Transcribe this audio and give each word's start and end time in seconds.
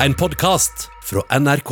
En 0.00 0.14
podkast 0.14 0.88
fra 1.02 1.38
NRK. 1.38 1.70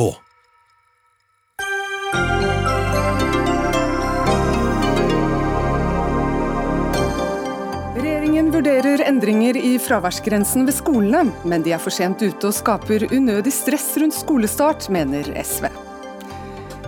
Regjeringen 7.95 8.51
vurderer 8.51 9.03
endringer 9.07 9.57
i 9.59 9.75
fraværsgrensen 9.79 10.63
ved 10.65 10.77
skolene, 10.77 11.25
men 11.43 11.67
de 11.67 11.75
er 11.75 11.83
for 11.83 11.91
sent 11.91 12.23
ute 12.23 12.47
og 12.47 12.55
skaper 12.55 13.09
unødig 13.11 13.51
stress 13.51 13.91
rundt 13.99 14.15
skolestart, 14.15 14.87
mener 14.87 15.27
SV. 15.43 15.67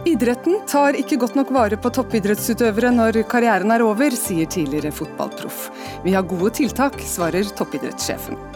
Idretten 0.07 0.61
tar 0.71 0.95
ikke 0.95 1.19
godt 1.19 1.35
nok 1.35 1.51
vare 1.51 1.75
på 1.75 1.91
toppidrettsutøvere 1.99 2.95
når 2.95 3.25
karrieren 3.27 3.75
er 3.75 3.83
over, 3.83 4.15
sier 4.15 4.47
tidligere 4.47 4.95
fotballproff. 4.95 5.67
Vi 6.07 6.15
har 6.15 6.23
gode 6.31 6.55
tiltak, 6.61 7.03
svarer 7.03 7.51
toppidrettssjefen. 7.59 8.54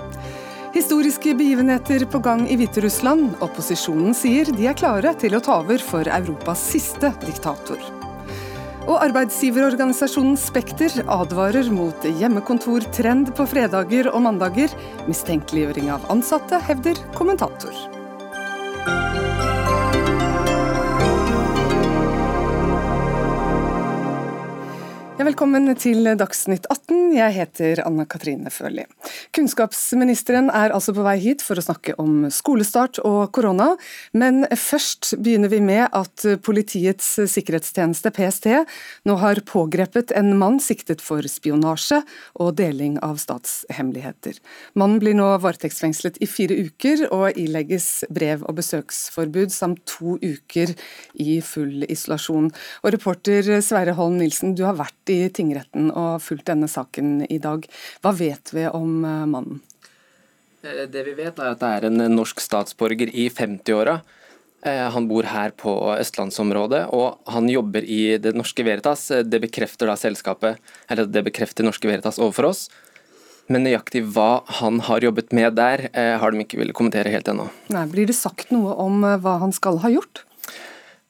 Historiske 0.73 1.33
begivenheter 1.33 2.03
på 2.05 2.19
gang 2.21 2.43
i 2.45 2.53
Hviterussland. 2.59 3.39
Opposisjonen 3.41 4.13
sier 4.13 4.51
de 4.53 4.67
er 4.69 4.77
klare 4.77 5.15
til 5.17 5.33
å 5.33 5.41
ta 5.41 5.55
over 5.63 5.81
for 5.81 6.05
Europas 6.05 6.61
siste 6.75 7.09
diktator. 7.23 7.81
Og 8.85 8.99
arbeidsgiverorganisasjonen 9.01 10.37
Spekter 10.37 10.93
advarer 11.09 11.71
mot 11.73 12.05
hjemmekontortrend 12.05 13.33
på 13.37 13.47
fredager 13.49 14.11
og 14.13 14.21
mandager. 14.29 14.73
Mistenkeliggjøring 15.09 15.89
av 15.93 16.05
ansatte, 16.13 16.61
hevder 16.69 17.01
kommentator. 17.17 17.73
Ja, 25.19 25.25
velkommen 25.27 25.67
til 25.75 26.07
Dagsnytt 26.15 26.63
18. 26.71 27.09
Jeg 27.11 27.33
heter 27.35 27.81
Anna 27.83 28.05
Katrine 28.07 28.47
Førli. 28.55 28.85
Kunnskapsministeren 29.35 30.47
er 30.47 30.71
altså 30.71 30.93
på 30.95 31.03
vei 31.03 31.17
hit 31.19 31.41
for 31.43 31.59
å 31.59 31.63
snakke 31.65 31.91
om 31.99 32.29
skolestart 32.31 33.01
og 33.03 33.33
korona. 33.35 33.73
Men 34.15 34.45
først 34.47 35.17
begynner 35.19 35.51
vi 35.51 35.59
med 35.59 35.89
at 35.91 36.23
Politiets 36.45 37.09
sikkerhetstjeneste, 37.33 38.13
PST, 38.15 38.47
nå 39.11 39.17
har 39.19 39.41
pågrepet 39.43 40.13
en 40.15 40.37
mann 40.39 40.61
siktet 40.63 41.03
for 41.03 41.27
spionasje 41.27 41.99
og 42.39 42.55
deling 42.61 42.95
av 43.03 43.19
statshemmeligheter. 43.19 44.39
Mannen 44.79 45.03
blir 45.03 45.19
nå 45.19 45.27
varetektsfengslet 45.43 46.21
i 46.23 46.31
fire 46.31 46.61
uker 46.69 47.03
og 47.09 47.35
ilegges 47.35 48.05
brev- 48.07 48.47
og 48.47 48.55
besøksforbud 48.61 49.51
samt 49.51 49.83
to 49.97 50.15
uker 50.23 50.71
i 51.19 51.41
full 51.43 51.83
isolasjon. 51.91 52.53
Og 52.85 52.95
reporter 52.95 53.51
Sverre 53.59 53.99
Holm 53.99 54.15
Nilsen, 54.23 54.55
du 54.55 54.63
har 54.63 54.79
vært 54.79 54.95
i 55.09 55.17
tingretten 55.33 55.89
og 55.91 56.21
fulgt 56.23 56.47
denne 56.49 56.69
saken 56.69 57.23
i 57.29 57.39
dag. 57.41 57.65
Hva 58.03 58.13
vet 58.15 58.53
vi 58.55 58.67
om 58.69 59.03
eh, 59.05 59.25
mannen? 59.29 59.61
Eh, 60.63 60.85
det 60.91 61.05
vi 61.07 61.15
vet 61.17 61.39
er 61.39 61.53
at 61.53 61.61
det 61.61 61.73
er 61.77 61.89
en 61.89 62.05
norsk 62.13 62.41
statsborger 62.43 63.11
i 63.11 63.29
50-åra. 63.33 63.99
Eh, 64.67 64.85
han 64.93 65.07
bor 65.09 65.27
her 65.29 65.55
på 65.57 65.73
østlandsområdet, 65.95 66.85
og 66.95 67.31
han 67.31 67.49
jobber 67.51 67.85
i 67.85 68.19
Det 68.21 68.35
Norske 68.37 68.65
Veritas. 68.67 69.07
Det 69.25 69.41
bekrefter 69.41 69.89
da 69.89 69.97
selskapet, 69.99 70.61
eller 70.91 71.09
det 71.09 71.25
bekrefter 71.29 71.67
Norske 71.67 71.89
Veritas 71.89 72.21
overfor 72.21 72.51
oss. 72.51 72.67
Men 73.49 73.65
nøyaktig 73.65 74.03
hva 74.13 74.43
han 74.59 74.77
har 74.85 75.01
jobbet 75.01 75.31
med 75.33 75.55
der, 75.57 75.87
har 75.89 76.29
de 76.29 76.43
ikke 76.43 76.59
villet 76.59 76.75
kommentere 76.77 77.09
helt 77.09 77.31
ennå. 77.31 77.47
Nei, 77.73 77.87
Blir 77.89 78.05
det 78.05 78.13
sagt 78.13 78.51
noe 78.53 78.75
om 78.77 79.01
hva 79.01 79.39
han 79.41 79.55
skal 79.55 79.79
ha 79.81 79.89
gjort? 79.89 80.21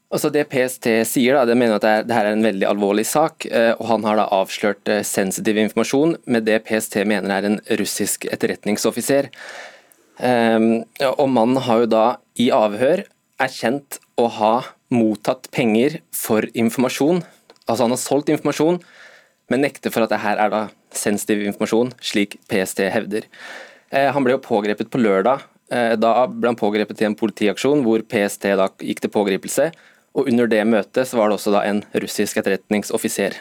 Altså 0.10 0.32
Det 0.34 0.48
PST 0.50 0.88
sier, 1.06 1.36
da, 1.38 1.46
det 1.46 1.54
mener 1.60 1.78
at 1.78 1.84
det, 1.86 1.90
er, 1.94 2.14
her 2.18 2.28
er 2.32 2.34
en 2.34 2.46
veldig 2.46 2.66
alvorlig 2.66 3.06
sak. 3.06 3.46
og 3.78 3.84
Han 3.92 4.08
har 4.08 4.18
da 4.18 4.26
avslørt 4.34 4.90
sensitiv 5.06 5.60
informasjon 5.62 6.16
med 6.26 6.48
det 6.50 6.64
PST 6.66 7.04
mener 7.06 7.30
er 7.36 7.46
en 7.46 7.60
russisk 7.78 8.26
etterretningsoffiser. 8.26 9.30
Um, 10.20 10.84
og 11.16 11.30
Mannen 11.32 11.62
har 11.64 11.84
jo 11.84 11.92
da 11.94 12.06
i 12.36 12.50
avhør 12.52 13.06
erkjent 13.40 14.02
å 14.20 14.26
ha 14.36 14.54
mottatt 14.92 15.48
penger 15.56 16.02
for 16.12 16.44
informasjon. 16.52 17.22
Altså 17.70 17.86
Han 17.86 17.94
har 17.96 18.02
solgt 18.02 18.32
informasjon, 18.34 18.82
men 19.50 19.64
nekter 19.64 19.94
for 19.94 20.04
at 20.04 20.12
det 20.12 20.20
her 20.26 20.42
er 20.42 20.52
da 20.52 20.64
sensitiv 20.92 21.46
informasjon, 21.46 21.94
slik 22.04 22.36
PST 22.52 22.84
hevder. 22.92 23.30
Uh, 23.94 24.10
han 24.12 24.26
ble 24.26 24.36
jo 24.36 24.44
pågrepet 24.44 24.92
på 24.92 25.02
lørdag. 25.02 25.46
Da 25.70 26.12
ble 26.26 26.50
han 26.50 26.58
pågrepet 26.58 27.04
i 27.04 27.06
en 27.06 27.14
politiaksjon 27.14 27.84
hvor 27.86 28.02
PST 28.10 28.48
da 28.58 28.72
gikk 28.82 29.04
til 29.04 29.12
pågripelse. 29.14 29.68
Og 30.18 30.30
Under 30.32 30.50
det 30.50 30.64
møtet 30.66 31.08
så 31.08 31.20
var 31.20 31.30
det 31.30 31.38
også 31.38 31.54
en 31.62 31.84
russisk 32.02 32.40
etterretningsoffiser. 32.42 33.38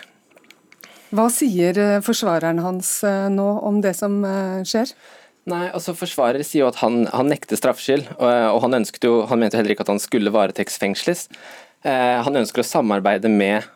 Hva 1.09 1.31
sier 1.33 2.03
forsvareren 2.05 2.61
hans 2.61 2.99
nå 3.33 3.47
om 3.65 3.81
det 3.81 3.95
som 3.97 4.21
skjer? 4.69 4.93
Nei, 5.49 5.69
altså 5.73 5.95
Forsvarer 5.97 6.45
sier 6.45 6.67
jo 6.67 6.69
at 6.69 6.81
han, 6.83 7.07
han 7.09 7.31
nekter 7.33 7.57
straffskyld, 7.57 8.11
og, 8.19 8.29
og 8.29 8.59
han, 8.67 8.85
jo, 9.05 9.15
han 9.31 9.41
mente 9.41 9.57
jo 9.57 9.63
heller 9.63 9.75
ikke 9.75 9.87
at 9.87 9.93
han 9.95 10.03
skulle 10.03 10.33
varetektsfengsles. 10.35 11.29
Eh, 11.89 12.17
han 12.25 12.41
ønsker 12.43 12.61
å 12.61 12.67
samarbeide 12.67 13.31
med, 13.33 13.69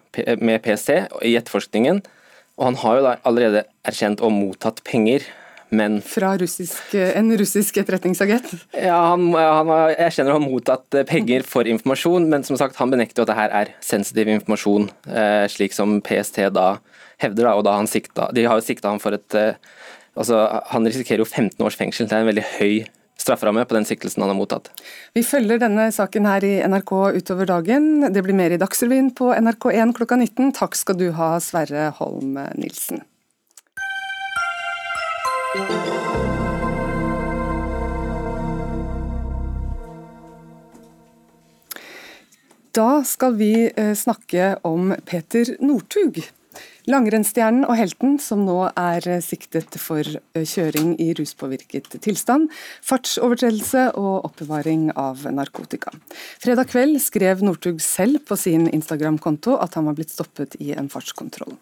med 0.43 0.61
PC 0.65 1.07
i 1.25 1.37
etterforskningen, 1.39 2.03
og 2.61 2.67
han 2.69 2.77
har 2.83 2.99
jo 2.99 3.07
da 3.07 3.15
allerede 3.29 3.65
erkjent 3.89 4.21
og 4.21 4.35
mottatt 4.37 4.83
penger 4.85 5.25
men 5.73 6.01
Fra 6.05 6.35
russisk, 6.41 6.95
en 6.95 7.33
russisk 7.39 7.79
etterretningsagent? 7.81 8.51
Ja, 8.77 8.99
han, 9.13 9.29
han, 9.35 9.73
jeg 9.95 10.17
kjenner 10.19 10.37
han 10.37 10.45
mottatt 10.45 10.99
penger 11.09 11.47
for 11.49 11.69
informasjon, 11.69 12.29
men 12.33 12.45
som 12.47 12.59
sagt, 12.61 12.77
han 12.81 12.93
benekter 12.93 13.25
at 13.25 13.33
det 13.33 13.39
her 13.39 13.55
er 13.63 13.73
sensitiv 13.85 14.31
informasjon, 14.35 14.91
eh, 15.09 15.45
slik 15.53 15.77
som 15.77 16.01
PST 16.05 16.43
da 16.53 16.75
hevder. 17.23 17.47
Da, 17.49 17.55
og 17.57 17.65
da 17.67 17.77
han 17.79 17.91
sikta, 17.91 18.31
De 18.35 18.45
har 18.49 18.59
jo 18.59 18.67
sikta 18.67 18.93
han 18.93 19.03
for 19.03 19.17
et 19.17 19.39
eh, 19.39 19.55
altså, 20.15 20.45
Han 20.73 20.89
risikerer 20.89 21.25
jo 21.25 21.29
15 21.29 21.65
års 21.65 21.79
fengsel. 21.79 22.09
Det 22.09 22.19
er 22.19 22.27
en 22.27 22.33
veldig 22.33 22.49
høy 22.59 22.75
strafferamme 23.23 23.65
på 23.69 23.77
den 23.77 23.87
siktelsen 23.87 24.25
han 24.25 24.33
har 24.33 24.39
mottatt. 24.39 24.73
Vi 25.15 25.23
følger 25.27 25.61
denne 25.63 25.87
saken 25.95 26.27
her 26.27 26.45
i 26.47 26.57
NRK 26.67 26.93
utover 27.21 27.49
dagen. 27.49 28.09
Det 28.13 28.25
blir 28.25 28.37
mer 28.37 28.55
i 28.55 28.59
Dagsrevyen 28.61 29.13
på 29.15 29.31
NRK1 29.37 29.95
klokka 29.99 30.19
19. 30.19 30.53
Takk 30.59 30.77
skal 30.79 30.99
du 30.99 31.09
ha, 31.19 31.37
Sverre 31.45 31.93
Holm 32.01 32.41
Nilsen. 32.59 33.05
Da 35.53 35.61
skal 43.05 43.35
vi 43.37 43.69
snakke 43.93 44.55
om 44.65 44.95
Peter 45.05 45.51
Northug. 45.61 46.23
Langrennsstjernen 46.89 47.67
og 47.69 47.77
helten 47.77 48.17
som 48.17 48.47
nå 48.47 48.57
er 48.73 49.05
siktet 49.21 49.77
for 49.77 50.09
kjøring 50.33 50.95
i 50.97 51.11
ruspåvirket 51.21 52.01
tilstand, 52.01 52.49
fartsovertredelse 52.81 53.91
og 53.93 54.25
oppbevaring 54.31 54.89
av 54.97 55.27
narkotika. 55.37 55.93
Fredag 56.41 56.73
kveld 56.73 56.97
skrev 57.05 57.45
Northug 57.45 57.77
selv 57.85 58.25
på 58.25 58.41
sin 58.41 58.71
Instagram-konto 58.73 59.61
at 59.61 59.77
han 59.77 59.85
var 59.91 60.01
blitt 60.01 60.17
stoppet 60.17 60.57
i 60.65 60.73
en 60.73 60.89
fartskontroll. 60.89 61.61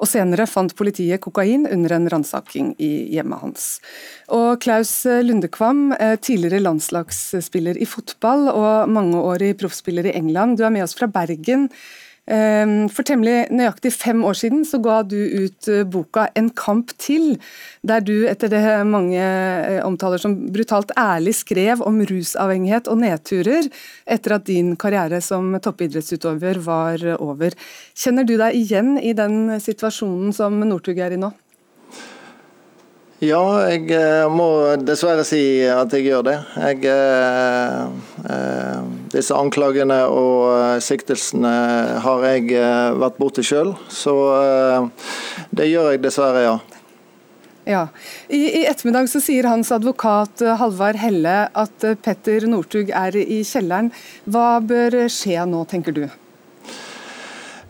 Og 0.00 0.08
Senere 0.10 0.46
fant 0.50 0.74
politiet 0.76 1.22
kokain 1.24 1.68
under 1.70 1.96
en 1.96 2.08
ransaking 2.12 2.72
i 2.82 2.92
hjemmet 3.14 3.42
hans. 3.42 3.66
Og 4.34 4.58
Klaus 4.64 4.92
Lundekvam, 5.04 5.92
tidligere 6.24 6.62
landslagsspiller 6.64 7.78
i 7.78 7.88
fotball 7.88 8.48
og 8.52 8.90
mangeårig 8.90 9.54
proffspiller 9.60 10.10
i 10.10 10.16
England, 10.18 10.58
du 10.58 10.64
er 10.66 10.74
med 10.74 10.86
oss 10.86 10.96
fra 10.98 11.10
Bergen. 11.10 11.68
For 12.24 13.04
temmelig 13.04 13.50
nøyaktig 13.52 13.90
fem 13.92 14.22
år 14.24 14.38
siden 14.38 14.62
så 14.64 14.78
ga 14.80 15.02
du 15.04 15.18
ut 15.44 15.68
boka 15.92 16.28
'En 16.34 16.48
kamp 16.48 16.96
til', 16.96 17.36
der 17.84 18.00
du 18.00 18.24
etter 18.24 18.48
det 18.48 18.86
mange 18.86 19.20
omtaler 19.84 20.16
som 20.16 20.48
brutalt 20.48 20.90
ærlig 20.96 21.34
skrev 21.34 21.82
om 21.84 22.00
rusavhengighet 22.00 22.88
og 22.88 22.98
nedturer 22.98 23.68
etter 24.06 24.34
at 24.34 24.46
din 24.46 24.74
karriere 24.76 25.20
som 25.20 25.52
toppidrettsutøver 25.60 26.64
var 26.64 26.96
over. 27.20 27.50
Kjenner 27.94 28.24
du 28.24 28.38
deg 28.38 28.54
igjen 28.54 28.98
i 28.98 29.12
den 29.12 29.60
situasjonen 29.60 30.32
som 30.32 30.60
Northug 30.60 30.98
er 30.98 31.12
i 31.12 31.20
nå? 31.20 31.30
Ja, 33.22 33.40
jeg 33.70 33.94
må 34.34 34.48
dessverre 34.82 35.22
si 35.24 35.62
at 35.70 35.92
jeg 35.94 36.08
gjør 36.08 36.24
det. 36.26 36.34
Jeg, 36.58 36.80
eh, 36.90 38.80
disse 39.14 39.38
anklagene 39.38 40.00
og 40.10 40.82
siktelsene 40.84 41.52
har 42.04 42.26
jeg 42.28 42.50
vært 42.98 43.20
borti 43.20 43.44
sjøl, 43.46 43.76
så 43.88 44.14
det 45.54 45.70
gjør 45.70 45.92
jeg 45.94 46.02
dessverre, 46.04 46.42
ja. 46.44 46.56
Ja. 47.64 47.86
I, 48.28 48.42
I, 48.60 48.64
ettermiddag 48.68 49.08
så 49.08 49.22
sier 49.24 49.48
hans 49.48 49.70
advokat 49.72 50.42
Halvard 50.60 50.98
Helle 51.00 51.46
at 51.48 51.86
Petter 52.04 52.44
Northug 52.50 52.92
er 52.92 53.16
i 53.22 53.40
kjelleren. 53.46 53.88
Hva 54.28 54.58
bør 54.60 55.04
skje 55.12 55.46
nå, 55.48 55.64
tenker 55.70 55.96
du? 55.96 56.04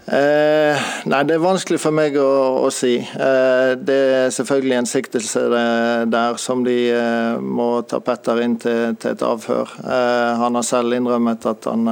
Eh, 0.06 0.81
nei, 1.09 1.23
Det 1.25 1.35
er 1.39 1.41
vanskelig 1.41 1.79
for 1.81 1.97
meg 1.97 2.19
å, 2.21 2.29
å 2.67 2.69
si. 2.73 2.99
Eh, 3.01 3.71
det 3.81 4.01
er 4.19 4.35
selvfølgelig 4.37 4.77
en 4.77 4.89
siktelse 4.91 5.45
der 6.12 6.37
som 6.41 6.65
de 6.67 6.77
eh, 6.93 7.41
må 7.41 7.69
ta 7.89 8.03
Petter 8.05 8.43
inn 8.45 8.59
til, 8.61 8.99
til 9.01 9.15
et 9.15 9.25
avhør. 9.25 9.73
han 10.43 10.61
har 10.61 10.67
selv 10.67 10.93
innrømmet 10.93 11.47
at 11.49 11.71
han, 11.71 11.89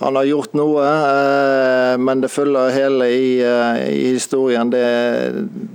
han 0.00 0.16
har 0.16 0.24
gjort 0.24 0.54
noe, 0.56 0.80
eh, 0.80 1.94
men 2.00 2.22
det 2.22 2.30
følger 2.32 2.72
hele 2.72 3.04
i, 3.12 3.32
eh, 3.44 3.80
i 3.92 4.12
historien. 4.14 4.70
Det, 4.72 4.84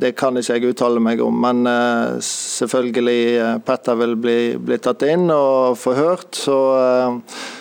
det, 0.02 0.16
kan 0.18 0.34
ikke 0.34 0.56
jeg 0.58 0.72
uttale 0.72 1.02
meg 1.04 1.20
om. 1.22 1.36
Men 1.44 1.68
eh, 1.70 2.16
selvfølgelig 2.26 3.60
Petter 3.68 4.00
vil 4.00 4.16
bli, 4.18 4.40
bli 4.58 4.80
tatt 4.82 5.06
inn 5.06 5.28
og 5.30 5.78
forhørt. 5.78 6.32
Så, 6.34 6.58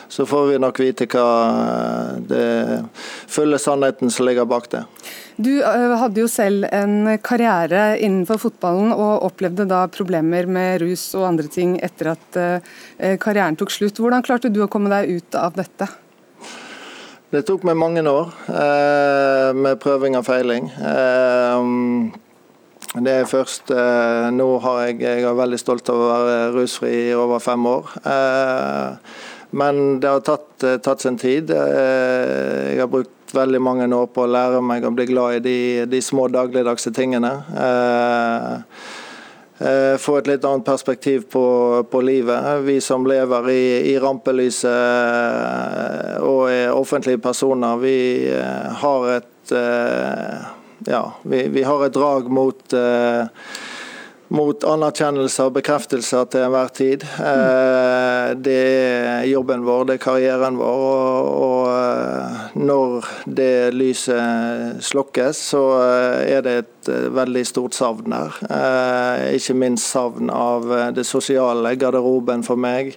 så, 0.09 0.25
får 0.25 0.47
vi 0.55 0.63
nok 0.65 0.81
vite 0.81 1.09
hva 1.13 1.27
det 2.33 2.47
fulle 3.05 3.61
sannheten 3.61 4.09
som 4.09 4.25
ligger 4.25 4.49
bak 4.49 4.71
det. 4.73 4.87
Du 5.37 5.51
hadde 5.67 6.23
jo 6.23 6.31
selv 6.31 6.65
en 6.71 7.19
karriere 7.21 7.99
innenfor 7.99 8.39
fotballen 8.41 8.95
og 8.95 9.27
opplevde 9.27 9.67
da 9.69 9.83
problemer 9.93 10.49
med 10.49 10.79
rus 10.81 11.11
og 11.19 11.27
andre 11.33 11.51
ting 11.51 11.75
etter 11.83 12.15
at 12.15 12.41
karrieren 13.21 13.59
tok 13.59 13.75
slutt. 13.75 14.01
Hvordan 14.01 14.25
klarte 14.25 14.53
du 14.55 14.63
å 14.65 14.71
komme 14.71 14.95
deg 14.95 15.19
ut 15.19 15.41
av 15.43 15.59
dette? 15.59 15.91
Det 17.35 17.41
tok 17.43 17.65
meg 17.67 17.75
mange 17.75 18.03
år 18.07 18.29
eh, 18.47 19.49
med 19.59 19.81
prøving 19.83 20.15
og 20.15 20.23
feiling. 20.23 20.69
Eh, 20.71 21.65
det 23.03 23.11
er 23.11 23.27
først 23.27 23.73
eh, 23.75 24.29
Nå 24.31 24.47
har 24.63 24.85
jeg, 24.85 25.01
jeg 25.03 25.25
er 25.27 25.35
veldig 25.35 25.59
stolt 25.59 25.91
av 25.91 25.99
å 25.99 26.13
være 26.13 26.53
rusfri 26.55 26.93
i 27.09 27.17
over 27.19 27.43
fem 27.43 27.67
år. 27.67 27.91
Eh, 28.07 29.19
men 29.59 29.81
det 29.99 30.13
har 30.13 30.23
tatt, 30.29 30.47
eh, 30.63 30.79
tatt 30.79 31.03
sin 31.03 31.19
tid. 31.19 31.51
Eh, 31.51 32.77
jeg 32.77 32.85
har 32.85 32.93
brukt 32.93 33.35
veldig 33.35 33.63
mange 33.67 33.91
år 33.91 34.07
på 34.15 34.29
å 34.29 34.31
lære 34.31 34.63
meg 34.63 34.87
å 34.87 34.95
bli 34.95 35.09
glad 35.11 35.41
i 35.41 35.43
de, 35.43 35.59
de 35.91 36.03
små 36.07 36.29
dagligdagse 36.31 36.95
tingene. 36.95 37.35
Eh, 37.51 39.03
få 40.01 40.17
et 40.19 40.27
litt 40.27 40.45
annet 40.45 40.67
perspektiv 40.67 41.27
på, 41.31 41.45
på 41.91 42.01
livet. 42.01 42.49
Vi 42.67 42.81
som 42.83 43.07
lever 43.07 43.51
i, 43.51 43.67
i, 43.93 43.99
rampelyset 44.03 44.71
eh, 44.71 46.17
og 46.25 46.51
er 46.51 46.75
offentlige 46.75 47.23
personer, 47.23 47.79
vi 47.79 47.99
eh, 48.35 48.81
har 48.83 49.09
et 49.19 49.31
ja, 50.89 51.03
vi, 51.23 51.43
vi 51.53 51.63
har 51.63 51.85
et 51.85 51.93
drag 51.95 52.31
mot 52.33 52.75
mot 54.35 54.65
anerkjennelse 54.67 55.47
og 55.49 55.55
bekreftelser 55.59 56.27
til 56.33 56.45
enhver 56.47 56.71
tid. 56.75 57.05
Eh, 57.23 58.33
det 58.39 58.57
er 58.59 59.29
jobben 59.31 59.65
vår, 59.67 59.87
det 59.89 59.99
er 59.99 60.03
karrieren 60.05 60.59
vår. 60.59 60.85
Og, 61.35 61.69
eh, 61.73 62.43
når 62.59 63.11
det 63.41 63.75
lyset 63.75 64.83
slokkes, 64.85 65.45
så 65.53 65.63
eh, 65.83 66.35
er 66.37 66.47
det 66.47 66.57
et 66.63 66.91
veldig 67.15 67.45
stort 67.49 67.77
savn 67.77 68.13
her. 68.13 68.41
Ikke 69.35 69.57
minst 69.57 69.89
savn 69.89 70.29
av 70.31 70.69
det 70.95 71.07
sosiale, 71.09 71.77
garderoben 71.81 72.45
for 72.45 72.61
meg 72.61 72.93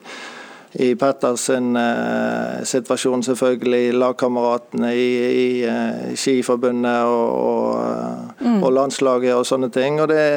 i 0.79 0.95
Pettersen 0.95 1.71
eh, 1.75 2.63
situasjon, 2.69 3.23
selvfølgelig 3.25 3.95
lagkameratene 3.97 4.91
i, 4.93 5.07
i 5.25 5.47
uh, 5.65 6.11
Skiforbundet 6.13 7.07
og, 7.09 7.31
og, 7.33 8.35
mm. 8.39 8.59
og, 8.61 8.67
landslaget 8.75 9.33
og 9.33 9.45
sånne 9.49 9.71
ting. 9.73 9.97
Og 10.03 10.11
det, 10.11 10.27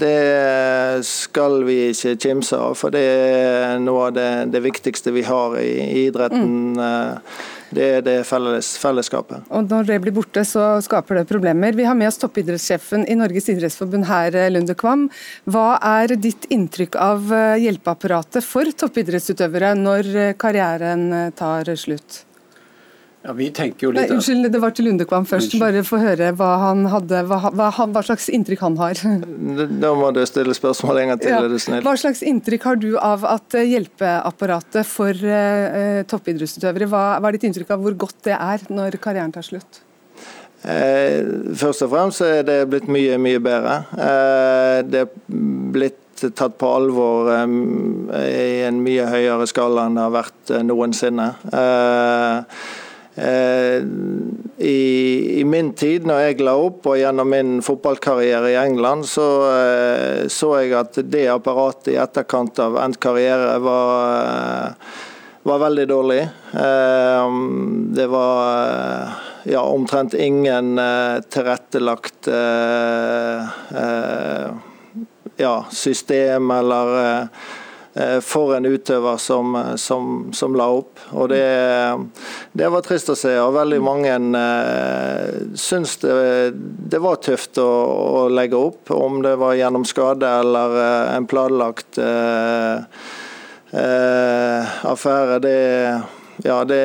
det, 0.00 1.04
skal 1.04 1.60
vi 1.68 1.90
ikke 1.90 2.14
kimse 2.16 2.56
av, 2.56 2.78
for 2.80 2.94
det 2.94 3.04
er 3.04 3.82
noe 3.84 4.08
av 4.08 4.16
det, 4.16 4.30
det 4.54 4.64
viktigste 4.64 5.12
vi 5.12 5.26
har 5.28 5.58
i, 5.60 5.74
i 5.84 6.06
idretten. 6.06 6.78
Mm. 6.80 7.52
Det 7.74 7.86
er 7.98 8.04
det 8.04 8.16
felles, 8.28 8.74
fellesskapet. 8.80 9.46
Og 9.50 9.70
Når 9.70 9.88
det 9.88 10.00
blir 10.04 10.14
borte, 10.14 10.44
så 10.46 10.80
skaper 10.84 11.20
det 11.20 11.28
problemer. 11.30 11.76
Vi 11.76 11.86
har 11.88 11.96
med 11.98 12.10
oss 12.10 12.20
toppidrettssjefen 12.22 13.06
i 13.08 13.16
Norges 13.18 13.48
idrettsforbund 13.52 14.08
her, 14.10 14.36
Lunde 14.52 14.76
Kvam. 14.78 15.08
Hva 15.48 15.78
er 15.80 16.16
ditt 16.20 16.48
inntrykk 16.54 16.98
av 17.00 17.32
eh, 17.32 17.56
hjelpeapparatet 17.64 18.44
for 18.44 18.68
toppidrettsutøvere 18.84 19.74
når 19.78 20.14
eh, 20.14 20.36
karrieren 20.38 21.10
eh, 21.12 21.32
tar 21.36 21.72
slutt? 21.80 22.24
Ja, 23.24 23.32
vi 23.32 23.46
tenker 23.56 23.86
jo 23.86 23.90
litt... 23.94 24.04
Nei, 24.04 24.18
unnskyld, 24.18 24.50
det 24.52 24.58
var 24.60 24.72
til 24.76 24.84
Lundekvam 24.84 25.24
først. 25.24 25.54
Unnskyld. 25.54 25.62
Bare 25.62 25.82
få 25.88 25.96
høre 26.02 26.26
hva, 26.36 26.48
han 26.60 26.84
hadde, 26.92 27.22
hva, 27.30 27.38
hva, 27.56 27.70
hva, 27.72 28.02
slags 28.04 28.26
inntrykk 28.28 28.64
han 28.66 28.76
har. 28.76 29.00
Da 29.84 29.94
må 29.96 30.10
du 30.12 30.20
stille 30.28 30.52
spørsmål 30.56 31.00
en 31.00 31.12
gang 31.14 31.22
til, 31.22 31.32
ja. 31.32 31.38
er 31.40 31.48
du 31.48 31.62
snill. 31.62 31.80
Hva 31.86 31.94
slags 32.00 32.20
inntrykk 32.26 32.68
har 32.68 32.82
du 32.82 32.90
av 33.00 33.24
at 33.30 33.56
eh, 33.56 33.64
hjelpeapparatet 33.70 34.84
for 34.88 35.16
uh, 35.16 36.02
toppidrettsutøvere, 36.10 36.90
hva, 36.92 37.06
hva 37.16 37.30
er 37.30 37.38
ditt 37.38 37.48
inntrykk 37.48 37.72
av 37.72 37.86
hvor 37.86 37.96
godt 38.04 38.20
det 38.28 38.36
er 38.36 38.68
når 38.68 39.00
karrieren 39.00 39.32
tar 39.32 39.48
slutt? 39.48 39.80
Eh, 40.68 41.24
først 41.56 41.88
og 41.88 41.94
fremst 41.96 42.24
er 42.28 42.44
det 42.44 42.60
blitt 42.68 42.92
mye, 42.92 43.16
mye 43.16 43.40
bedre. 43.40 43.80
Eh, 43.96 44.78
det 44.84 45.06
er 45.06 45.10
blitt 45.72 46.28
tatt 46.36 46.60
på 46.60 46.76
alvor 46.76 47.32
eh, 47.32 47.58
i 48.28 48.62
en 48.68 48.84
mye 48.84 49.08
høyere 49.08 49.48
skala 49.48 49.88
enn 49.88 49.96
det 49.96 50.08
har 50.10 50.16
vært 50.20 50.56
noensinne. 50.68 51.32
Eh, 51.48 52.40
Eh, 52.44 52.82
i, 54.56 55.40
i, 55.40 55.44
min 55.44 55.72
tid, 55.78 56.06
når 56.06 56.20
jeg 56.20 56.40
la 56.42 56.54
opp 56.58 56.86
og 56.90 56.98
gjennom 56.98 57.30
min 57.30 57.52
fotballkarriere 57.62 58.50
i 58.50 58.58
England, 58.58 59.06
så 59.06 59.26
eh, 59.52 60.26
så 60.32 60.50
jeg 60.58 60.74
at 60.78 60.98
det 61.12 61.28
apparatet 61.30 61.92
i 61.94 61.98
etterkant 62.02 62.58
av 62.64 62.78
endt 62.82 62.98
karriere 63.02 63.58
var, 63.62 63.92
eh, 64.18 64.98
var 65.46 65.62
veldig 65.62 65.86
dårlig. 65.90 66.22
Det 67.94 68.06
var 68.08 69.10
ja, 69.44 69.60
omtrent 69.62 70.14
ingen 70.16 70.80
tilrettelagt 71.28 72.30
ja, 75.36 75.56
system 75.70 76.50
eller 76.50 76.94
Eh, 77.04 77.26
for 78.26 78.56
en 78.56 78.66
utøver 78.66 79.20
som, 79.22 79.54
som, 79.78 80.32
som 80.34 80.56
la 80.58 80.66
opp. 80.80 80.98
Og 81.14 81.28
det, 81.30 81.44
det, 82.52 82.66
var 82.74 82.82
trist 82.82 83.12
å 83.12 83.14
se. 83.18 83.36
og 83.38 83.54
Veldig 83.54 83.78
mange 83.86 84.16
eh, 84.40 85.36
syns 85.54 85.96
det, 86.02 86.16
det, 86.90 86.98
var 87.04 87.22
tøft 87.22 87.60
å, 87.62 87.68
å, 87.68 88.24
legge 88.34 88.58
opp, 88.58 88.90
om 88.90 89.22
det 89.22 89.36
var 89.38 89.54
gjennom 89.58 89.86
skade 89.86 90.26
eller 90.40 90.74
eh, 90.82 91.14
en 91.14 91.28
planlagt 91.30 92.02
eh, 92.02 92.82
eh, 93.78 94.76
affære. 94.90 95.38
det 95.46 95.58
ja, 96.42 96.56
det, 96.66 96.80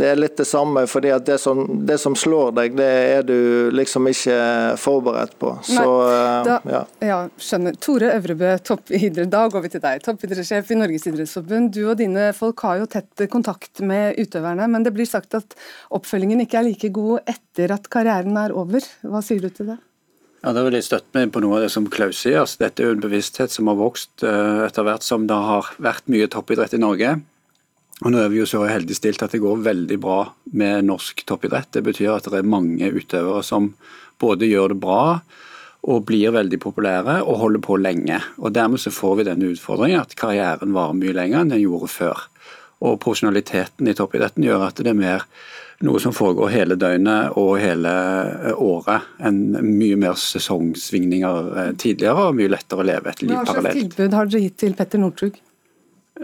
det, 0.00 0.08
er 0.08 0.18
litt 0.18 0.36
det 0.40 0.46
samme. 0.48 0.86
fordi 0.90 1.12
at 1.14 1.26
det 1.26 1.38
som, 1.42 1.62
det 1.86 1.98
som, 2.02 2.16
slår 2.18 2.54
deg, 2.58 2.76
det 2.78 2.88
er 3.14 3.22
du 3.26 3.70
liksom 3.74 4.08
ikke 4.10 4.38
forberedt 4.80 5.36
på. 5.38 5.54
Så, 5.62 5.84
Nei, 5.84 6.42
da, 6.48 6.58
ja. 6.70 6.82
ja. 7.04 7.20
skjønner. 7.38 7.78
Tore 7.78 8.12
Øvrebø, 8.16 8.52
toppidrett. 8.66 9.30
Da 9.32 9.46
går 9.52 9.66
vi 9.66 9.72
til 9.76 9.84
deg. 9.84 10.02
Toppidrettssjef 10.04 10.74
i 10.74 10.80
Norges 10.80 11.08
idrettsforbund. 11.10 11.72
Du 11.76 11.82
og 11.86 11.96
dine 12.00 12.30
folk 12.36 12.66
har 12.66 12.82
jo 12.82 12.90
tett 12.90 13.26
kontakt 13.32 13.84
med 13.84 14.18
utøverne, 14.20 14.68
men 14.70 14.86
det 14.86 14.94
blir 14.96 15.08
sagt 15.08 15.38
at 15.38 15.56
oppfølgingen 15.94 16.44
ikke 16.44 16.60
er 16.60 16.70
like 16.72 16.92
god 16.94 17.30
etter 17.30 17.74
at 17.76 17.90
karrieren 17.92 18.38
er 18.40 18.54
over. 18.56 18.84
Hva 19.06 19.22
sier 19.24 19.44
du 19.44 19.50
til 19.54 19.74
det? 19.74 19.80
Ja, 20.44 20.52
Da 20.52 20.62
vil 20.66 20.76
jeg 20.76 20.84
støtte 20.84 21.16
meg 21.16 21.30
på 21.32 21.40
noe 21.40 21.56
av 21.56 21.64
det 21.64 21.70
som 21.72 21.86
Klaus 21.88 22.18
sier. 22.20 22.42
Altså, 22.42 22.66
dette 22.66 22.82
er 22.82 22.90
jo 22.90 22.96
en 22.98 23.04
bevissthet 23.04 23.52
som 23.52 23.70
har 23.70 23.78
vokst 23.80 24.24
uh, 24.26 24.66
etter 24.66 24.84
hvert 24.84 25.06
som 25.06 25.24
det 25.30 25.38
har 25.46 25.70
vært 25.80 26.10
mye 26.12 26.28
toppidrett 26.28 26.76
i 26.76 26.82
Norge. 26.82 27.14
Og 28.02 28.10
Nå 28.10 28.18
er 28.18 28.30
vi 28.32 28.40
jo 28.40 28.48
så 28.48 28.64
heldig 28.66 28.96
stilt 28.98 29.22
at 29.22 29.34
det 29.34 29.42
går 29.42 29.62
veldig 29.62 29.98
bra 30.02 30.18
med 30.58 30.88
norsk 30.88 31.22
toppidrett. 31.28 31.70
Det 31.76 31.84
betyr 31.86 32.16
at 32.16 32.26
det 32.26 32.40
er 32.40 32.54
mange 32.56 32.90
utøvere 32.90 33.44
som 33.46 33.70
både 34.20 34.50
gjør 34.50 34.74
det 34.74 34.80
bra 34.82 35.04
og 35.84 36.06
blir 36.08 36.32
veldig 36.34 36.58
populære 36.62 37.18
og 37.22 37.40
holder 37.42 37.62
på 37.64 37.76
lenge. 37.78 38.18
Og 38.40 38.54
Dermed 38.56 38.80
så 38.80 38.92
får 38.94 39.18
vi 39.18 39.26
denne 39.28 39.50
utfordringen 39.52 40.00
at 40.00 40.16
karrieren 40.18 40.74
varer 40.74 40.96
mye 40.96 41.14
lenger 41.16 41.42
enn 41.44 41.52
den 41.52 41.62
gjorde 41.62 41.90
før. 41.92 42.24
Og 42.84 42.98
Profesjonaliteten 43.04 43.88
i 43.88 43.94
toppidretten 43.96 44.46
gjør 44.46 44.66
at 44.70 44.80
det 44.80 44.90
er 44.90 44.98
mer 44.98 45.28
noe 45.84 46.00
som 46.00 46.14
foregår 46.16 46.52
hele 46.54 46.76
døgnet 46.80 47.36
og 47.40 47.56
hele 47.60 47.92
eh, 48.48 48.60
året, 48.62 49.08
enn 49.20 49.40
mye 49.66 49.98
mer 50.00 50.16
sesongsvingninger 50.20 51.50
eh, 51.60 51.72
tidligere, 51.80 52.30
og 52.30 52.38
mye 52.38 52.52
lettere 52.52 52.84
å 52.84 52.86
leve 52.88 53.10
et 53.10 53.24
liv 53.24 53.34
parallelt. 53.34 53.50
Hva 53.50 53.64
slags 53.66 53.80
tilbud 53.82 54.16
har 54.16 54.30
dere 54.30 54.44
gitt 54.46 54.56
til 54.62 54.76
Petter 54.78 55.02
Northug? 55.02 55.40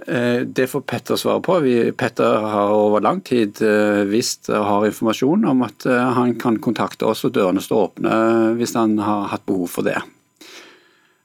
Eh, 0.06 0.40
det 0.46 0.66
får 0.66 0.80
Petter 0.80 1.16
svare 1.16 1.42
på. 1.44 1.58
Petter 1.96 2.46
har 2.52 2.72
over 2.72 3.02
lang 3.04 3.20
tid 3.20 3.60
eh, 3.62 4.04
visst 4.08 4.48
og 4.52 4.64
har 4.64 4.86
informasjon 4.88 5.44
om 5.50 5.66
at 5.66 5.84
eh, 5.88 6.12
han 6.16 6.36
kan 6.40 6.56
kontakte 6.62 7.08
oss 7.10 7.26
og 7.28 7.34
dørene 7.36 7.60
står 7.64 7.90
åpne 7.90 8.14
hvis 8.56 8.76
han 8.78 8.96
har 9.02 9.28
hatt 9.34 9.46
behov 9.48 9.68
for 9.72 9.86
det. 9.86 10.00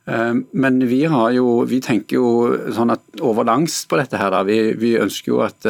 Men 0.05 0.75
vi, 0.85 0.99
jo, 1.33 1.45
vi 1.65 1.79
tenker 1.81 2.19
jo 2.19 2.27
sånn 2.75 2.91
at 2.93 3.23
overlangs 3.25 3.79
på 3.89 3.97
dette. 3.97 4.19
her. 4.21 4.35
Vi, 4.45 4.57
vi, 4.77 4.91
ønsker 5.01 5.31
jo 5.31 5.39
at 5.41 5.65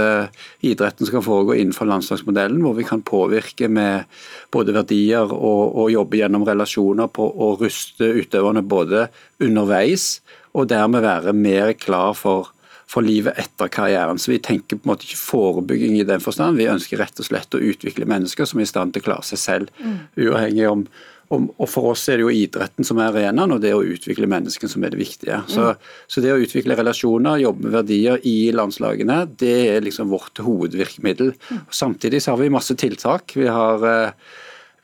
idretten 0.60 1.08
skal 1.08 1.24
foregå 1.24 1.56
innenfor 1.56 1.88
landslagsmodellen, 1.88 2.60
hvor 2.60 2.76
vi 2.76 2.84
kan 2.84 3.00
påvirke 3.00 3.70
med 3.72 4.04
både 4.52 4.76
verdier 4.76 5.32
og, 5.32 5.80
og 5.80 5.88
jobbe 5.94 6.20
gjennom 6.20 6.44
relasjoner 6.44 7.08
på 7.16 7.30
å 7.32 7.54
ruste 7.62 8.12
utøverne 8.12 8.66
både 8.68 9.06
underveis 9.40 10.18
og 10.52 10.68
dermed 10.68 11.08
være 11.08 11.32
mer 11.32 11.72
klar 11.80 12.12
for 12.20 12.52
for 12.88 13.06
livet 13.06 13.40
etter 13.42 13.72
karrieren. 13.72 14.20
Så 14.22 14.32
vi 14.32 14.40
tenker 14.40 14.78
på 14.78 14.86
en 14.86 14.94
måte 14.94 15.08
ikke 15.08 15.22
forebygging 15.22 16.00
i 16.00 16.08
den 16.08 16.24
forstand. 16.24 16.60
Vi 16.60 16.70
ønsker 16.70 17.02
rett 17.02 17.20
og 17.20 17.28
slett 17.28 17.58
å 17.58 17.64
utvikle 17.64 18.08
mennesker 18.10 18.48
som 18.50 18.62
er 18.62 18.68
i 18.68 18.72
stand 18.72 18.94
til 18.94 19.04
å 19.04 19.10
klare 19.10 19.28
seg 19.28 19.42
selv. 19.42 19.76
Mm. 19.82 19.98
Uavhengig 20.28 20.70
om, 20.70 20.86
og, 21.34 21.48
og, 21.58 21.68
For 21.72 21.92
oss 21.94 22.06
er 22.12 22.20
det 22.20 22.28
jo 22.28 22.34
idretten 22.34 22.86
som 22.86 23.00
er 23.02 23.10
arenaen, 23.10 23.56
og 23.56 23.62
det 23.64 23.74
å 23.74 23.84
utvikle 23.84 24.30
menneskene 24.30 24.70
som 24.72 24.86
er 24.86 24.94
det 24.94 25.02
viktige. 25.02 25.42
Så, 25.50 25.72
mm. 25.74 25.92
så, 26.06 26.22
det 26.22 26.34
å 26.34 26.42
utvikle 26.42 26.78
relasjoner, 26.78 27.42
jobbe 27.42 27.66
med 27.66 27.78
verdier 27.80 28.22
i 28.30 28.38
landslagene, 28.56 29.24
det 29.42 29.56
er 29.74 29.86
liksom 29.86 30.14
vårt 30.14 30.44
hovedvirkemiddel. 30.46 31.34
Mm. 31.50 31.64
Samtidig 31.74 32.22
så 32.22 32.36
har 32.36 32.44
vi 32.44 32.54
masse 32.54 32.78
tiltak. 32.78 33.34
Vi 33.40 33.50
har 33.50 33.88
eh, 33.90 34.36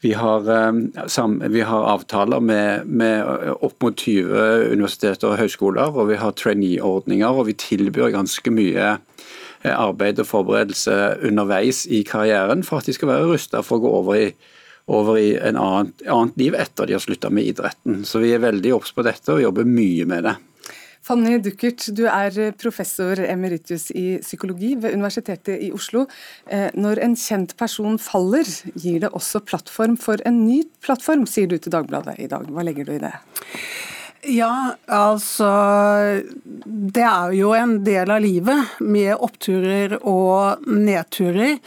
vi 0.02 0.14
har, 0.18 0.48
eh, 0.50 1.48
vi 1.50 1.62
har, 1.62 1.84
avtaler 1.94 2.40
med, 2.40 2.88
med, 2.88 3.26
opp 3.62 3.84
mot 3.84 3.98
20 3.98 4.72
universiteter 4.74 5.30
og 5.30 5.38
høyskoler, 5.38 5.94
og 5.94 6.10
vi 6.10 6.18
har 6.18 6.34
trainee-ordninger, 6.34 7.30
og 7.30 7.52
vi 7.52 7.58
tilbyr 7.58 8.14
ganske 8.16 8.54
mye 8.54 8.88
eh, 8.96 9.76
arbeid 9.76 10.24
og 10.24 10.30
forberedelse 10.30 10.98
underveis 11.28 11.86
i 11.86 12.02
karrieren 12.08 12.66
for 12.66 12.82
at 12.82 12.90
de 12.90 12.98
skal 12.98 13.14
være 13.14 13.30
rusta 13.30 13.62
for 13.66 13.78
å 13.78 13.86
gå 13.86 13.94
over 14.02 14.20
i 14.24 14.26
over 14.92 15.18
i 15.22 15.36
en 15.38 15.56
annet, 15.56 16.02
annet 16.10 16.40
liv 16.42 16.56
etter 16.58 16.90
de 16.90 16.96
har 16.98 17.04
slutta 17.04 17.30
med 17.32 17.48
idretten. 17.48 18.02
Så 18.04 18.20
vi 18.20 18.34
er 18.36 18.42
veldig 18.44 18.74
obs 18.76 18.92
på 18.92 19.06
dette 19.06 19.32
og 19.32 19.44
jobber 19.44 19.68
mye 19.70 20.08
med 20.10 20.26
det. 20.28 20.34
Fanny 21.02 21.40
Duckert, 21.42 21.88
du 21.98 22.04
er 22.06 22.36
professor 22.62 23.18
emeritus 23.26 23.88
i 23.98 24.20
psykologi 24.22 24.76
ved 24.78 24.94
Universitetet 24.94 25.58
i 25.66 25.72
Oslo. 25.74 26.06
Eh, 26.46 26.70
når 26.78 27.02
en 27.02 27.16
kjent 27.18 27.56
person 27.58 27.98
faller, 27.98 28.46
gir 28.78 29.02
det 29.02 29.10
også 29.10 29.42
plattform 29.42 29.98
for 29.98 30.22
en 30.30 30.44
ny 30.46 30.62
plattform, 30.86 31.26
sier 31.26 31.50
du 31.50 31.58
til 31.58 31.74
Dagbladet 31.74 32.20
i 32.22 32.30
dag. 32.30 32.46
Hva 32.46 32.66
legger 32.68 32.86
du 32.86 32.94
i 32.94 33.02
det? 33.02 33.16
Ja, 34.22 34.76
altså 34.86 35.50
Det 36.66 37.02
er 37.02 37.32
jo 37.34 37.56
en 37.58 37.80
del 37.86 38.12
av 38.14 38.22
livet 38.22 38.76
med 38.86 39.16
oppturer 39.18 39.96
og 40.06 40.62
nedturer. 40.70 41.58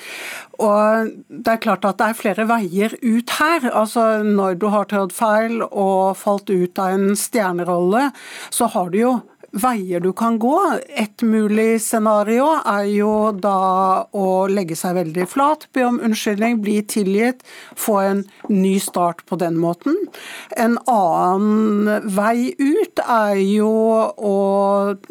Og 0.62 1.11
det 1.26 1.50
er 1.50 1.62
klart 1.64 1.87
at 1.88 1.99
det 1.99 2.08
er 2.12 2.18
flere 2.20 2.46
veier 2.46 2.94
ut 3.02 3.34
her. 3.40 3.66
Altså 3.73 4.23
Når 4.23 4.61
du 4.62 4.68
har 4.70 4.87
trådt 4.90 5.16
feil 5.16 5.64
og 5.66 6.14
falt 6.20 6.50
ut 6.50 6.78
av 6.78 6.94
en 6.94 7.18
stjernerolle, 7.18 8.11
så 8.54 8.70
har 8.70 8.94
du 8.94 9.00
jo 9.00 9.14
veier 9.54 10.00
du 10.00 10.12
kan 10.16 10.38
gå. 10.38 10.56
Et 10.88 11.23
mulig 11.23 11.80
scenario 11.82 12.46
er 12.61 12.88
jo 12.90 13.12
da 13.37 14.06
å 14.14 14.46
legge 14.50 14.76
seg 14.78 14.96
veldig 14.99 15.26
flat, 15.30 15.66
be 15.75 15.84
om 15.87 16.00
unnskyldning, 16.04 16.61
bli 16.64 16.80
tilgitt, 16.90 17.44
få 17.78 17.99
en 18.02 18.25
ny 18.50 18.76
start 18.82 19.25
på 19.30 19.38
den 19.40 19.58
måten. 19.61 19.96
En 20.56 20.78
annen 20.90 22.08
vei 22.16 22.54
ut 22.58 23.04
er 23.04 23.40
jo 23.42 23.73
å, 24.14 24.37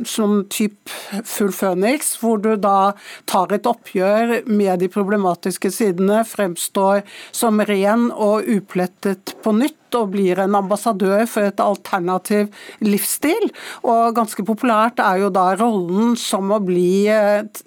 som 0.07 0.41
typ 0.51 0.91
full 1.23 1.53
føniks, 1.55 2.15
hvor 2.21 2.41
du 2.43 2.53
da 2.57 2.93
tar 3.29 3.53
et 3.55 3.69
oppgjør 3.69 4.41
med 4.49 4.83
de 4.83 4.91
problematiske 4.91 5.71
sidene, 5.73 6.23
fremstår 6.27 7.03
som 7.31 7.61
ren 7.67 8.09
og 8.11 8.49
uplettet 8.49 9.35
på 9.43 9.55
nytt 9.55 9.79
og 9.93 10.09
blir 10.13 10.39
en 10.41 10.55
ambassadør 10.57 11.27
for 11.29 11.45
et 11.45 11.61
alternativ 11.61 12.49
livsstil. 12.81 13.51
Og 13.85 14.15
ganske 14.17 14.32
populært 14.41 14.97
er 15.03 15.19
jo 15.21 15.29
da 15.33 15.51
rollen 15.59 16.15
som 16.17 16.49
å 16.49 16.57
bli 16.63 17.05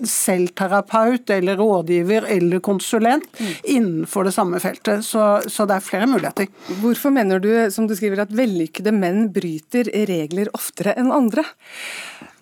selvterapeut 0.02 1.30
eller 1.30 1.60
rådgiver 1.60 2.26
eller 2.34 2.62
konsulent 2.64 3.38
innenfor 3.62 4.26
det 4.26 4.34
samme 4.34 4.58
feltet. 4.62 5.06
Så, 5.06 5.22
så 5.46 5.68
det 5.70 5.78
er 5.78 5.86
flere 5.86 6.10
muligheter. 6.10 6.50
Hvorfor 6.82 7.14
mener 7.14 7.38
du, 7.38 7.50
som 7.70 7.86
du 7.86 7.94
skriver, 7.94 8.24
at 8.26 8.34
vellykkede 8.34 8.90
menn 8.96 9.28
bryter 9.34 9.86
regler 10.10 10.50
oftere 10.56 10.96
enn 10.98 11.14
andre? 11.14 11.46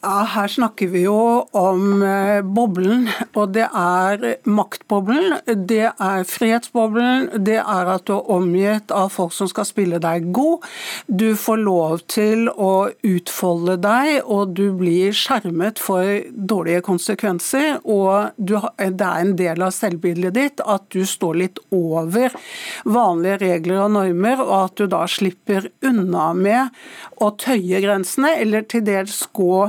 Ja, 0.04 0.24
Her 0.28 0.48
snakker 0.48 0.90
vi 0.92 1.00
jo 1.06 1.16
om 1.56 2.02
eh, 2.04 2.42
boblen, 2.44 3.06
og 3.32 3.54
det 3.54 3.64
er 3.64 4.24
maktboblen, 4.44 5.38
det 5.64 5.86
er 5.88 6.26
frihetsboblen, 6.28 7.30
det 7.46 7.56
er 7.62 7.88
at 7.88 8.04
du 8.04 8.12
er 8.18 8.32
omgitt 8.34 8.92
av 8.92 9.14
folk 9.14 9.32
som 9.32 9.48
skal 9.48 9.64
spille 9.64 9.96
deg 10.04 10.26
god. 10.36 10.66
Du 11.08 11.30
får 11.40 11.62
lov 11.62 12.02
til 12.12 12.50
å 12.52 12.90
utfolde 13.00 13.78
deg, 13.80 14.18
og 14.28 14.52
du 14.58 14.66
blir 14.76 15.16
skjermet 15.16 15.80
for 15.80 16.20
dårlige 16.52 16.82
konsekvenser. 16.84 17.80
Og 17.88 18.36
det 18.36 18.60
er 18.90 19.22
en 19.22 19.32
del 19.38 19.64
av 19.64 19.72
selvbildet 19.72 20.36
ditt 20.36 20.60
at 20.60 20.84
du 20.92 21.06
står 21.08 21.40
litt 21.40 21.62
over 21.72 22.36
vanlige 22.84 23.40
regler 23.46 23.86
og 23.86 23.96
normer, 23.96 24.44
og 24.44 24.58
at 24.58 24.76
du 24.82 24.84
da 24.98 25.06
slipper 25.08 25.70
unna 25.86 26.28
med 26.36 26.84
å 27.24 27.32
tøye 27.40 27.80
grensene, 27.80 28.34
eller 28.44 28.68
til 28.68 28.84
dels 28.84 29.22
gå 29.32 29.64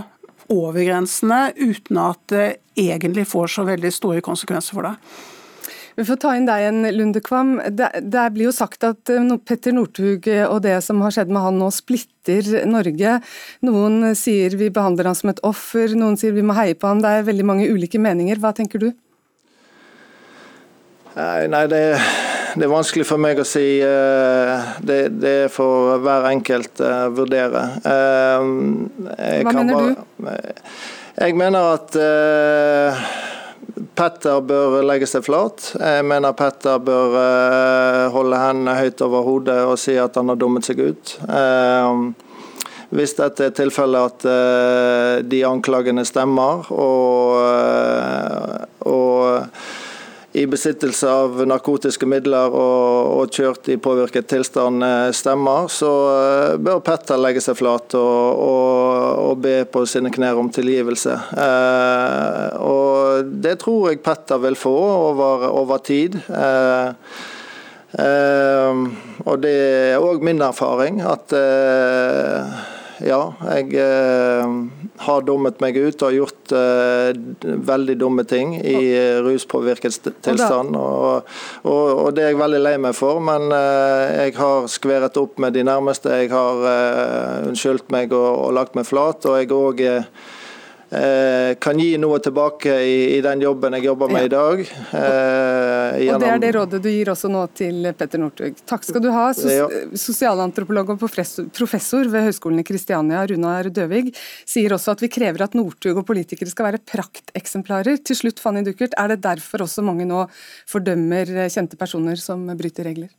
over 0.54 0.84
grensene 0.86 1.48
uten 1.56 2.02
at 2.02 2.22
det 2.32 2.46
egentlig 2.78 3.26
får 3.30 3.56
så 3.56 3.66
veldig 3.68 3.92
store 3.94 4.22
konsekvenser 4.26 4.78
for 4.78 4.90
deg. 4.90 5.16
Vi 5.96 6.04
får 6.04 6.18
ta 6.20 6.34
inn 6.36 6.48
deg 6.48 6.60
igjen, 6.60 6.82
Lunde 6.92 7.22
Kvam. 7.24 7.54
Det, 7.72 7.88
det, 8.04 8.26
blir 8.36 8.50
jo 8.50 8.56
sagt 8.56 8.84
at 8.84 9.12
eh, 9.14 9.30
Petter 9.48 9.72
Northug 9.72 10.28
og 10.44 10.58
det 10.66 10.76
som 10.84 11.00
har 11.06 11.14
skjedd 11.16 11.32
med 11.32 11.46
han 11.46 11.62
nå, 11.62 11.70
splitter 11.72 12.50
Norge. 12.68 13.16
Noen 13.64 14.12
sier 14.20 14.58
vi 14.60 14.68
behandler 14.76 15.08
han 15.08 15.16
som 15.16 15.32
et 15.32 15.40
offer, 15.48 15.96
noen 15.96 16.20
sier 16.20 16.36
vi 16.36 16.44
må 16.44 16.58
heie 16.58 16.76
på 16.76 16.92
han. 16.92 17.00
Det 17.04 17.14
er 17.16 17.30
veldig 17.30 17.48
mange 17.48 17.70
ulike 17.72 18.02
meninger. 18.04 18.44
Hva 18.44 18.52
tenker 18.58 18.84
du? 18.84 18.90
Nei, 21.16 21.48
nei 21.48 21.64
det, 21.72 21.84
det, 22.56 22.64
er 22.64 22.72
vanskelig 22.72 23.06
for 23.08 23.22
meg 23.22 23.40
å 23.42 23.46
si. 23.48 23.80
Eh, 23.84 24.72
det, 24.88 25.00
det 25.20 25.38
får 25.54 26.02
hver 26.04 26.28
enkelt 26.32 26.82
å 26.84 26.92
vurdere. 27.16 27.64
Jeg 27.84 29.46
Hva 29.46 29.56
mener 29.60 29.74
bare, 29.76 29.94
du? 29.96 30.34
Jeg 31.16 31.38
mener 31.40 31.70
at 31.78 31.96
Petter 33.96 34.42
bør 34.44 34.82
legge 34.84 35.08
seg 35.08 35.24
flat. 35.28 35.72
Jeg 35.80 36.04
mener 36.08 36.36
Petter 36.36 36.82
bør 36.84 37.16
holde 38.16 38.40
hendene 38.42 38.76
høyt 38.82 39.04
over 39.06 39.24
hodet 39.28 39.62
og 39.64 39.78
si 39.80 39.96
at 40.00 40.20
han 40.20 40.32
har 40.32 40.40
dummet 40.40 40.68
seg 40.68 40.82
ut. 40.84 41.16
Hvis 42.96 43.16
dette 43.18 43.48
er 43.48 43.56
tilfellet 43.56 44.12
at 44.12 45.28
de 45.28 45.40
anklagene 45.48 46.04
stemmer, 46.08 46.68
og, 46.76 47.40
og 48.86 49.48
i 50.36 50.44
besittelse 50.52 51.08
av 51.08 51.38
narkotiske 51.48 52.08
midler 52.10 52.52
og, 52.52 53.12
og 53.22 53.36
kjørt 53.36 53.70
i 53.72 53.78
påvirket 53.80 54.28
tilstand 54.28 54.84
eh, 54.84 55.12
stemmer, 55.16 55.70
så 55.72 55.92
eh, 56.12 56.56
bør 56.60 56.82
Petter 56.84 57.22
legge 57.22 57.44
seg 57.44 57.56
flat 57.60 57.96
og, 57.96 58.42
og, 58.44 59.22
og 59.30 59.40
be 59.46 59.56
på 59.72 59.86
sine 59.88 60.12
knær 60.12 60.42
om 60.42 60.52
tilgivelse. 60.52 61.16
Eh, 61.46 62.60
og 62.60 63.32
Det 63.46 63.56
tror 63.64 63.94
jeg 63.94 64.04
Petter 64.04 64.44
vil 64.44 64.60
få 64.60 64.76
over, 64.76 65.48
over 65.56 65.80
tid. 65.88 66.20
Eh, 66.28 67.18
eh, 68.04 68.86
og 69.24 69.36
Det 69.46 69.58
er 69.96 70.04
òg 70.04 70.26
min 70.26 70.44
erfaring 70.44 71.00
at 71.06 71.32
eh, 71.40 72.75
ja, 73.04 73.20
jeg 73.56 73.82
har 74.98 75.26
dummet 75.28 75.60
meg 75.64 75.76
ut 75.76 76.04
og 76.06 76.16
gjort 76.16 76.54
eh, 76.56 77.10
veldig 77.44 77.96
dumme 78.00 78.24
ting 78.28 78.56
i 78.62 78.78
uh, 78.96 79.20
ruspåvirket 79.26 79.98
tilstand. 80.24 80.78
Og, 80.80 81.28
og, 81.64 81.84
og, 81.92 82.10
det 82.16 82.24
er 82.24 82.32
jeg 82.34 82.40
veldig 82.40 82.62
lei 82.62 82.76
meg 82.82 82.96
for, 82.98 83.20
men 83.24 83.50
uh, 83.52 84.06
jeg 84.22 84.38
har 84.40 84.70
skværet 84.72 85.20
opp 85.20 85.42
med 85.44 85.58
de 85.58 85.66
nærmeste. 85.68 86.14
Jeg 86.24 86.32
har 86.32 86.64
uh, 86.64 87.50
unnskyldt 87.50 87.92
meg 87.96 88.16
og, 88.16 88.30
og, 88.48 88.56
lagt 88.56 88.80
meg 88.80 88.88
flat. 88.88 89.28
og 89.28 89.40
jeg 89.42 89.52
også, 89.52 89.92
Eh, 89.96 90.04
kan 91.60 91.80
gi 91.80 91.96
noe 92.02 92.20
tilbake 92.24 92.74
i, 92.86 92.96
i, 93.18 93.22
den 93.24 93.42
jobben 93.44 93.76
jeg 93.78 93.88
jobber 93.88 94.12
med 94.12 94.26
ja. 94.26 94.28
i 94.28 94.32
dag. 94.34 94.62
Eh, 95.00 96.14
og 96.14 96.22
Det 96.22 96.30
er 96.30 96.42
det 96.44 96.52
rådet 96.56 96.82
du 96.84 96.90
gir 96.92 97.12
også 97.14 97.32
nå 97.32 97.42
til 97.58 97.90
Petter 97.98 98.22
Northug. 98.22 98.62
Takk 98.70 98.86
skal 98.88 99.04
du 99.04 99.10
ha, 99.14 99.26
sos 99.38 99.52
ja. 99.54 99.68
sosialantropolog 100.00 100.94
og 100.96 101.04
professor 101.04 102.12
ved 102.12 102.30
Høgskolen 102.30 102.62
i 102.62 102.68
Kristiania, 102.68 103.26
Runar 103.30 103.70
Døvig, 103.74 104.14
sier 104.48 104.76
også 104.78 104.96
at 104.96 105.04
vi 105.06 105.12
krever 105.12 105.46
at 105.48 105.58
Northug 105.58 106.02
og 106.02 106.08
politikere 106.08 106.52
skal 106.52 106.70
være 106.70 106.84
prakteksemplarer. 106.86 108.02
Til 108.06 108.22
slutt, 108.22 108.42
Fanny 108.44 108.66
Duckert, 108.68 108.96
er 109.00 109.14
det 109.14 109.22
derfor 109.26 109.66
også 109.66 109.86
mange 109.86 110.08
nå 110.10 110.26
fordømmer 110.72 111.36
kjente 111.52 111.80
personer 111.80 112.20
som 112.22 112.48
bryter 112.56 112.88
regler? 112.88 113.12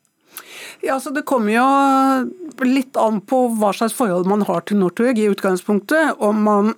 Ja, 0.80 1.00
så 1.00 1.10
Det 1.10 1.24
kommer 1.28 1.52
jo 1.52 2.66
litt 2.68 2.96
an 3.00 3.20
på 3.24 3.46
hva 3.56 3.72
slags 3.76 3.96
forhold 3.96 4.28
man 4.28 4.44
har 4.48 4.64
til 4.66 4.80
Northug 4.80 5.18
i 5.18 5.28
utgangspunktet. 5.32 6.16
Om 6.20 6.42
man 6.44 6.74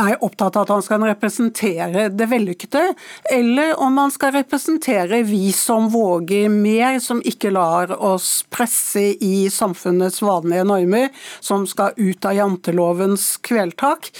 er 0.00 0.24
opptatt 0.24 0.56
av 0.56 0.64
at 0.64 0.72
han 0.74 0.82
skal 0.84 1.04
representere 1.06 2.08
det 2.10 2.26
vellykkede, 2.30 2.82
eller 3.32 3.74
om 3.80 3.98
han 4.00 4.12
skal 4.14 4.34
representere 4.34 5.22
vi 5.26 5.52
som 5.54 5.88
våger 5.92 6.48
mer, 6.52 6.98
som 7.00 7.22
ikke 7.22 7.52
lar 7.54 7.94
oss 7.94 8.44
presse 8.50 9.14
i 9.24 9.48
samfunnets 9.52 10.22
vanlige 10.24 10.66
normer, 10.68 11.08
som 11.40 11.66
skal 11.66 11.96
ut 11.96 12.24
av 12.24 12.36
jantelovens 12.38 13.36
kveltak. 13.44 14.10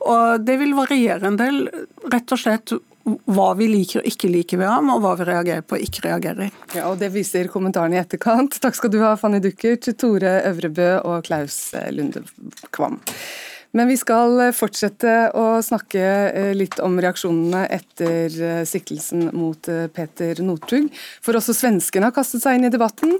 Og 0.00 0.44
Det 0.44 0.58
vil 0.60 0.74
variere 0.76 1.26
en 1.26 1.38
del, 1.40 1.64
rett 2.12 2.32
og 2.32 2.40
slett 2.40 2.74
hva 3.04 3.50
vi 3.58 3.66
liker 3.68 4.00
og 4.00 4.06
ikke 4.08 4.30
liker 4.32 4.60
ved 4.60 4.70
ham, 4.70 4.92
og 4.94 5.02
hva 5.04 5.14
vi 5.18 5.26
reagerer 5.28 5.64
på 5.66 5.76
og 5.76 5.82
ikke 5.84 6.06
reagerer. 6.06 6.52
Ja, 6.72 6.86
og 6.90 6.98
Det 7.02 7.10
viser 7.12 7.50
kommentarene 7.52 7.98
i 7.98 8.02
etterkant. 8.02 8.56
Takk 8.62 8.78
skal 8.78 8.92
du 8.92 9.00
ha, 9.02 9.14
Fanny 9.20 9.42
Duckert, 9.44 9.90
Tore 10.00 10.38
Øvrebø 10.48 10.94
og 11.04 11.26
Klaus 11.28 11.58
Lunde 11.92 12.24
Kvam. 12.72 13.00
Men 13.74 13.90
vi 13.90 13.96
skal 13.98 14.38
eh, 14.38 14.52
fortsette 14.54 15.12
å 15.34 15.44
snakke 15.66 16.02
eh, 16.30 16.50
litt 16.54 16.78
om 16.84 16.94
reaksjonene 17.02 17.64
etter 17.74 18.36
eh, 18.38 18.60
siktelsen 18.68 19.32
mot 19.34 19.66
Peter 19.94 20.38
Northug. 20.46 20.86
For 21.24 21.34
også 21.34 21.56
svenskene 21.58 22.06
har 22.06 22.14
kastet 22.14 22.44
seg 22.44 22.58
inn 22.58 22.68
i 22.68 22.70
debatten. 22.70 23.16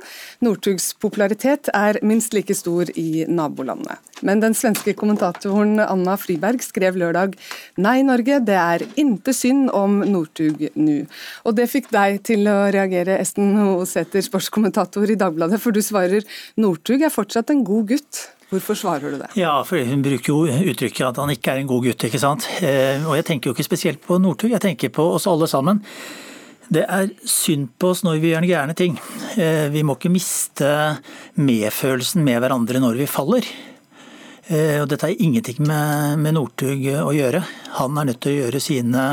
Northugs 0.46 0.92
popularitet 1.02 1.73
er 1.75 1.99
minst 2.06 2.37
like 2.37 2.54
stor 2.54 2.92
i 2.94 3.25
nabolandene. 3.26 3.99
Men 4.23 4.44
den 4.44 4.54
svenske 4.54 4.94
kommentatoren 4.96 5.82
Anna 5.82 6.14
Friberg 6.20 6.62
skrev 6.62 7.00
lørdag 7.02 7.34
Nei, 7.82 7.99
Norge, 8.06 8.38
det 8.46 8.56
er 8.61 8.87
inte 9.00 9.34
synd 9.34 9.73
om 9.75 9.99
Northug 10.06 10.68
nu. 10.78 11.02
Og 11.42 11.58
det 11.58 11.66
fikk 11.73 11.90
deg 11.94 12.23
til 12.30 12.46
å 12.46 12.70
reagere, 12.75 13.18
Esten 13.18 13.56
Hosæter, 13.58 14.23
sportskommentator 14.23 15.11
i 15.11 15.18
Dagbladet, 15.18 15.58
for 15.61 15.75
du 15.75 15.82
svarer 15.82 16.23
Northug 16.62 17.02
er 17.02 17.12
fortsatt 17.12 17.50
en 17.50 17.66
god 17.66 17.90
gutt. 17.90 18.23
Hvorfor 18.50 18.76
svarer 18.78 19.14
du 19.14 19.18
det? 19.18 19.30
Ja, 19.40 19.56
for 19.66 19.80
Hun 19.80 20.02
bruker 20.04 20.30
jo 20.30 20.44
uttrykket 20.46 21.08
at 21.08 21.20
han 21.22 21.32
ikke 21.32 21.54
er 21.54 21.62
en 21.62 21.70
god 21.70 21.86
gutt. 21.88 22.04
ikke 22.04 22.20
sant? 22.20 22.46
Eh, 22.60 23.02
og 23.06 23.16
Jeg 23.16 23.24
tenker 23.24 23.50
jo 23.50 23.54
ikke 23.56 23.66
spesielt 23.66 24.02
på 24.04 24.18
Northug, 24.20 24.50
jeg 24.50 24.60
tenker 24.60 24.92
på 24.94 25.06
oss 25.16 25.26
alle 25.26 25.48
sammen. 25.50 25.82
Det 26.72 26.84
er 26.88 27.10
synd 27.28 27.74
på 27.78 27.90
oss 27.92 28.02
når 28.04 28.20
vi 28.22 28.32
gjør 28.32 28.48
gærne 28.48 28.74
ting. 28.76 28.98
Eh, 29.36 29.68
vi 29.68 29.82
må 29.82 29.96
ikke 29.96 30.12
miste 30.12 30.68
medfølelsen 31.36 32.24
med 32.24 32.40
hverandre 32.40 32.80
når 32.80 33.00
vi 33.02 33.10
faller. 33.10 33.48
Eh, 34.48 34.80
og 34.80 34.88
Dette 34.88 35.08
har 35.08 35.20
ingenting 35.20 35.60
med, 35.66 36.18
med 36.20 36.36
Northug 36.36 36.88
å 37.00 37.12
gjøre. 37.12 37.44
Han 37.80 37.98
er 37.98 38.10
nødt 38.10 38.20
til 38.24 38.32
å 38.32 38.40
gjøre 38.44 38.60
sine 38.60 39.04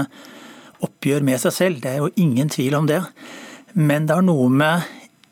oppgjør 0.82 1.24
med 1.26 1.42
seg 1.44 1.54
selv, 1.54 1.82
det 1.84 1.92
er 1.92 2.02
jo 2.02 2.12
ingen 2.20 2.50
tvil 2.50 2.76
om 2.80 2.88
det. 2.90 3.02
Men 3.78 4.08
det 4.08 4.18
har 4.18 4.26
noe 4.26 4.50
med 4.50 4.88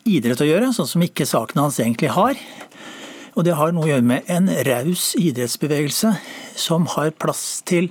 idrett 0.10 0.42
å 0.42 0.48
gjøre, 0.48 0.72
sånn 0.76 0.88
som 0.90 1.04
ikke 1.04 1.28
sakene 1.28 1.66
hans 1.66 1.80
egentlig 1.82 2.12
har. 2.16 2.38
Og 3.40 3.46
det 3.48 3.56
har 3.56 3.72
noe 3.72 3.86
å 3.88 3.92
gjøre 3.94 4.04
med 4.04 4.28
en 4.28 4.50
raus 4.68 5.14
idrettsbevegelse 5.16 6.10
som 6.60 6.90
har 6.98 7.14
plass 7.16 7.62
til 7.64 7.88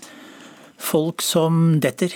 folk 0.77 1.25
som 1.25 1.79
detter. 1.81 2.13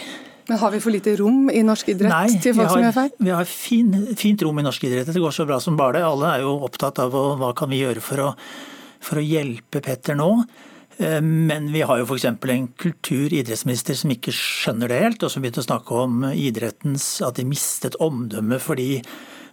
Men 0.50 0.58
Har 0.60 0.74
vi 0.74 0.80
for 0.84 0.92
lite 0.92 1.14
rom 1.16 1.46
i 1.48 1.62
norsk 1.64 1.94
idrett 1.94 2.12
Nei, 2.12 2.40
til 2.42 2.52
folk 2.52 2.68
har, 2.68 2.74
som 2.74 2.84
gjør 2.84 2.96
feil? 2.98 3.14
Vi 3.24 3.32
har 3.32 3.48
fin, 3.48 3.94
fint 4.20 4.44
rom 4.44 4.60
i 4.60 4.66
norsk 4.66 4.84
idrett. 4.84 5.08
Det 5.08 5.22
går 5.22 5.32
så 5.32 5.46
bra 5.48 5.56
som 5.64 5.78
bare 5.80 5.96
det. 5.96 6.04
Alle 6.04 6.34
er 6.34 6.44
jo 6.44 6.58
opptatt 6.66 7.00
av 7.00 7.16
hva 7.40 7.54
kan 7.56 7.72
vi 7.72 7.80
gjøre 7.80 8.04
for 8.04 8.20
å, 8.20 8.28
for 9.00 9.22
å 9.22 9.24
hjelpe 9.24 9.80
Petter 9.80 10.18
nå. 10.18 10.28
Eh, 11.00 11.22
men 11.24 11.72
vi 11.72 11.86
har 11.88 12.02
jo 12.02 12.04
f.eks. 12.04 12.28
en 12.28 12.68
kultur- 12.84 13.32
idrettsminister 13.32 13.96
som 13.96 14.12
ikke 14.12 14.34
skjønner 14.36 14.92
det 14.92 15.02
helt, 15.06 15.24
og 15.24 15.32
som 15.32 15.40
begynte 15.40 15.64
å 15.64 15.70
snakke 15.70 16.04
om 16.04 16.26
idrettens 16.34 17.06
at 17.24 17.40
de 17.40 17.48
mistet 17.48 17.96
omdømme 18.02 18.60
fordi 18.60 18.98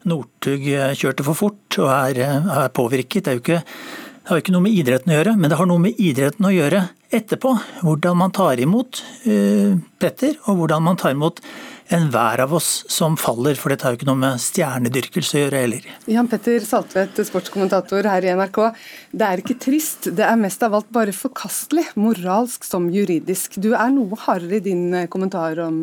Northug 0.08 0.68
eh, 0.72 0.94
kjørte 0.98 1.26
for 1.28 1.38
fort 1.38 1.80
og 1.82 1.90
er, 1.92 2.22
eh, 2.24 2.54
er 2.64 2.72
påvirket. 2.76 3.26
Det, 3.26 3.34
er 3.34 3.42
ikke, 3.42 3.64
det 3.64 4.32
har 4.32 4.40
jo 4.40 4.46
ikke 4.46 4.56
noe 4.56 4.68
med 4.68 4.78
idretten 4.78 5.12
å 5.12 5.20
gjøre, 5.20 5.36
men 5.40 5.52
det 5.52 5.60
har 5.60 5.70
noe 5.70 5.84
med 5.90 6.00
idretten 6.00 6.48
å 6.48 6.54
gjøre 6.56 6.86
etterpå. 7.10 7.56
Hvordan 7.82 8.20
man 8.20 8.32
tar 8.36 8.62
imot 8.62 9.02
uh, 9.26 9.74
Petter, 9.98 10.36
og 10.46 10.60
hvordan 10.60 10.84
man 10.86 11.00
tar 11.02 11.16
imot 11.16 11.42
enhver 11.90 12.44
av 12.44 12.52
oss 12.54 12.84
som 12.94 13.16
faller, 13.18 13.58
for 13.58 13.74
dette 13.74 13.88
har 13.88 13.96
jo 13.96 13.98
ikke 13.98 14.10
noe 14.12 14.22
med 14.22 14.44
stjernedyrkelse 14.44 15.40
å 15.40 15.42
gjøre 15.42 15.64
heller. 15.64 15.88
Jan 16.14 16.30
Petter 16.30 16.62
Saltvedt, 16.62 17.18
sportskommentator 17.26 18.06
her 18.06 18.28
i 18.28 18.36
NRK. 18.38 18.62
Det 19.10 19.26
er 19.26 19.42
ikke 19.42 19.58
trist, 19.66 20.12
det 20.14 20.28
er 20.28 20.38
mest 20.38 20.62
av 20.68 20.78
alt 20.78 20.94
bare 20.94 21.18
forkastelig, 21.18 21.88
moralsk 21.98 22.70
som 22.70 22.92
juridisk. 22.94 23.58
Du 23.58 23.72
er 23.74 23.90
noe 23.98 24.22
hardere 24.28 24.62
i 24.62 24.66
din 24.70 24.86
kommentar 25.10 25.66
om 25.66 25.82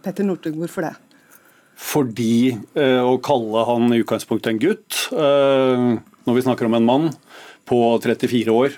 Petter 0.00 0.24
Northug, 0.24 0.56
hvorfor 0.56 0.88
det? 0.88 0.96
Fordi 1.82 2.54
eh, 2.78 3.02
å 3.02 3.18
kalle 3.24 3.66
han 3.66 3.90
i 3.92 4.00
utgangspunktet 4.02 4.52
en 4.52 4.62
gutt, 4.62 4.98
eh, 5.12 5.86
når 6.28 6.38
vi 6.38 6.44
snakker 6.46 6.68
om 6.68 6.78
en 6.78 6.88
mann 6.88 7.08
på 7.68 7.78
34 8.02 8.54
år 8.54 8.76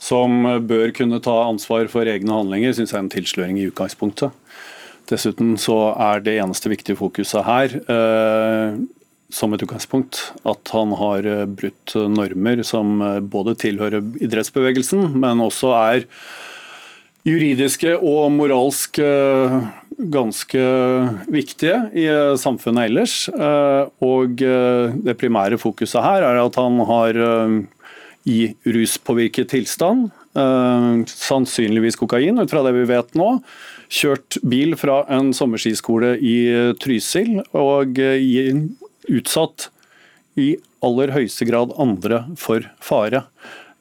som 0.00 0.46
bør 0.64 0.94
kunne 0.96 1.20
ta 1.20 1.34
ansvar 1.44 1.90
for 1.92 2.08
egne 2.08 2.32
handlinger, 2.32 2.72
syns 2.72 2.94
jeg 2.94 2.96
er 2.96 3.04
en 3.04 3.12
tilsløring 3.12 3.58
i 3.60 3.66
utgangspunktet. 3.68 4.32
Dessuten 5.10 5.52
så 5.60 5.90
er 5.92 6.22
det 6.24 6.38
eneste 6.40 6.72
viktige 6.72 6.96
fokuset 6.96 7.44
her, 7.44 7.74
eh, 7.92 8.78
som 9.30 9.52
et 9.52 9.62
utgangspunkt, 9.62 10.22
at 10.48 10.72
han 10.72 10.94
har 10.98 11.28
brutt 11.46 11.92
normer 12.10 12.64
som 12.66 12.96
både 13.30 13.54
tilhører 13.60 14.00
idrettsbevegelsen, 14.24 15.12
men 15.22 15.44
også 15.44 15.70
er 15.76 16.08
juridiske 17.28 17.92
og 18.00 18.32
moralsk 18.34 18.98
ganske 20.12 20.62
viktige 21.30 21.76
i 21.96 22.06
eh, 22.10 22.36
samfunnet 22.40 22.88
ellers. 22.90 23.16
Eh, 23.28 23.90
og 24.06 24.40
det 24.40 25.18
primære 25.20 25.60
fokuset 25.60 26.02
her 26.04 26.26
er 26.26 26.40
at 26.40 26.56
han 26.60 26.80
har 26.88 27.20
i 28.28 28.40
ruspåvirket 28.68 29.48
tilstand, 29.48 30.10
sannsynligvis 31.10 31.96
kokain, 31.98 32.38
ut 32.38 32.52
fra 32.52 32.60
det 32.66 32.74
vi 32.76 32.84
vet 32.90 33.16
nå, 33.18 33.30
kjørt 33.90 34.36
bil 34.46 34.76
fra 34.78 35.00
en 35.10 35.32
sommerskiskole 35.34 36.12
i 36.20 36.36
Trysil 36.78 37.40
og 37.56 37.98
utsatt 37.98 39.70
i 40.38 40.52
aller 40.84 41.14
høyeste 41.16 41.48
grad 41.48 41.74
andre 41.80 42.22
for 42.38 42.68
fare. 42.84 43.24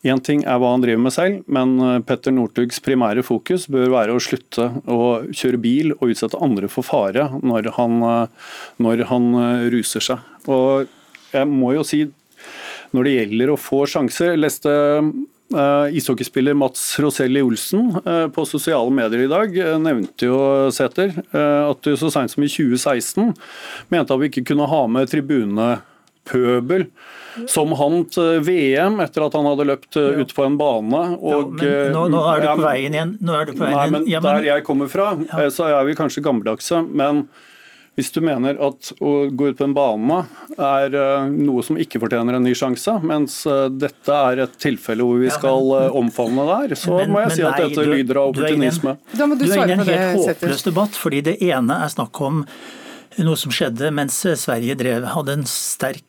Én 0.08 0.22
ting 0.24 0.46
er 0.48 0.60
hva 0.62 0.70
han 0.72 0.84
driver 0.84 1.02
med 1.04 1.12
selv, 1.12 1.42
men 1.52 1.74
eh, 1.84 1.98
Petter 2.08 2.32
Northugs 2.32 2.80
primære 2.84 3.24
fokus 3.28 3.66
bør 3.72 3.92
være 3.92 4.16
å 4.16 4.22
slutte 4.24 4.70
å 4.88 5.00
kjøre 5.36 5.60
bil 5.60 5.92
og 5.98 6.14
utsette 6.14 6.40
andre 6.40 6.70
for 6.72 6.88
fare 6.88 7.26
når 7.44 7.74
han, 7.76 7.98
eh, 8.08 8.54
når 8.80 9.04
han 9.10 9.28
eh, 9.42 9.66
ruser 9.76 10.06
seg. 10.06 10.24
Og 10.48 10.88
jeg 11.34 11.50
må 11.52 11.74
jo 11.76 11.84
si, 11.84 12.06
når 12.96 13.06
det 13.06 13.18
gjelder 13.18 13.52
å 13.52 13.60
få 13.60 13.84
sjanser 13.86 14.32
Jeg 14.32 14.40
leste 14.42 14.72
uh, 15.54 15.86
ishockeyspiller 15.94 16.56
Mats 16.58 16.82
Roselli 16.98 17.44
Olsen 17.46 17.92
uh, 18.02 18.26
på 18.34 18.46
sosiale 18.50 18.90
medier 18.90 19.28
i 19.28 19.30
dag 19.30 19.54
uh, 19.60 19.76
nevnte 19.78 20.26
jo 20.26 20.40
Sæter 20.74 21.14
at 21.30 21.84
du 21.86 21.92
så 22.00 22.10
seint 22.10 22.34
som 22.34 22.42
i 22.42 22.50
2016 22.50 23.36
mente 23.94 24.16
at 24.16 24.24
vi 24.24 24.32
ikke 24.32 24.48
kunne 24.50 24.66
ha 24.72 24.82
med 24.90 25.12
tribunepøbel 26.30 26.90
som 27.48 27.72
hant 27.78 28.18
VM 28.44 29.00
etter 29.04 29.24
at 29.28 29.36
han 29.38 29.46
hadde 29.48 29.68
løpt 29.70 30.00
eh, 30.00 30.22
ut 30.22 30.34
på 30.36 30.46
en 30.46 30.58
bane. 30.60 31.04
Og, 31.20 31.62
ja, 31.64 31.86
nå, 31.94 32.08
nå, 32.12 32.24
er 32.34 32.42
du 32.44 32.50
på 32.50 32.66
veien 32.66 32.98
igjen. 32.98 33.14
Nå 33.22 33.38
er 33.38 33.46
du 33.48 33.54
på 33.54 33.64
veien 33.64 33.78
nei, 33.78 33.92
men, 33.94 34.10
ja, 34.10 34.24
men 34.24 34.42
Der 34.42 34.50
jeg 34.50 34.66
kommer 34.68 34.90
fra, 34.92 35.14
ja. 35.24 35.46
Eh, 35.46 35.54
så 35.54 35.70
er 35.70 35.86
vi 35.88 35.96
kanskje 35.96 36.26
gammeldagse. 36.26 36.82
Men 36.90 37.28
hvis 37.96 38.12
du 38.16 38.20
mener 38.24 38.60
at 38.64 38.92
å 39.04 39.14
gå 39.36 39.52
ut 39.52 39.60
på 39.60 39.68
en 39.68 39.76
bane 39.76 40.20
er 40.56 40.94
uh, 40.96 41.26
noe 41.28 41.64
som 41.68 41.76
ikke 41.80 42.00
fortjener 42.00 42.38
en 42.38 42.46
ny 42.48 42.54
sjanse, 42.56 42.94
mens 43.04 43.42
uh, 43.50 43.68
dette 43.68 44.20
er 44.32 44.46
et 44.46 44.54
tilfelle 44.62 45.04
hvor 45.04 45.20
vi 45.20 45.32
skal 45.34 45.74
uh, 45.74 45.98
omfavne 46.00 46.46
der, 46.48 46.78
så 46.80 46.96
men, 47.02 47.12
må 47.12 47.26
jeg 47.26 47.40
si 47.40 47.48
at 47.48 47.60
dette 47.60 47.84
lyder 47.90 48.22
av 48.22 48.32
opportunisme. 48.32 48.96
Du, 49.12 49.20
du, 49.20 49.36
du 49.44 49.48
er 49.52 49.66
inne 49.66 49.74
i 49.74 49.76
en 49.76 49.84
helt 49.90 50.30
håpløs 50.30 50.64
debatt, 50.70 50.96
fordi 50.96 51.26
det 51.28 51.40
ene 51.50 51.82
er 51.84 51.92
snakk 51.92 52.24
om 52.24 52.46
noe 53.26 53.40
som 53.40 53.52
skjedde 53.54 53.92
mens 53.96 54.22
Sverige 54.40 54.78
drev, 54.80 55.08
hadde 55.14 55.40
en 55.40 55.48
sterk 55.50 56.04
eh, 56.04 56.09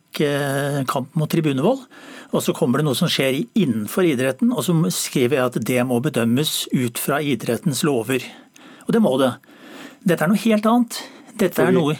kamp 0.90 1.14
mot 1.18 1.30
tribunevold. 1.30 1.84
Og 2.30 2.44
så 2.44 2.54
kommer 2.54 2.78
det 2.78 2.86
noe 2.86 2.98
som 2.98 3.10
skjer 3.10 3.40
innenfor 3.58 4.06
idretten, 4.06 4.52
og 4.54 4.62
så 4.66 4.74
skriver 4.94 5.38
jeg 5.38 5.46
at 5.50 5.58
det 5.66 5.80
må 5.86 5.98
bedømmes 6.02 6.68
ut 6.70 6.98
fra 7.00 7.18
idrettens 7.22 7.82
lover. 7.86 8.22
Og 8.86 8.94
det 8.94 9.02
må 9.02 9.16
det. 9.18 9.32
Dette 10.06 10.26
er 10.26 10.30
noe 10.30 10.44
helt 10.44 10.68
annet. 10.70 11.00
Dette 11.40 11.66
er 11.66 11.74
noe 11.74 11.98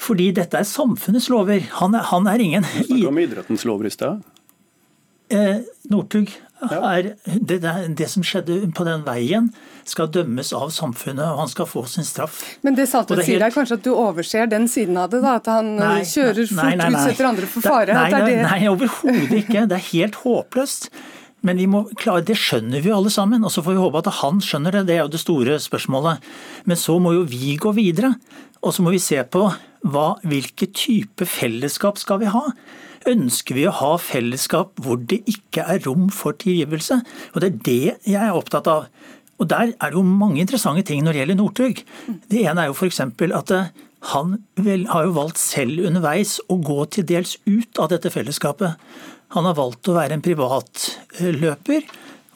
fordi 0.00 0.30
dette 0.32 0.56
er 0.56 0.64
samfunnets 0.64 1.28
lover. 1.28 1.60
Han 1.76 1.92
er, 1.92 2.06
han 2.08 2.28
er 2.30 2.40
ingen 2.40 2.64
Du 2.64 2.86
snakka 2.86 3.10
om 3.10 3.18
idrettens 3.20 3.66
lover 3.68 3.84
i 3.84 3.92
sted. 3.92 4.22
Eh, 5.30 5.58
Northug 5.92 6.32
er 6.68 7.12
det, 7.24 7.60
det, 7.96 8.08
som 8.10 8.24
skjedde 8.26 8.58
på 8.76 8.84
den 8.86 9.04
veien, 9.06 9.50
skal 9.88 10.10
dømmes 10.12 10.52
av 10.56 10.68
samfunnet, 10.74 11.24
og 11.24 11.44
han 11.44 11.50
skal 11.50 11.68
få 11.68 11.84
sin 11.90 12.06
straff. 12.06 12.42
Men 12.66 12.76
det 12.78 12.88
Saltvedt 12.90 13.24
sier, 13.26 13.42
er 13.42 13.54
kanskje 13.54 13.78
at 13.80 13.86
du 13.86 13.92
overser 13.94 14.50
den 14.50 14.68
siden 14.70 14.98
av 15.00 15.10
det? 15.12 15.22
da, 15.24 15.38
At 15.40 15.48
han 15.50 15.72
eh, 15.78 15.80
nei, 15.80 16.02
kjører 16.08 16.50
fort, 16.50 16.60
nei, 16.60 16.74
nei, 16.80 16.90
utsetter 16.92 17.30
andre 17.30 17.48
for 17.50 17.64
fare? 17.64 17.96
Nei, 17.96 18.10
nei, 18.12 18.36
nei 18.44 18.60
overhodet 18.70 19.40
ikke. 19.40 19.64
Det 19.70 19.80
er 19.80 19.88
helt 19.92 20.20
håpløst. 20.24 20.90
Men 21.46 21.56
vi 21.56 21.64
må 21.72 21.86
klare, 21.96 22.24
det 22.28 22.36
skjønner 22.36 22.82
vi 22.84 22.90
jo 22.90 22.98
alle 22.98 23.12
sammen, 23.12 23.44
og 23.46 23.52
så 23.52 23.64
får 23.64 23.72
vi 23.72 23.80
håpe 23.80 24.02
at 24.02 24.10
han 24.18 24.42
skjønner 24.44 24.76
det. 24.76 24.82
Det 24.90 24.98
er 24.98 25.04
jo 25.06 25.12
det 25.14 25.22
store 25.22 25.56
spørsmålet. 25.62 26.26
Men 26.68 26.76
så 26.76 26.98
må 27.00 27.14
jo 27.16 27.24
vi 27.28 27.54
gå 27.60 27.72
videre. 27.76 28.12
Og 28.60 28.76
så 28.76 28.84
må 28.84 28.92
vi 28.92 29.02
se 29.02 29.20
på 29.24 29.46
hva, 29.90 30.06
hvilke 30.28 30.68
type 30.76 31.24
fellesskap 31.24 31.98
skal 32.00 32.20
vi 32.20 32.32
ha 32.32 32.48
ønsker 33.08 33.56
vi 33.56 33.66
å 33.68 33.74
ha 33.74 33.94
fellesskap 34.00 34.80
hvor 34.84 35.00
det 35.10 35.22
ikke 35.30 35.64
er 35.64 35.82
rom 35.86 36.08
for 36.12 36.36
tilgivelse. 36.40 37.00
Og 37.34 37.40
Det 37.40 37.48
er 37.48 37.62
det 37.64 38.10
jeg 38.12 38.20
er 38.20 38.36
opptatt 38.36 38.68
av. 38.68 38.88
Og 39.40 39.48
Der 39.48 39.72
er 39.72 39.90
det 39.90 39.96
jo 39.96 40.02
mange 40.02 40.40
interessante 40.40 40.82
ting 40.82 41.04
når 41.04 41.12
det 41.12 41.20
gjelder 41.22 41.38
Northug. 41.38 41.84
Det 42.28 42.44
ene 42.44 42.62
er 42.62 42.66
jo 42.68 42.76
f.eks. 42.76 43.00
at 43.00 43.50
eh, 43.50 43.70
han 44.12 44.44
vel, 44.56 44.86
har 44.88 45.04
jo 45.04 45.16
valgt 45.16 45.38
selv 45.38 45.86
underveis 45.86 46.40
å 46.48 46.56
gå 46.60 46.84
til 46.92 47.04
dels 47.04 47.38
ut 47.46 47.78
av 47.78 47.88
dette 47.88 48.10
fellesskapet. 48.12 48.76
Han 49.32 49.44
har 49.44 49.56
valgt 49.56 49.88
å 49.88 49.96
være 49.96 50.16
en 50.16 50.24
privatløper 50.24 51.88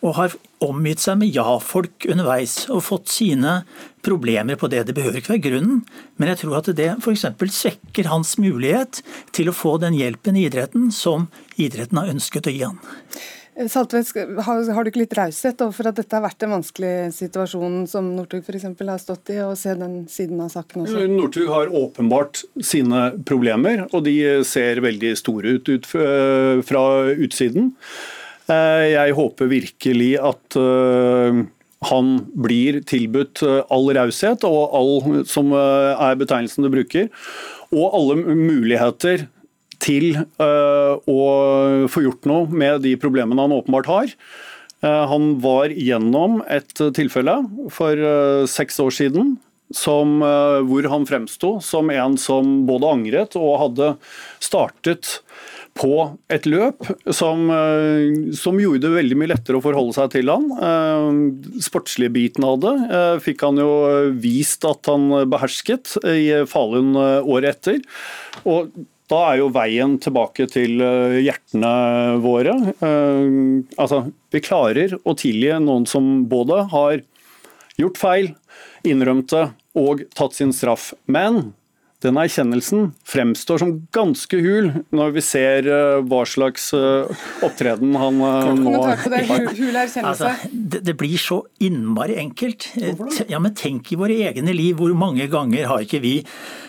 og 0.04 0.16
har 0.18 0.34
omgitt 0.64 1.02
seg 1.02 1.18
med 1.20 1.32
ja-folk 1.34 2.06
underveis 2.12 2.64
og 2.72 2.84
fått 2.84 3.12
sine 3.12 3.62
problemer 4.04 4.58
på 4.60 4.68
det. 4.72 4.84
Det 4.88 4.96
behøver 4.96 5.20
ikke 5.20 5.34
være 5.34 5.46
grunnen, 5.46 5.78
men 6.20 6.32
jeg 6.32 6.42
tror 6.42 6.58
at 6.60 6.68
det 6.76 6.90
f.eks. 6.98 7.24
svekker 7.56 8.10
hans 8.12 8.36
mulighet 8.40 9.00
til 9.36 9.48
å 9.48 9.56
få 9.56 9.78
den 9.82 9.96
hjelpen 9.96 10.36
i 10.36 10.44
idretten 10.48 10.90
som 10.92 11.30
idretten 11.56 12.00
har 12.00 12.12
ønsket 12.12 12.50
å 12.50 12.54
gi 12.54 12.66
han. 12.66 12.82
Saltvedt, 13.70 14.08
har, 14.42 14.64
har, 14.74 14.82
du 14.82 14.90
ikke 14.90 15.04
litt 15.04 15.12
raushet 15.14 15.60
overfor 15.62 15.86
at 15.86 15.98
dette 16.00 16.16
har 16.16 16.24
vært 16.24 16.42
en 16.42 16.56
vanskelig 16.56 17.12
situasjon 17.14 17.84
som 17.86 18.08
Northug 18.16 18.42
f.eks. 18.42 18.66
har 18.66 18.98
stått 18.98 19.30
i, 19.30 19.38
og 19.46 19.54
se 19.56 19.76
den 19.78 20.00
siden 20.10 20.42
av 20.42 20.50
saken 20.50 20.82
også? 20.82 21.04
Northug 21.12 21.52
har 21.54 21.70
åpenbart 21.70 22.42
sine 22.58 23.06
problemer, 23.24 23.86
og 23.94 24.02
de 24.08 24.18
ser 24.48 24.82
veldig 24.82 25.14
store 25.22 25.54
ut, 25.54 25.70
ut 25.70 25.86
fra 25.86 26.84
utsiden. 27.14 27.70
Eh, 28.44 28.86
jeg 28.92 29.16
håper 29.16 29.48
virkelig 29.48 30.10
at 30.20 30.56
eh, 30.60 31.38
han 31.88 32.08
blir 32.44 32.82
tilbudt 32.84 33.40
eh, 33.44 33.62
all 33.72 33.88
raushet 33.96 34.44
og 34.44 34.74
all 34.76 35.22
som 35.28 35.54
er 35.56 36.18
betegnelsen 36.20 36.66
du 36.66 36.72
bruker, 36.74 37.08
og 37.72 37.96
alle 37.96 38.18
muligheter 38.20 39.26
til 39.84 40.14
å 40.40 41.16
få 41.92 42.02
gjort 42.06 42.28
noe 42.30 42.46
med 42.48 42.84
de 42.86 42.94
problemene 42.96 43.42
han 43.42 43.52
åpenbart 43.52 43.88
har. 43.90 44.12
Han 44.80 45.26
var 45.44 45.74
gjennom 45.74 46.38
et 46.48 46.72
tilfelle 46.96 47.34
for 47.74 48.00
seks 48.48 48.80
år 48.80 48.94
siden 48.96 49.34
som, 49.76 50.22
hvor 50.70 50.88
han 50.88 51.04
fremsto 51.10 51.58
som 51.64 51.92
en 51.92 52.16
som 52.20 52.62
både 52.70 52.94
angret 52.96 53.36
og 53.36 53.58
hadde 53.60 53.90
startet 54.40 55.18
på 55.74 55.94
et 56.30 56.46
løp 56.46 56.86
som, 57.10 57.48
eh, 57.50 58.32
som, 58.38 58.58
gjorde 58.60 58.86
det 58.86 58.94
veldig 58.94 59.18
mye 59.18 59.32
lettere 59.32 59.58
å 59.58 59.64
forholde 59.64 59.96
seg 59.96 60.12
til 60.14 60.30
han. 60.30 60.46
Eh, 60.54 61.60
sportslige 61.66 62.14
biten 62.14 62.46
av 62.46 62.60
det 62.62 62.74
eh, 62.86 63.14
fikk 63.24 63.42
han 63.46 63.58
jo 63.58 63.70
vist 64.22 64.66
at 64.68 64.86
han 64.90 65.10
behersket 65.30 65.96
i 66.06 66.44
Falun 66.50 66.94
året 66.96 67.56
etter. 67.56 67.82
Og 68.46 68.70
da 69.10 69.20
er 69.32 69.42
jo 69.42 69.50
veien 69.52 69.98
tilbake 70.00 70.46
til 70.48 70.80
hjertene 71.20 71.72
våre. 72.24 72.54
Altså, 72.80 73.98
vi 74.32 74.40
klarer 74.40 74.94
å 75.04 75.12
tilgi 75.18 75.52
noen 75.60 75.84
som 75.86 76.22
både 76.30 76.62
har 76.72 77.02
gjort 77.76 78.00
feil, 78.00 78.30
innrømt 78.88 79.28
det 79.34 79.44
og 79.76 80.06
tatt 80.16 80.38
sin 80.38 80.54
straff. 80.56 80.94
Men 81.04 81.52
den 82.02 82.18
erkjennelsen 82.20 82.90
fremstår 83.08 83.60
som 83.62 83.72
ganske 83.94 84.38
hul 84.44 84.70
når 84.94 85.14
vi 85.16 85.22
ser 85.24 85.68
eh, 85.70 86.00
hva 86.04 86.20
slags 86.28 86.66
eh, 86.76 87.24
opptreden 87.44 87.94
han 87.96 88.20
eh, 88.20 88.50
nå 88.58 88.74
har. 88.82 89.04
Altså, 90.02 90.32
det, 90.50 90.82
det, 90.84 90.96
blir 91.00 91.16
så 91.20 91.40
innmari 91.64 92.18
enkelt. 92.20 92.68
Ja, 93.30 93.40
men 93.40 93.54
Tenk 93.56 93.92
i 93.94 93.98
våre 93.98 94.16
egne 94.28 94.52
liv. 94.56 94.76
Hvor 94.80 94.92
mange 94.98 95.28
ganger 95.32 95.70
har 95.70 95.84
ikke 95.84 96.02
vi 96.04 96.14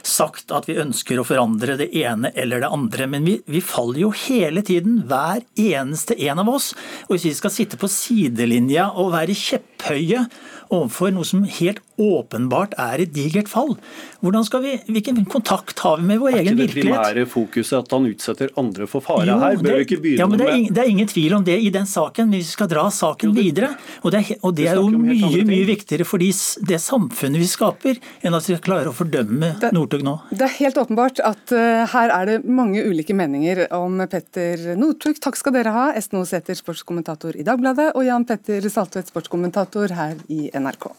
sagt 0.05 0.53
at 0.55 0.69
vi 0.69 0.77
ønsker 0.79 1.19
å 1.19 1.27
forandre 1.27 1.75
det 1.81 1.89
ene 1.97 2.31
eller 2.37 2.63
det 2.63 2.71
andre? 2.71 3.09
Men 3.11 3.27
vi, 3.27 3.39
vi 3.51 3.63
faller 3.65 4.05
jo 4.05 4.13
hele 4.25 4.63
tiden, 4.65 5.01
hver 5.09 5.43
eneste 5.59 6.15
en 6.29 6.43
av 6.45 6.51
oss. 6.53 6.71
Og 7.09 7.17
hvis 7.17 7.29
vi 7.31 7.37
skal 7.41 7.53
sitte 7.53 7.81
på 7.81 7.91
sidelinja 7.91 8.91
og 8.93 9.11
være 9.17 9.35
kjepphøye 9.35 10.27
overfor 10.69 11.13
noe 11.15 11.27
som 11.27 11.43
helt 11.45 11.81
åpenbart 12.01 12.75
er 12.81 13.05
et 13.05 13.13
digert 13.15 13.47
fall. 13.47 13.75
Hvordan 14.19 14.43
skal 14.47 14.63
vi, 14.65 14.73
Hvilken 14.89 15.23
kontakt 15.31 15.79
har 15.85 16.01
vi 16.01 16.09
med 16.09 16.19
vår 16.19 16.39
egen 16.41 16.57
virkelighet? 16.59 16.65
Er 16.65 16.67
ikke 16.67 16.81
det 16.81 16.91
primære 16.91 17.25
fokuset 17.31 17.77
at 17.77 17.93
han 17.95 18.07
utsetter 18.09 18.51
andre 18.59 18.87
for 18.89 19.05
fare 19.05 19.27
jo, 19.29 19.37
her? 19.39 19.59
Bør 19.61 19.79
vi 19.79 19.85
ikke 19.87 19.99
begynne 20.03 20.23
ja, 20.23 20.27
men 20.27 20.41
det 20.41 20.47
er, 20.47 20.57
ingen, 20.59 20.73
det 20.75 20.83
er, 20.83 20.89
ingen, 20.91 21.09
tvil 21.11 21.37
om 21.37 21.45
det 21.47 21.57
i 21.63 21.69
den 21.71 21.87
saken, 21.87 22.29
men 22.29 22.41
vi 22.41 22.47
skal 22.47 22.69
dra 22.71 22.85
saken 22.91 23.31
jo, 23.31 23.35
det, 23.35 23.45
videre. 23.47 23.71
Og 24.01 24.11
det, 24.11 24.21
er, 24.21 24.41
og 24.41 24.55
det 24.57 24.67
er 24.71 24.81
jo 24.81 24.89
mye 24.91 25.45
mye 25.47 25.67
viktigere 25.69 26.07
for 26.07 26.21
det 26.21 26.79
samfunnet 26.81 27.41
vi 27.41 27.49
skaper, 27.49 28.01
enn 28.25 28.35
at 28.35 28.49
vi 28.49 28.57
klarer 28.65 28.91
å 28.91 28.95
fordømme 28.95 29.53
Northug 29.75 30.03
nå. 30.05 30.17
Det 30.31 30.47
er 30.47 30.55
helt 30.59 30.79
åpenbart 30.81 31.21
at 31.25 31.55
uh, 31.55 31.85
her 31.93 32.13
er 32.15 32.31
det 32.31 32.37
mange 32.43 32.83
ulike 32.83 33.15
meninger 33.15 33.65
om 33.75 34.01
Petter 34.11 34.73
Northug. 34.79 35.19
Takk 35.23 35.39
skal 35.39 35.55
dere 35.55 35.73
ha, 35.75 35.85
Esten 35.95 36.23
Sæther, 36.25 36.57
sportskommentator 36.57 37.37
i 37.37 37.45
Dagbladet, 37.45 37.91
og 37.95 38.05
Jan 38.07 38.25
Petter 38.27 38.65
Saltvedt, 38.71 39.11
sportskommentator 39.13 39.93
her 39.95 40.17
i 40.31 40.49
NRK. 40.55 40.91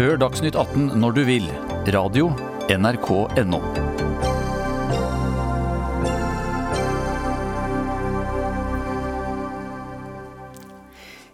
Hør 0.00 0.16
Dagsnytt 0.16 0.56
18 0.56 0.96
når 0.96 1.18
du 1.18 1.22
vil. 1.28 1.48
Radio 1.92 2.32
NRK.no. 2.70 3.89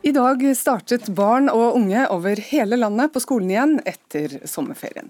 I 0.06 0.12
dag 0.14 0.38
startet 0.54 1.08
barn 1.18 1.48
og 1.50 1.74
unge 1.80 2.04
over 2.14 2.38
hele 2.52 2.76
landet 2.78 3.10
på 3.10 3.18
skolen 3.24 3.48
igjen 3.50 3.72
etter 3.90 4.36
sommerferien. 4.46 5.08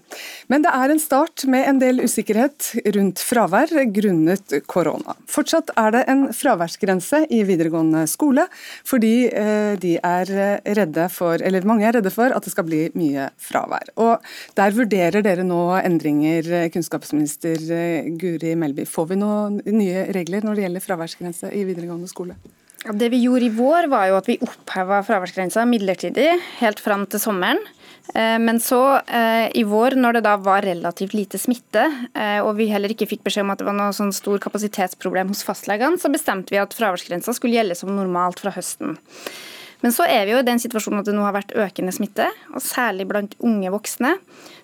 Men 0.49 0.65
det 0.65 0.71
er 0.73 0.89
en 0.89 1.01
start 1.01 1.43
med 1.45 1.67
en 1.69 1.81
del 1.83 2.01
usikkerhet 2.01 2.71
rundt 2.95 3.21
fravær 3.21 3.75
grunnet 3.93 4.57
korona. 4.65 5.13
Fortsatt 5.29 5.69
er 5.77 5.93
det 5.93 6.03
en 6.09 6.25
fraværsgrense 6.33 7.21
i 7.29 7.43
videregående 7.45 8.07
skole, 8.09 8.47
fordi 8.89 9.13
eh, 9.29 9.77
er 10.01 11.07
for, 11.13 11.45
mange 11.69 11.85
er 11.85 11.99
redde 11.99 12.17
for 12.17 12.33
at 12.33 12.49
det 12.49 12.57
skal 12.57 12.65
bli 12.65 12.87
mye 12.97 13.29
fravær. 13.37 13.93
Og 14.01 14.25
Der 14.57 14.73
vurderer 14.73 15.21
dere 15.21 15.45
nå 15.45 15.77
endringer, 15.77 16.71
kunnskapsminister 16.73 17.61
Guri 18.17 18.57
Melby. 18.57 18.89
Får 18.89 19.11
vi 19.13 19.21
noen 19.21 19.61
nye 19.61 20.07
regler 20.09 20.41
når 20.41 20.55
det 20.55 20.71
gjelder 20.71 20.89
fraværsgrense 20.89 21.53
i 21.53 21.67
videregående 21.69 22.09
skole? 22.09 22.41
Det 22.85 23.09
vi 23.09 23.23
gjorde 23.23 23.47
i 23.47 23.53
vår, 23.53 23.87
var 23.89 24.05
jo 24.11 24.19
at 24.19 24.27
vi 24.29 24.37
oppheva 24.43 25.01
fraværsgrensa 25.05 25.65
midlertidig 25.67 26.29
helt 26.59 26.79
fram 26.79 27.07
til 27.09 27.21
sommeren. 27.21 27.59
Eh, 28.13 28.37
men 28.39 28.59
så 28.63 28.81
eh, 29.01 29.49
i 29.57 29.63
vår, 29.67 29.97
når 29.99 30.17
det 30.17 30.23
da 30.27 30.35
var 30.39 30.63
relativt 30.65 31.15
lite 31.17 31.41
smitte, 31.41 31.83
eh, 32.13 32.39
og 32.39 32.55
vi 32.59 32.69
heller 32.71 32.93
ikke 32.93 33.09
fikk 33.09 33.25
beskjed 33.25 33.47
om 33.47 33.51
at 33.53 33.61
det 33.61 33.67
var 33.67 33.75
noe 33.77 33.95
sånn 33.95 34.13
stor 34.15 34.39
kapasitetsproblem 34.43 35.33
hos 35.33 35.43
fastlegene, 35.47 35.99
så 35.99 36.11
bestemte 36.13 36.53
vi 36.53 36.61
at 36.61 36.75
fraværsgrensa 36.77 37.35
skulle 37.35 37.59
gjelde 37.59 37.77
som 37.79 37.91
normalt 37.95 38.43
fra 38.43 38.53
høsten. 38.55 38.95
Men 39.83 39.93
så 39.93 40.07
er 40.09 40.25
vi 40.25 40.33
jo 40.33 40.41
i 40.41 40.45
den 40.45 40.59
situasjonen 40.61 41.01
at 41.03 41.09
det 41.09 41.15
nå 41.15 41.25
har 41.25 41.35
vært 41.35 41.53
økende 41.57 41.93
smitte, 41.93 42.27
og 42.53 42.63
særlig 42.63 43.05
blant 43.09 43.35
unge 43.45 43.69
voksne. 43.73 44.15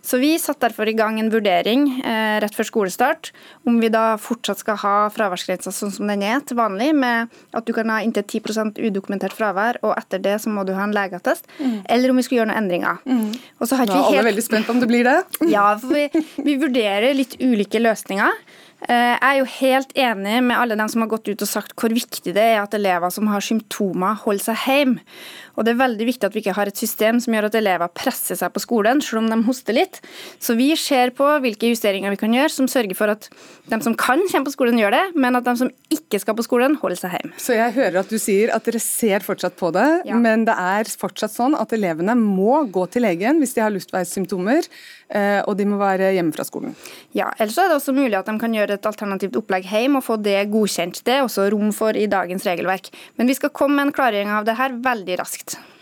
Så 0.03 0.17
vi 0.19 0.33
satte 0.41 0.65
derfor 0.65 0.89
i 0.89 0.95
gang 0.97 1.19
en 1.21 1.31
vurdering 1.31 1.85
eh, 2.01 2.37
rett 2.43 2.55
før 2.57 2.67
skolestart 2.67 3.29
om 3.69 3.77
vi 3.79 3.91
da 3.93 4.17
fortsatt 4.19 4.59
skal 4.59 4.79
ha 4.81 4.95
fraværsgrensa 5.13 5.71
sånn 5.71 5.93
som 5.95 6.09
den 6.11 6.25
er 6.27 6.41
til 6.43 6.59
vanlig, 6.59 6.89
med 6.97 7.31
at 7.55 7.67
du 7.67 7.71
kan 7.77 7.91
ha 7.93 8.01
inntil 8.03 8.25
10% 8.25 8.81
udokumentert 8.83 9.35
fravær, 9.37 9.79
og 9.85 9.95
etter 9.95 10.23
det 10.23 10.39
så 10.43 10.51
må 10.51 10.65
du 10.67 10.73
ha 10.75 10.83
en 10.87 10.95
legeattest, 10.95 11.47
mm. 11.59 11.77
eller 11.93 12.11
om 12.11 12.19
vi 12.19 12.25
skulle 12.25 12.41
gjøre 12.41 12.51
noen 12.51 12.63
endringer. 12.65 12.99
Mm. 13.05 13.31
Og 13.61 13.69
så 13.69 13.79
har 13.79 13.87
ikke 13.87 13.95
vi 13.95 14.01
helt... 14.01 14.11
Alle 14.11 14.25
er 14.25 14.29
veldig 14.31 14.47
spent 14.49 14.67
på 14.67 14.75
om 14.75 14.83
det 14.83 14.91
blir 14.91 15.07
det. 15.07 15.17
ja, 15.55 15.69
for 15.79 15.95
vi, 15.95 16.25
vi 16.49 16.59
vurderer 16.61 17.15
litt 17.15 17.37
ulike 17.39 17.81
løsninger. 17.83 18.43
Eh, 18.83 19.13
jeg 19.15 19.29
er 19.29 19.37
jo 19.39 19.45
helt 19.61 19.93
enig 19.95 20.39
med 20.43 20.57
alle 20.57 20.75
dem 20.79 20.89
som 20.91 21.05
har 21.05 21.11
gått 21.13 21.29
ut 21.29 21.45
og 21.45 21.47
sagt 21.49 21.75
hvor 21.79 21.93
viktig 21.95 22.33
det 22.35 22.43
er 22.43 22.59
at 22.63 22.75
elever 22.75 23.13
som 23.13 23.29
har 23.31 23.43
symptomer, 23.43 24.19
holder 24.25 24.49
seg 24.49 24.65
hjemme. 24.67 25.05
Og 25.53 25.65
Det 25.65 25.73
er 25.73 25.81
veldig 25.83 26.07
viktig 26.07 26.27
at 26.27 26.35
vi 26.35 26.41
ikke 26.41 26.55
har 26.57 26.69
et 26.69 26.79
system 26.79 27.19
som 27.21 27.35
gjør 27.35 27.49
at 27.49 27.57
elever 27.59 27.91
presser 27.93 28.37
seg 28.39 28.53
på 28.53 28.61
skolen, 28.63 29.01
selv 29.05 29.21
om 29.21 29.29
de 29.29 29.37
hoster 29.45 29.77
litt. 29.77 29.99
Så 30.41 30.57
vi 30.57 30.71
ser 30.79 31.13
på 31.15 31.27
hvilke 31.43 31.69
justeringer 31.69 32.13
vi 32.13 32.21
kan 32.21 32.33
gjøre 32.33 32.53
som 32.53 32.69
sørger 32.71 32.97
for 32.97 33.13
at 33.13 33.29
de 33.69 33.79
som 33.83 33.95
kan 33.95 34.21
komme 34.27 34.47
på 34.47 34.53
skolen, 34.53 34.79
gjør 34.81 34.95
det, 34.95 35.03
men 35.19 35.37
at 35.37 35.45
de 35.45 35.53
som 35.59 35.69
ikke 35.93 36.19
skal 36.21 36.35
på 36.37 36.45
skolen, 36.45 36.75
holder 36.81 36.99
seg 36.99 37.13
hjemme. 37.15 37.37
Så 37.39 37.55
jeg 37.55 37.75
hører 37.77 38.01
at 38.01 38.09
du 38.11 38.17
sier 38.21 38.51
at 38.55 38.65
dere 38.65 38.81
ser 38.83 39.23
fortsatt 39.25 39.55
på 39.59 39.69
det, 39.75 39.87
ja. 40.09 40.17
men 40.19 40.45
det 40.47 40.55
er 40.57 40.89
fortsatt 40.99 41.33
sånn 41.33 41.55
at 41.57 41.73
elevene 41.75 42.15
må 42.19 42.63
gå 42.73 42.85
til 42.93 43.05
legen 43.05 43.39
hvis 43.41 43.55
de 43.55 43.63
har 43.63 43.73
luftveissymptomer, 43.73 44.67
eh, 45.13 45.39
og 45.45 45.57
de 45.59 45.67
må 45.69 45.79
være 45.81 46.11
hjemme 46.17 46.35
fra 46.35 46.45
skolen? 46.47 46.75
Ja, 47.15 47.29
ellers 47.37 47.59
er 47.61 47.71
det 47.71 47.77
også 47.79 47.95
mulig 47.95 48.17
at 48.19 48.29
de 48.29 48.35
kan 48.41 48.57
gjøre 48.57 48.77
et 48.79 48.89
alternativt 48.89 49.37
opplegg 49.39 49.69
hjemme 49.69 50.01
og 50.01 50.07
få 50.07 50.17
det 50.23 50.39
godkjent. 50.53 51.03
Det 51.05 51.17
er 51.19 51.25
også 51.27 51.47
rom 51.53 51.71
for 51.75 51.97
i 51.97 52.09
dagens 52.09 52.47
regelverk. 52.49 52.89
Men 53.19 53.29
vi 53.29 53.37
skal 53.37 53.53
komme 53.55 53.77
med 53.77 53.89
en 53.89 53.95
klargjøring 53.95 54.33
av 54.33 54.47
det 54.49 54.57
her 54.59 54.75
veldig 54.83 55.19
raskt. 55.21 55.42
Eh, 55.45 55.72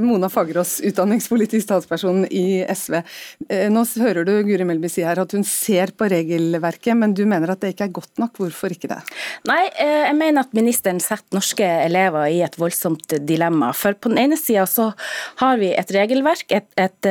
Mona 0.00 0.28
Fagerås, 0.30 0.80
utdanningspolitisk 0.86 1.68
talsperson 1.68 2.22
i 2.30 2.62
SV. 2.62 2.94
Eh, 3.48 3.66
nå 3.72 3.82
hører 3.98 4.26
du 4.26 4.32
Guri 4.46 4.64
Melby 4.66 4.90
si 4.92 5.02
her 5.02 5.18
at 5.18 5.32
hun 5.34 5.42
ser 5.46 5.90
på 5.98 6.06
regelverket, 6.10 6.94
men 6.96 7.14
du 7.16 7.24
mener 7.28 7.50
at 7.52 7.62
det 7.62 7.72
ikke 7.74 7.88
er 7.88 7.94
godt 7.96 8.22
nok. 8.22 8.38
Hvorfor 8.38 8.72
ikke 8.72 8.90
det? 8.92 9.00
Nei, 9.50 9.64
eh, 9.74 10.04
jeg 10.06 10.16
mener 10.18 10.46
at 10.46 10.54
ministeren 10.56 11.00
setter 11.02 11.36
norske 11.36 11.66
elever 11.66 12.28
i 12.30 12.40
et 12.46 12.58
voldsomt 12.60 13.16
dilemma. 13.26 13.72
For 13.76 13.98
på 13.98 14.12
den 14.12 14.20
ene 14.22 14.38
sida 14.38 14.66
så 14.70 14.92
har 15.42 15.58
vi 15.60 15.72
et 15.74 15.90
regelverk, 15.94 16.46
et, 16.54 16.70
et 16.78 17.10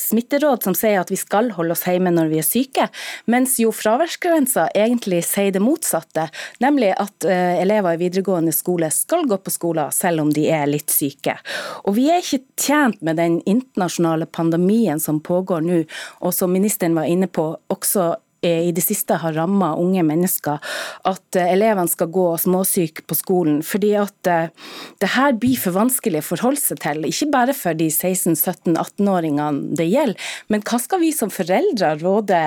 smitteråd 0.00 0.66
som 0.68 0.76
sier 0.76 1.00
at 1.00 1.12
vi 1.12 1.18
skal 1.20 1.50
holde 1.56 1.74
oss 1.76 1.86
hjemme 1.88 2.12
når 2.12 2.30
vi 2.32 2.42
er 2.42 2.46
syke, 2.46 2.88
mens 3.30 3.56
jo 3.62 3.72
fraværsgrensa 3.74 4.68
egentlig 4.76 5.22
sier 5.26 5.54
det 5.54 5.64
motsatte, 5.64 6.28
nemlig 6.62 6.92
at 6.96 7.26
elever 7.26 7.96
i 7.96 8.00
videregående 8.04 8.52
skole 8.54 8.90
skal 8.94 9.26
gå 9.28 9.38
på 9.40 9.52
skolen 9.54 9.92
selv 9.94 10.24
om 10.24 10.32
de 10.34 10.46
er 10.52 10.66
litt 10.68 10.92
syke. 10.92 11.36
Og 11.86 11.94
Vi 11.94 12.08
er 12.10 12.18
ikke 12.18 12.42
tjent 12.58 13.02
med 13.06 13.20
den 13.20 13.38
internasjonale 13.46 14.26
pandemien 14.26 15.00
som 15.00 15.20
pågår 15.22 15.62
nå, 15.62 15.82
og 16.18 16.34
som 16.34 16.50
ministeren 16.50 16.96
var 16.98 17.06
inne 17.06 17.28
på, 17.30 17.52
også 17.70 18.16
i 18.46 18.72
det 18.74 18.84
siste 18.84 19.18
har 19.22 19.34
ramma 19.36 19.72
unge 19.80 20.04
mennesker, 20.06 20.62
at 21.08 21.38
elevene 21.40 21.90
skal 21.90 22.10
gå 22.14 22.26
småsyke 22.40 23.04
på 23.06 23.18
skolen. 23.18 23.60
Fordi 23.66 23.92
at 24.00 24.16
det 24.26 25.10
her 25.16 25.36
blir 25.38 25.58
for 25.60 25.76
vanskelig 25.76 26.22
å 26.22 26.28
forholde 26.30 26.62
seg 26.62 26.80
til. 26.84 27.04
Ikke 27.08 27.30
bare 27.32 27.54
for 27.56 27.76
de 27.78 27.88
16-17-18-åringene 27.92 29.76
det 29.78 29.88
gjelder, 29.90 30.32
men 30.52 30.64
hva 30.66 30.80
skal 30.82 31.02
vi 31.02 31.12
som 31.14 31.32
foreldre 31.32 31.94
råde 32.00 32.40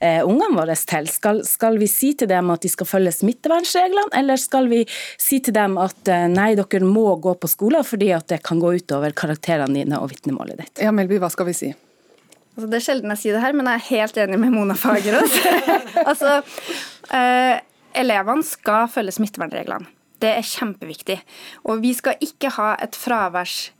ungene 0.00 0.56
våre 0.56 0.76
til? 0.76 1.08
Skal, 1.12 1.42
skal 1.48 1.78
vi 1.80 1.88
si 1.90 2.12
til 2.18 2.30
dem 2.30 2.50
at 2.54 2.64
de 2.64 2.72
skal 2.72 2.88
følge 2.88 3.14
smittevernreglene, 3.16 4.12
eller 4.18 4.40
skal 4.40 4.68
vi 4.72 4.82
si 5.20 5.40
til 5.44 5.56
dem 5.56 5.78
at 5.82 6.10
nei, 6.32 6.52
dere 6.58 6.84
må 6.86 7.16
gå 7.22 7.36
på 7.38 7.50
skolen 7.50 7.86
fordi 7.86 8.12
at 8.14 8.28
det 8.32 8.42
kan 8.46 8.60
gå 8.62 8.74
utover 8.78 9.14
karakterene 9.16 9.82
dine 9.82 9.98
og 10.02 10.12
vitnemålet 10.12 10.60
ditt? 10.60 10.84
Ja, 10.84 10.92
Melby, 10.94 11.18
hva 11.22 11.30
skal 11.32 11.48
vi 11.50 11.56
si? 11.56 11.72
Altså, 12.52 12.68
det 12.68 12.78
er 12.78 12.84
sjelden 12.84 13.12
jeg 13.14 13.20
sier 13.22 13.36
det 13.38 13.44
her, 13.46 13.56
men 13.56 13.68
jeg 13.70 13.80
er 13.80 13.88
helt 13.88 14.18
enig 14.26 14.38
med 14.42 14.52
Mona 14.52 14.76
Fagerås. 14.76 15.38
altså, 16.10 16.38
eh, 17.16 17.56
elevene 18.02 18.44
skal 18.44 18.90
følge 18.92 19.14
smittevernreglene. 19.16 19.88
Det 20.22 20.30
er 20.36 20.46
kjempeviktig. 20.46 21.16
Og 21.66 21.80
vi 21.82 21.94
skal 21.98 22.20
ikke 22.22 22.52
ha 22.58 22.74
et 22.84 22.94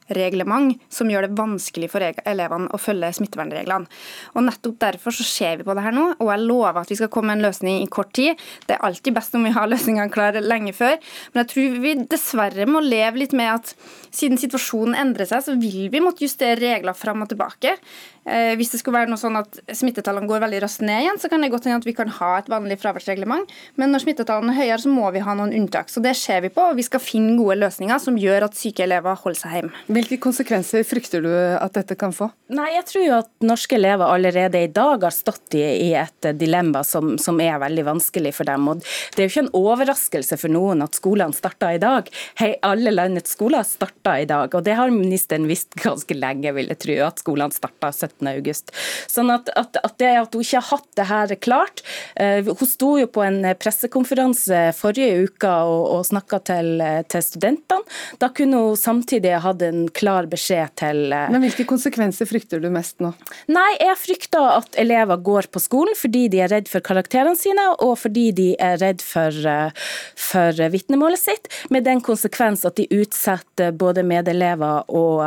fraværsreglement 0.08 0.80
som 0.90 1.10
gjør 1.10 1.26
det 1.26 1.36
vanskelig 1.38 1.90
for 1.90 2.02
elevene 2.02 2.70
å 2.72 2.80
følge 2.80 3.12
smittevernreglene. 3.16 3.86
Og 4.34 4.44
Nettopp 4.46 4.78
derfor 4.80 5.14
så 5.14 5.24
ser 5.24 5.58
vi 5.58 5.64
på 5.64 5.74
det 5.74 5.82
her 5.84 5.92
nå, 5.92 6.14
og 6.18 6.30
jeg 6.30 6.46
lover 6.46 6.82
at 6.82 6.90
vi 6.90 6.96
skal 6.96 7.10
komme 7.12 7.32
med 7.32 7.40
en 7.40 7.48
løsning 7.48 7.82
i 7.82 7.90
kort 7.90 8.12
tid. 8.12 8.38
Det 8.66 8.76
er 8.76 8.84
alltid 8.84 9.14
best 9.14 9.34
om 9.34 9.44
vi 9.44 9.54
har 9.54 9.68
løsningene 9.72 10.12
klare 10.12 10.42
lenge 10.42 10.72
før, 10.72 10.98
men 11.32 11.42
jeg 11.42 11.52
tror 11.52 11.82
vi 11.82 11.94
dessverre 12.12 12.68
må 12.68 12.82
leve 12.84 13.22
litt 13.22 13.36
med 13.36 13.52
at 13.54 13.74
siden 14.12 14.38
situasjonen 14.40 14.96
endrer 14.98 15.28
seg, 15.28 15.44
så 15.44 15.56
vil 15.56 15.88
vi 15.92 16.02
måtte 16.02 16.24
justere 16.24 16.60
regler 16.60 16.96
fram 16.96 17.24
og 17.24 17.30
tilbake. 17.32 17.78
Eh, 18.22 18.52
hvis 18.54 18.70
det 18.70 18.78
skulle 18.78 19.00
være 19.00 19.10
noe 19.10 19.18
sånn 19.18 19.34
at 19.40 19.56
smittetallene 19.74 20.28
går 20.30 20.44
veldig 20.44 20.60
raskt 20.62 20.84
ned 20.86 21.02
igjen, 21.02 21.18
så 21.18 21.30
kan 21.30 21.42
det 21.42 21.50
godt 21.50 21.66
hende 21.66 21.80
at 21.80 21.88
vi 21.88 21.94
kan 21.96 22.10
ha 22.20 22.30
et 22.38 22.50
vanlig 22.52 22.78
fraværsreglement. 22.82 23.50
Men 23.80 23.90
når 23.90 24.04
smittetallene 24.04 24.54
er 24.54 24.60
høyere, 24.60 24.78
så 24.84 24.92
må 24.92 25.08
vi 25.14 25.24
ha 25.24 25.34
noen 25.38 25.54
unntak. 25.56 25.90
Så 25.90 26.02
det 26.04 26.14
ser 26.20 26.44
vi 26.44 26.52
på, 26.54 26.68
og 26.70 26.78
vi 26.78 26.86
skal 26.86 27.02
finne 27.02 27.34
gode 27.40 27.58
løsninger 27.58 27.98
som 28.02 28.18
gjør 28.20 28.46
at 28.46 28.58
syke 28.58 28.84
elever 28.86 29.18
holder 29.24 29.40
seg 29.40 29.56
hjemme. 29.58 29.82
Hvilke 30.02 30.16
konsekvenser 30.18 30.82
frykter 30.82 31.22
du 31.22 31.30
at 31.30 31.76
dette 31.76 31.94
kan 31.94 32.10
få? 32.10 32.26
Nei, 32.50 32.72
Jeg 32.74 32.86
tror 32.88 33.02
jo 33.04 33.12
at 33.20 33.28
norske 33.46 33.76
elever 33.76 34.10
allerede 34.10 34.58
i 34.58 34.70
dag 34.72 35.04
har 35.04 35.14
stått 35.14 35.54
i, 35.54 35.62
i 35.62 35.92
et 35.94 36.26
dilemma 36.34 36.80
som, 36.82 37.12
som, 37.22 37.38
er 37.38 37.60
veldig 37.62 37.84
vanskelig 37.86 38.32
for 38.34 38.48
dem. 38.48 38.66
Og 38.72 38.80
det 38.82 39.22
er 39.22 39.28
jo 39.28 39.30
ikke 39.30 39.44
en 39.44 39.52
overraskelse 39.60 40.38
for 40.40 40.50
noen 40.50 40.82
at 40.82 40.98
skolene 40.98 41.36
starter 41.36 41.76
i 41.76 41.80
dag. 41.82 42.10
Hei, 42.40 42.50
alle 42.66 42.90
landets 42.90 43.36
skoler 43.36 43.62
starter 43.68 44.24
i 44.24 44.26
dag, 44.26 44.50
og 44.50 44.64
det 44.66 44.74
har 44.74 44.90
ministeren 44.90 45.46
visst 45.46 45.78
ganske 45.78 46.16
lenge, 46.18 46.50
vil 46.56 46.72
jeg 46.72 46.82
tro, 46.82 46.98
at 47.06 47.22
skolene 47.22 47.54
starta 47.54 47.92
17 47.94 48.32
august. 48.32 48.74
Sånn 49.06 49.30
at, 49.30 49.52
at, 49.54 49.78
at, 49.84 49.96
det 50.02 50.10
at 50.24 50.34
hun 50.34 50.42
ikke 50.42 50.64
har 50.64 50.68
hatt 50.72 50.90
det 50.98 51.08
her 51.12 51.36
klart 51.42 51.84
uh, 52.18 52.42
Hun 52.42 52.68
sto 52.68 52.96
jo 52.98 53.06
på 53.12 53.22
en 53.22 53.38
pressekonferanse 53.60 54.64
forrige 54.74 55.28
uke 55.28 55.54
og, 55.62 55.86
og 55.94 56.04
snakka 56.10 56.42
til, 56.50 56.74
til, 57.06 57.22
studentene. 57.22 57.86
Da 58.18 58.32
kunne 58.34 58.66
hun 58.66 58.78
samtidig 58.78 59.38
hatt 59.46 59.62
en 59.62 59.81
klar 59.90 60.28
beskjed 60.30 60.74
til 60.80 61.12
uh, 61.12 61.28
Men 61.32 61.44
Hvilke 61.46 61.66
konsekvenser 61.68 62.28
frykter 62.28 62.62
du 62.62 62.68
mest 62.72 63.02
nå? 63.02 63.12
Nei, 63.52 63.70
Jeg 63.80 63.98
frykter 64.00 64.48
at 64.58 64.78
elever 64.80 65.20
går 65.24 65.50
på 65.52 65.62
skolen 65.62 65.96
fordi 65.98 66.26
de 66.32 66.42
er 66.44 66.52
redd 66.52 66.70
for 66.70 66.84
karakterene 66.84 67.38
sine, 67.38 67.64
og 67.84 67.96
fordi 68.00 68.28
de 68.36 68.48
er 68.62 68.78
redd 68.82 69.02
for, 69.04 69.34
uh, 69.46 69.70
for 70.18 70.62
vitnemålet 70.72 71.20
sitt, 71.20 71.50
med 71.74 71.86
den 71.88 72.02
konsekvens 72.04 72.64
at 72.68 72.78
de 72.78 72.86
utsetter 72.94 73.72
både 73.76 74.04
medelever 74.06 74.88
og 74.92 75.22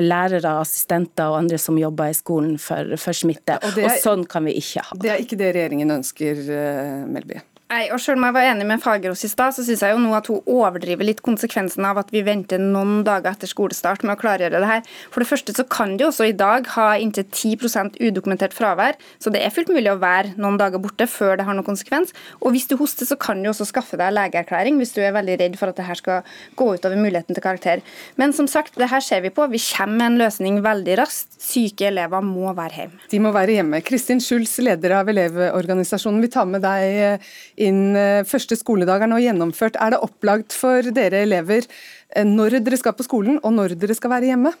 lærere, 0.00 0.58
assistenter 0.60 1.30
og 1.30 1.42
andre 1.42 1.58
som 1.60 1.78
jobber 1.78 2.12
i 2.12 2.16
skolen 2.16 2.56
for, 2.62 2.96
for 3.00 3.16
smitte. 3.16 3.58
Og, 3.62 3.78
er, 3.78 3.90
og, 3.90 4.00
sånn 4.02 4.26
kan 4.28 4.46
vi 4.48 4.56
ikke 4.60 4.84
ha 4.84 4.96
det. 4.96 5.02
Det 5.04 5.12
er 5.14 5.24
ikke 5.24 5.40
det 5.40 5.52
regjeringen 5.56 5.94
ønsker, 5.98 6.42
eh, 6.54 7.06
Melby? 7.08 7.40
Nei, 7.68 7.90
og 7.92 8.00
selv 8.00 8.16
om 8.16 8.24
jeg 8.24 8.32
var 8.32 8.46
enig 8.48 8.64
med 8.64 8.80
Fagerås 8.80 9.26
i 9.26 9.28
stad, 9.28 9.52
så 9.52 9.60
syns 9.60 9.82
jeg 9.84 9.92
jo 9.92 9.98
nå 10.00 10.14
at 10.16 10.28
hun 10.30 10.38
overdriver 10.48 11.04
litt 11.04 11.18
konsekvensen 11.20 11.84
av 11.84 11.98
at 12.00 12.08
vi 12.14 12.22
venter 12.24 12.62
noen 12.62 13.02
dager 13.04 13.34
etter 13.34 13.50
skolestart 13.50 14.06
med 14.08 14.14
å 14.14 14.20
klargjøre 14.22 14.62
det 14.62 14.70
her. 14.70 14.86
For 15.12 15.20
det 15.20 15.28
første 15.28 15.52
så 15.52 15.66
kan 15.68 15.92
de 16.00 16.06
også 16.06 16.30
i 16.30 16.32
dag 16.32 16.64
ha 16.78 16.86
inntil 16.96 17.26
10% 17.26 17.98
udokumentert 18.00 18.56
fravær, 18.56 18.96
så 19.20 19.28
det 19.34 19.42
er 19.44 19.52
fullt 19.52 19.68
mulig 19.74 19.90
å 19.92 19.98
være 20.00 20.32
noen 20.40 20.56
dager 20.56 20.80
borte 20.80 21.04
før 21.12 21.36
det 21.36 21.44
har 21.44 21.58
noen 21.58 21.66
konsekvens. 21.66 22.14
Og 22.40 22.56
hvis 22.56 22.64
du 22.70 22.78
hoster, 22.80 23.04
så 23.04 23.18
kan 23.20 23.44
du 23.44 23.50
også 23.52 23.68
skaffe 23.68 24.00
deg 24.00 24.16
legeerklæring 24.16 24.80
hvis 24.80 24.96
du 24.96 25.02
er 25.04 25.12
veldig 25.18 25.36
redd 25.42 25.60
for 25.60 25.68
at 25.68 25.76
det 25.76 25.90
her 25.90 26.00
skal 26.00 26.24
gå 26.56 26.70
utover 26.72 26.96
muligheten 26.96 27.36
til 27.36 27.44
karakter. 27.44 27.84
Men 28.16 28.32
som 28.32 28.48
sagt, 28.48 28.80
det 28.80 28.88
her 28.88 29.04
ser 29.04 29.20
vi 29.26 29.34
på. 29.34 29.44
Vi 29.52 29.60
kommer 29.74 29.98
med 29.98 30.06
en 30.14 30.18
løsning 30.24 30.62
veldig 30.64 30.96
raskt. 31.02 31.36
Syke 31.36 31.90
elever 31.92 32.24
må 32.24 32.48
være 32.56 32.80
hjemme. 32.80 33.04
De 33.12 33.20
må 33.20 33.36
være 33.36 33.60
hjemme. 33.60 33.84
Kristin 33.84 34.24
Schulz, 34.24 34.56
leder 34.64 34.96
av 35.02 35.12
Elevorganisasjonen, 35.12 36.24
vi 36.24 36.32
tar 36.32 36.48
med 36.48 36.64
deg 36.64 37.28
inn 37.58 37.96
eh, 37.98 38.24
første 38.28 38.56
skoledag 38.58 39.04
er 39.04 39.10
nå 39.10 39.20
gjennomført. 39.22 39.78
Er 39.80 39.94
det 39.94 40.02
opplagt 40.04 40.56
for 40.56 40.86
dere 40.94 41.24
elever 41.26 41.66
eh, 41.66 42.24
når 42.26 42.60
dere 42.62 42.80
skal 42.80 42.96
på 42.96 43.06
skolen 43.06 43.40
og 43.42 43.54
når 43.56 43.76
dere 43.78 43.98
skal 43.98 44.14
være 44.14 44.32
hjemme? 44.32 44.54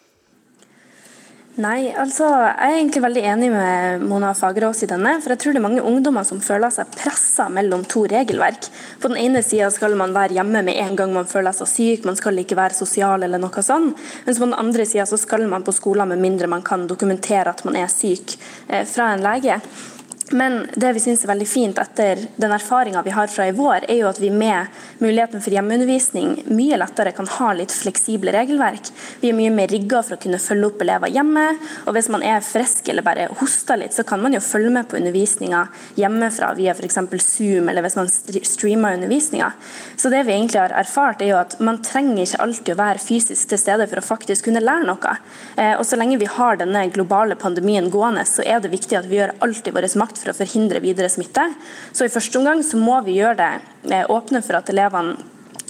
Nei, 1.58 1.88
altså 1.98 2.22
jeg 2.30 2.54
er 2.54 2.76
egentlig 2.76 3.00
veldig 3.02 3.22
enig 3.32 3.48
med 3.50 4.02
Mona 4.06 4.28
Fagerås 4.38 4.84
i 4.86 4.88
denne. 4.92 5.16
For 5.18 5.34
jeg 5.34 5.40
tror 5.42 5.56
det 5.56 5.58
er 5.58 5.64
mange 5.64 5.82
ungdommer 5.82 6.22
som 6.22 6.38
føler 6.38 6.70
seg 6.70 6.92
pressa 6.94 7.48
mellom 7.50 7.82
to 7.90 8.04
regelverk. 8.06 8.68
På 9.02 9.10
den 9.10 9.18
ene 9.24 9.42
sida 9.42 9.66
skal 9.74 9.96
man 9.98 10.14
være 10.14 10.36
hjemme 10.38 10.62
med 10.62 10.78
en 10.78 10.94
gang 11.00 11.16
man 11.16 11.26
føler 11.26 11.56
seg 11.56 11.72
syk, 11.72 12.06
man 12.06 12.18
skal 12.20 12.38
ikke 12.38 12.60
være 12.60 12.78
sosial 12.78 13.26
eller 13.26 13.42
noe 13.42 13.66
sånt. 13.66 13.98
Mens 14.28 14.38
på 14.38 14.46
den 14.46 14.54
andre 14.54 14.86
sida 14.86 15.08
skal 15.18 15.48
man 15.50 15.66
på 15.66 15.74
skolen 15.74 16.14
med 16.14 16.22
mindre 16.22 16.46
man 16.46 16.62
kan 16.62 16.86
dokumentere 16.86 17.50
at 17.50 17.66
man 17.66 17.82
er 17.82 17.90
syk 17.90 18.38
eh, 18.68 18.86
fra 18.86 19.16
en 19.16 19.26
lege. 19.26 19.58
Men 20.30 20.66
det 20.74 20.92
vi 20.92 21.00
syns 21.00 21.22
er 21.24 21.30
veldig 21.30 21.46
fint 21.48 21.78
etter 21.80 22.20
den 22.36 22.52
erfaringa 22.52 23.00
vi 23.02 23.12
har 23.16 23.30
fra 23.32 23.46
i 23.48 23.54
vår, 23.56 23.86
er 23.88 24.00
jo 24.02 24.08
at 24.10 24.18
vi 24.20 24.28
med 24.34 24.66
muligheten 25.00 25.40
for 25.40 25.54
hjemmeundervisning 25.54 26.34
mye 26.52 26.76
lettere 26.80 27.14
kan 27.16 27.28
ha 27.38 27.52
litt 27.56 27.72
fleksible 27.72 28.32
regelverk. 28.34 28.90
Vi 29.22 29.30
er 29.30 29.36
mye 29.38 29.52
mer 29.54 29.72
rigga 29.72 30.02
for 30.04 30.18
å 30.18 30.20
kunne 30.20 30.40
følge 30.42 30.68
opp 30.68 30.82
elever 30.84 31.12
hjemme. 31.14 31.46
Og 31.86 31.96
hvis 31.96 32.10
man 32.12 32.24
er 32.26 32.44
frisk 32.44 32.90
eller 32.92 33.06
bare 33.06 33.28
hoster 33.40 33.80
litt, 33.80 33.96
så 33.96 34.04
kan 34.08 34.20
man 34.20 34.36
jo 34.36 34.42
følge 34.44 34.72
med 34.74 34.90
på 34.90 34.98
undervisninga 35.00 35.64
hjemmefra 35.96 36.52
via 36.58 36.76
f.eks. 36.76 37.00
Zoom, 37.28 37.70
eller 37.70 37.84
hvis 37.86 37.96
man 37.96 38.10
streamer 38.10 38.98
undervisninga. 38.98 39.52
Så 39.96 40.12
det 40.12 40.24
vi 40.28 40.36
egentlig 40.36 40.60
har 40.60 40.76
erfart, 40.76 41.24
er 41.24 41.32
jo 41.32 41.40
at 41.40 41.56
man 41.64 41.80
trenger 41.84 42.20
ikke 42.24 42.42
alltid 42.44 42.74
å 42.74 42.80
være 42.82 43.02
fysisk 43.02 43.48
til 43.48 43.62
stede 43.62 43.88
for 43.88 44.02
å 44.02 44.06
faktisk 44.10 44.50
kunne 44.50 44.64
lære 44.64 44.86
noe. 44.88 45.16
Eh, 45.56 45.74
og 45.78 45.86
så 45.88 45.96
lenge 45.96 46.20
vi 46.20 46.28
har 46.28 46.60
denne 46.60 46.84
globale 46.92 47.38
pandemien 47.38 47.88
gående, 47.92 48.26
så 48.28 48.44
er 48.44 48.60
det 48.60 48.74
viktig 48.74 48.98
at 48.98 49.08
vi 49.08 49.20
gjør 49.22 49.36
alt 49.44 49.68
i 49.68 49.74
vår 49.74 49.88
makt 49.98 50.17
for 50.20 50.32
å 50.32 50.38
forhindre 50.38 50.82
videre 50.84 51.10
smitte. 51.12 51.48
Så 51.92 52.06
i 52.06 52.12
første 52.12 52.40
omgang 52.40 52.62
så 52.66 52.80
må 52.80 53.00
vi 53.06 53.18
gjøre 53.20 53.40
det 53.40 53.50
eh, 53.94 54.06
åpne 54.10 54.44
for 54.44 54.60
at 54.60 54.70
elevene 54.72 55.16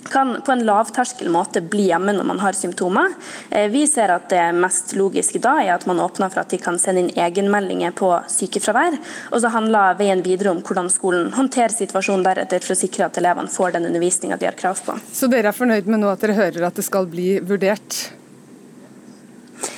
kan 0.08 0.42
på 0.46 0.52
en 0.52 0.64
lavterskel 0.66 1.30
måte 1.32 1.61
bli 1.61 1.88
hjemme 1.88 2.12
når 2.16 2.26
man 2.28 2.40
har 2.42 2.56
symptomer. 2.56 3.12
Eh, 3.50 3.68
vi 3.72 3.87
ser 3.87 4.12
at 4.14 4.28
det 4.32 4.44
mest 4.56 4.94
logiske 4.96 5.40
da 5.44 5.58
er 5.62 5.74
at 5.74 5.87
man 5.88 6.00
åpner 6.02 6.32
for 6.32 6.42
at 6.42 6.52
de 6.52 6.61
kan 6.62 6.78
sende 6.80 7.04
inn 7.04 7.12
egenmeldinger 7.12 7.94
på 7.98 8.11
sykefravær. 8.32 8.98
Og 9.32 9.42
så 9.42 9.52
handler 9.54 9.98
veien 10.00 10.24
videre 10.24 10.52
om 10.54 10.62
hvordan 10.64 10.90
skolen 10.92 11.32
håndterer 11.37 11.74
situasjonen 11.74 12.26
deretter 12.26 12.64
for 12.64 12.74
å 12.74 12.80
sikre 12.80 13.08
at 13.08 13.20
elevene 13.20 13.52
får 13.52 13.76
den 13.76 13.88
undervisninga 13.90 14.40
de 14.40 14.50
har 14.50 14.58
krav 14.58 14.80
på. 14.84 14.96
Så 15.12 15.30
dere 15.30 15.52
er 15.52 15.56
fornøyd 15.56 15.90
med 15.90 16.02
nå 16.02 16.12
at 16.12 16.24
dere 16.24 16.38
hører 16.38 16.70
at 16.70 16.78
det 16.78 16.87
skal 16.87 17.08
bli 17.11 17.37
vurdert? 17.44 18.08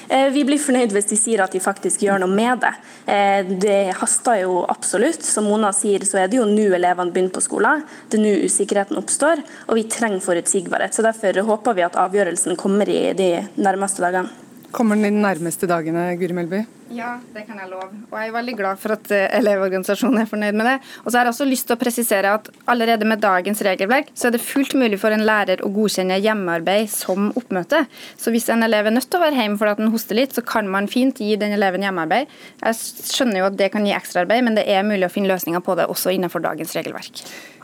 Eh, 0.09 0.29
vi 0.35 0.45
blir 0.47 0.61
fornøyd 0.61 0.93
hvis 0.95 1.09
de 1.11 1.19
sier 1.19 1.43
at 1.45 1.55
de 1.55 1.63
faktisk 1.63 2.03
gjør 2.05 2.23
noe 2.23 2.33
med 2.33 2.63
det. 2.65 2.73
Eh, 3.07 3.53
det 3.63 3.81
haster 4.01 4.43
jo 4.43 4.65
absolutt. 4.71 5.25
Som 5.27 5.49
Mona 5.51 5.73
sier, 5.77 6.05
så 6.09 6.23
er 6.23 6.31
det 6.31 6.41
jo 6.41 6.49
nå 6.49 6.69
elevene 6.77 7.15
begynner 7.15 7.35
på 7.37 7.45
skolen. 7.45 7.87
Det 8.11 8.19
er 8.19 8.25
nå 8.27 8.35
usikkerheten 8.45 9.01
oppstår, 9.01 9.45
og 9.69 9.79
vi 9.79 9.89
trenger 9.91 10.25
forutsigbarhet. 10.25 10.95
Så 10.95 11.07
Derfor 11.07 11.43
håper 11.47 11.79
vi 11.79 11.87
at 11.87 11.99
avgjørelsen 11.99 12.59
kommer 12.61 12.89
i 12.91 13.11
de 13.17 13.33
nærmeste 13.57 14.05
dagene. 14.05 14.50
Kommer 14.71 14.97
den 14.97 15.09
i 15.09 15.11
de 15.11 15.23
nærmeste 15.23 15.67
dagene, 15.67 16.13
Guri 16.21 16.35
Melby? 16.37 16.61
Ja, 16.95 17.17
det 17.35 17.45
kan 17.47 17.59
jeg 17.59 17.71
love. 17.71 17.89
Og 18.11 18.17
jeg 18.19 18.31
er 18.31 18.35
veldig 18.35 18.55
glad 18.59 18.79
for 18.83 18.95
at 18.97 19.11
eh, 19.15 19.29
Elevorganisasjonen 19.39 20.23
er 20.23 20.29
fornøyd 20.31 20.57
med 20.59 20.67
det. 20.67 20.75
Og 21.05 21.11
så 21.11 21.19
har 21.19 21.29
jeg 21.29 21.35
også 21.37 21.47
lyst 21.47 21.69
til 21.69 21.77
å 21.77 21.81
presisere 21.81 22.33
at 22.39 22.51
allerede 22.71 23.07
med 23.07 23.23
dagens 23.23 23.63
regelverk 23.67 24.11
så 24.15 24.29
er 24.29 24.35
det 24.35 24.43
fullt 24.43 24.75
mulig 24.79 24.99
for 25.03 25.15
en 25.15 25.23
lærer 25.27 25.63
å 25.63 25.71
godkjenne 25.75 26.19
hjemmearbeid 26.19 26.91
som 26.91 27.31
oppmøte. 27.39 27.85
Så 28.19 28.35
hvis 28.35 28.51
en 28.51 28.67
elev 28.67 28.91
er 28.91 28.97
nødt 28.97 29.11
til 29.11 29.21
å 29.21 29.25
være 29.25 29.39
hjemme 29.39 29.61
fordi 29.61 29.85
den 29.85 29.95
hoster 29.95 30.19
litt, 30.19 30.35
så 30.35 30.43
kan 30.47 30.71
man 30.71 30.91
fint 30.91 31.23
gi 31.23 31.37
den 31.39 31.55
eleven 31.55 31.87
hjemmearbeid. 31.87 32.35
Jeg 32.65 32.81
skjønner 33.15 33.45
jo 33.45 33.49
at 33.53 33.59
det 33.59 33.71
kan 33.75 33.87
gi 33.87 33.95
ekstraarbeid, 33.95 34.47
men 34.47 34.59
det 34.59 34.67
er 34.71 34.87
mulig 34.87 35.07
å 35.07 35.15
finne 35.15 35.31
løsninger 35.31 35.63
på 35.67 35.79
det 35.79 35.87
også 35.91 36.15
innenfor 36.15 36.43
dagens 36.47 36.75
regelverk. 36.79 37.23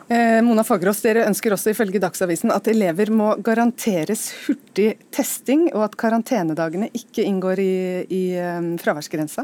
Eh, 0.08 0.42
Mona 0.42 0.62
Fagerås, 0.62 1.00
dere 1.02 1.24
ønsker 1.26 1.50
også 1.50 1.72
ifølge 1.72 1.98
Dagsavisen 1.98 2.52
at 2.54 2.68
elever 2.70 3.10
må 3.10 3.32
garanteres 3.42 4.28
hurtig 4.44 4.92
testing, 5.10 5.64
og 5.72 5.82
at 5.88 5.96
karantenedagene 5.98 6.92
ikke 6.94 7.24
inngår 7.26 7.58
i, 7.58 7.72
i 8.14 8.20
um, 8.38 8.68
fraværsgrensa? 8.78 9.42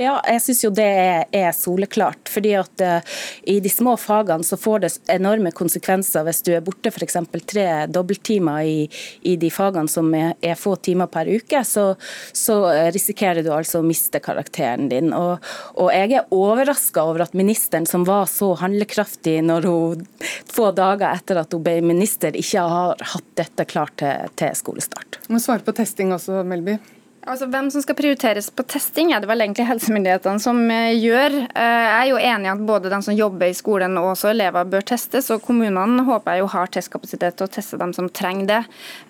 Ja, 0.00 0.14
jeg 0.24 0.40
syns 0.46 0.62
jo 0.64 0.70
det 0.72 0.86
er, 0.86 1.26
er, 1.28 1.50
soleklart. 1.52 2.30
fordi 2.32 2.54
at 2.56 2.84
uh, 2.86 3.18
I 3.44 3.58
de 3.60 3.72
små 3.72 3.98
fagene 4.00 4.46
så 4.48 4.56
får 4.56 4.86
det 4.86 4.90
enorme 5.12 5.52
konsekvenser 5.52 6.24
hvis 6.24 6.40
du 6.46 6.54
er 6.56 6.64
borte 6.64 6.88
f.eks. 6.94 7.20
tre 7.44 7.66
dobbelttimer 7.92 8.64
i, 8.64 8.88
i, 9.28 9.36
de 9.36 9.52
fagene 9.52 9.92
som 9.92 10.08
er, 10.16 10.32
er, 10.40 10.56
få 10.56 10.78
timer 10.80 11.12
per 11.12 11.28
uke. 11.28 11.60
Så, 11.68 11.90
så 12.32 12.62
risikerer 12.96 13.44
du 13.44 13.52
altså 13.52 13.82
å 13.82 13.86
miste 13.86 14.24
karakteren 14.24 14.88
din. 14.88 15.12
Og, 15.12 15.44
og 15.76 15.92
jeg 15.92 16.16
er 16.16 16.32
overraska 16.32 17.04
over 17.04 17.26
at 17.26 17.36
ministeren, 17.36 17.84
som 17.84 18.08
var 18.08 18.24
så 18.32 18.54
handlekraftig 18.62 19.42
når 19.44 19.65
hun 19.66 20.04
få 20.50 20.70
dager 20.76 21.10
etter 21.12 21.42
at 21.42 21.52
hun 21.54 21.64
ble 21.66 21.78
minister, 21.84 22.36
ikke 22.36 22.66
har 22.66 23.06
hatt 23.14 23.32
dette 23.38 23.68
klart 23.68 23.96
til, 24.02 24.30
til 24.38 24.54
skolestart. 24.58 25.20
Du 25.26 25.34
må 25.34 25.42
svare 25.42 25.66
på 25.66 25.74
testing 25.76 26.14
også, 26.16 26.42
Melby. 26.46 26.78
Altså, 27.26 27.48
Hvem 27.50 27.72
som 27.74 27.82
skal 27.82 27.96
prioriteres 27.98 28.52
på 28.54 28.62
testing, 28.70 29.10
er 29.10 29.22
det 29.22 29.26
vel 29.26 29.42
egentlig 29.42 29.66
helsemyndighetene 29.66 30.42
som 30.42 30.60
eh, 30.70 30.94
gjør. 30.94 31.34
Eh, 31.42 31.86
jeg 31.86 31.96
er 31.96 32.10
jo 32.12 32.20
enig 32.22 32.46
i 32.46 32.52
at 32.52 32.66
både 32.68 32.92
de 32.92 33.00
som 33.02 33.16
jobber 33.18 33.50
i 33.50 33.56
skolen 33.56 33.98
og 33.98 34.12
også 34.12 34.30
elever 34.30 34.68
bør 34.70 34.86
testes, 34.86 35.32
og 35.34 35.42
kommunene 35.42 36.04
håper 36.06 36.36
jeg 36.36 36.44
jo 36.44 36.52
har 36.54 36.70
testkapasitet 36.76 37.38
til 37.38 37.48
å 37.48 37.52
teste 37.56 37.80
dem 37.82 37.96
som 37.96 38.12
trenger 38.14 38.52
det. 38.52 38.62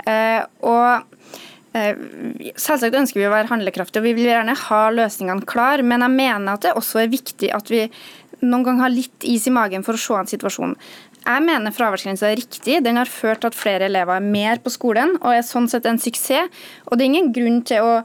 Eh, 0.08 0.40
og 0.64 1.12
Selvsagt 1.76 2.94
ønsker 2.96 3.20
vi 3.20 3.26
å 3.28 3.32
være 3.34 3.50
handlekraftige, 3.50 4.00
og 4.00 4.06
vi 4.06 4.14
vil 4.16 4.30
gjerne 4.30 4.54
ha 4.56 4.78
løsningene 4.94 5.44
klar, 5.44 5.82
men 5.84 6.00
jeg 6.06 6.14
mener 6.14 6.54
at 6.54 6.64
det 6.64 6.72
også 6.78 7.02
er 7.02 7.10
viktig 7.12 7.50
at 7.52 7.68
vi 7.68 7.82
noen 8.44 8.64
gang 8.66 8.80
ha 8.82 8.88
litt 8.92 9.24
is 9.24 9.46
i 9.48 9.54
magen 9.54 9.84
for 9.86 9.96
å 9.96 10.00
se 10.00 10.16
an 10.16 10.28
situasjonen. 10.30 10.76
Jeg 11.26 11.42
mener 11.42 11.74
fraværsgrensa 11.74 12.28
er 12.28 12.38
riktig. 12.38 12.78
Den 12.86 13.00
har 13.00 13.10
ført 13.10 13.42
til 13.42 13.50
at 13.50 13.58
flere 13.58 13.88
elever 13.88 14.20
er 14.20 14.26
mer 14.26 14.60
på 14.62 14.70
skolen 14.70 15.16
og 15.16 15.32
er 15.32 15.42
sånn 15.42 15.66
sett 15.70 15.88
en 15.90 15.98
suksess. 15.98 16.52
Og 16.86 16.94
det 16.94 17.06
er 17.06 17.10
ingen 17.10 17.32
grunn 17.34 17.64
til 17.66 17.82
å 17.82 17.96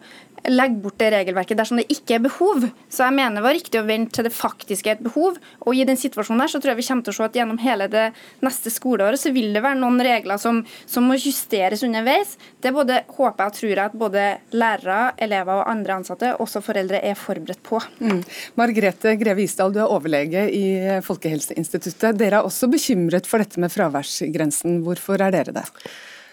legge 0.50 0.80
bort 0.82 0.98
det 1.02 1.12
regelverket 1.14 1.60
dersom 1.60 1.80
det 1.82 1.88
ikke 1.94 2.18
er 2.18 2.24
behov. 2.26 2.66
Så 2.90 3.06
jeg 3.06 3.16
mener 3.18 3.40
det 3.40 3.46
var 3.46 3.56
riktig 3.58 3.82
å 3.82 3.88
vente 3.88 4.18
til 4.18 4.28
det 4.28 4.34
faktisk 4.36 4.88
er 4.88 4.98
et 4.98 5.04
behov. 5.06 5.38
Og 5.66 5.78
i 5.78 5.86
den 5.88 6.00
situasjonen 6.00 6.44
her 6.44 6.52
så 6.52 6.62
tror 6.62 6.74
jeg 6.74 6.82
vi 6.82 6.88
kommer 6.88 7.06
til 7.06 7.14
å 7.14 7.18
se 7.18 7.28
at 7.28 7.40
gjennom 7.40 7.62
hele 7.62 7.88
det 7.92 8.08
neste 8.46 8.74
skoleåret 8.74 9.22
så 9.22 9.34
vil 9.36 9.52
det 9.56 9.64
være 9.64 9.80
noen 9.82 10.02
regler 10.06 10.42
som, 10.42 10.64
som 10.90 11.08
må 11.08 11.18
justeres 11.20 11.86
underveis. 11.88 12.38
Det 12.62 12.74
både 12.76 13.02
håper 13.10 13.44
jeg 13.44 13.54
og 13.54 13.58
tror 13.60 13.72
jeg 13.72 13.84
at 13.86 13.98
både 14.06 14.28
lærere, 14.58 15.02
elever 15.22 15.62
og 15.62 15.72
andre 15.72 16.00
ansatte, 16.02 16.34
også 16.42 16.64
foreldre, 16.66 17.02
er 17.02 17.20
forberedt 17.20 17.64
på. 17.66 17.82
Mm. 18.02 18.22
Margrethe 18.60 19.16
Greve 19.22 19.46
Isdal, 19.46 19.74
du 19.76 19.82
er 19.84 19.92
overlege 19.92 20.48
i 20.54 20.66
Folkehelseinstituttet. 21.06 22.18
Dere 22.20 22.42
er 22.42 22.48
også 22.48 22.70
bekymret 22.72 23.30
for 23.30 23.44
dette 23.44 23.62
med 23.62 23.74
fraværsgrensen. 23.74 24.82
Hvorfor 24.86 25.22
er 25.22 25.34
dere 25.36 25.56
det? 25.62 25.68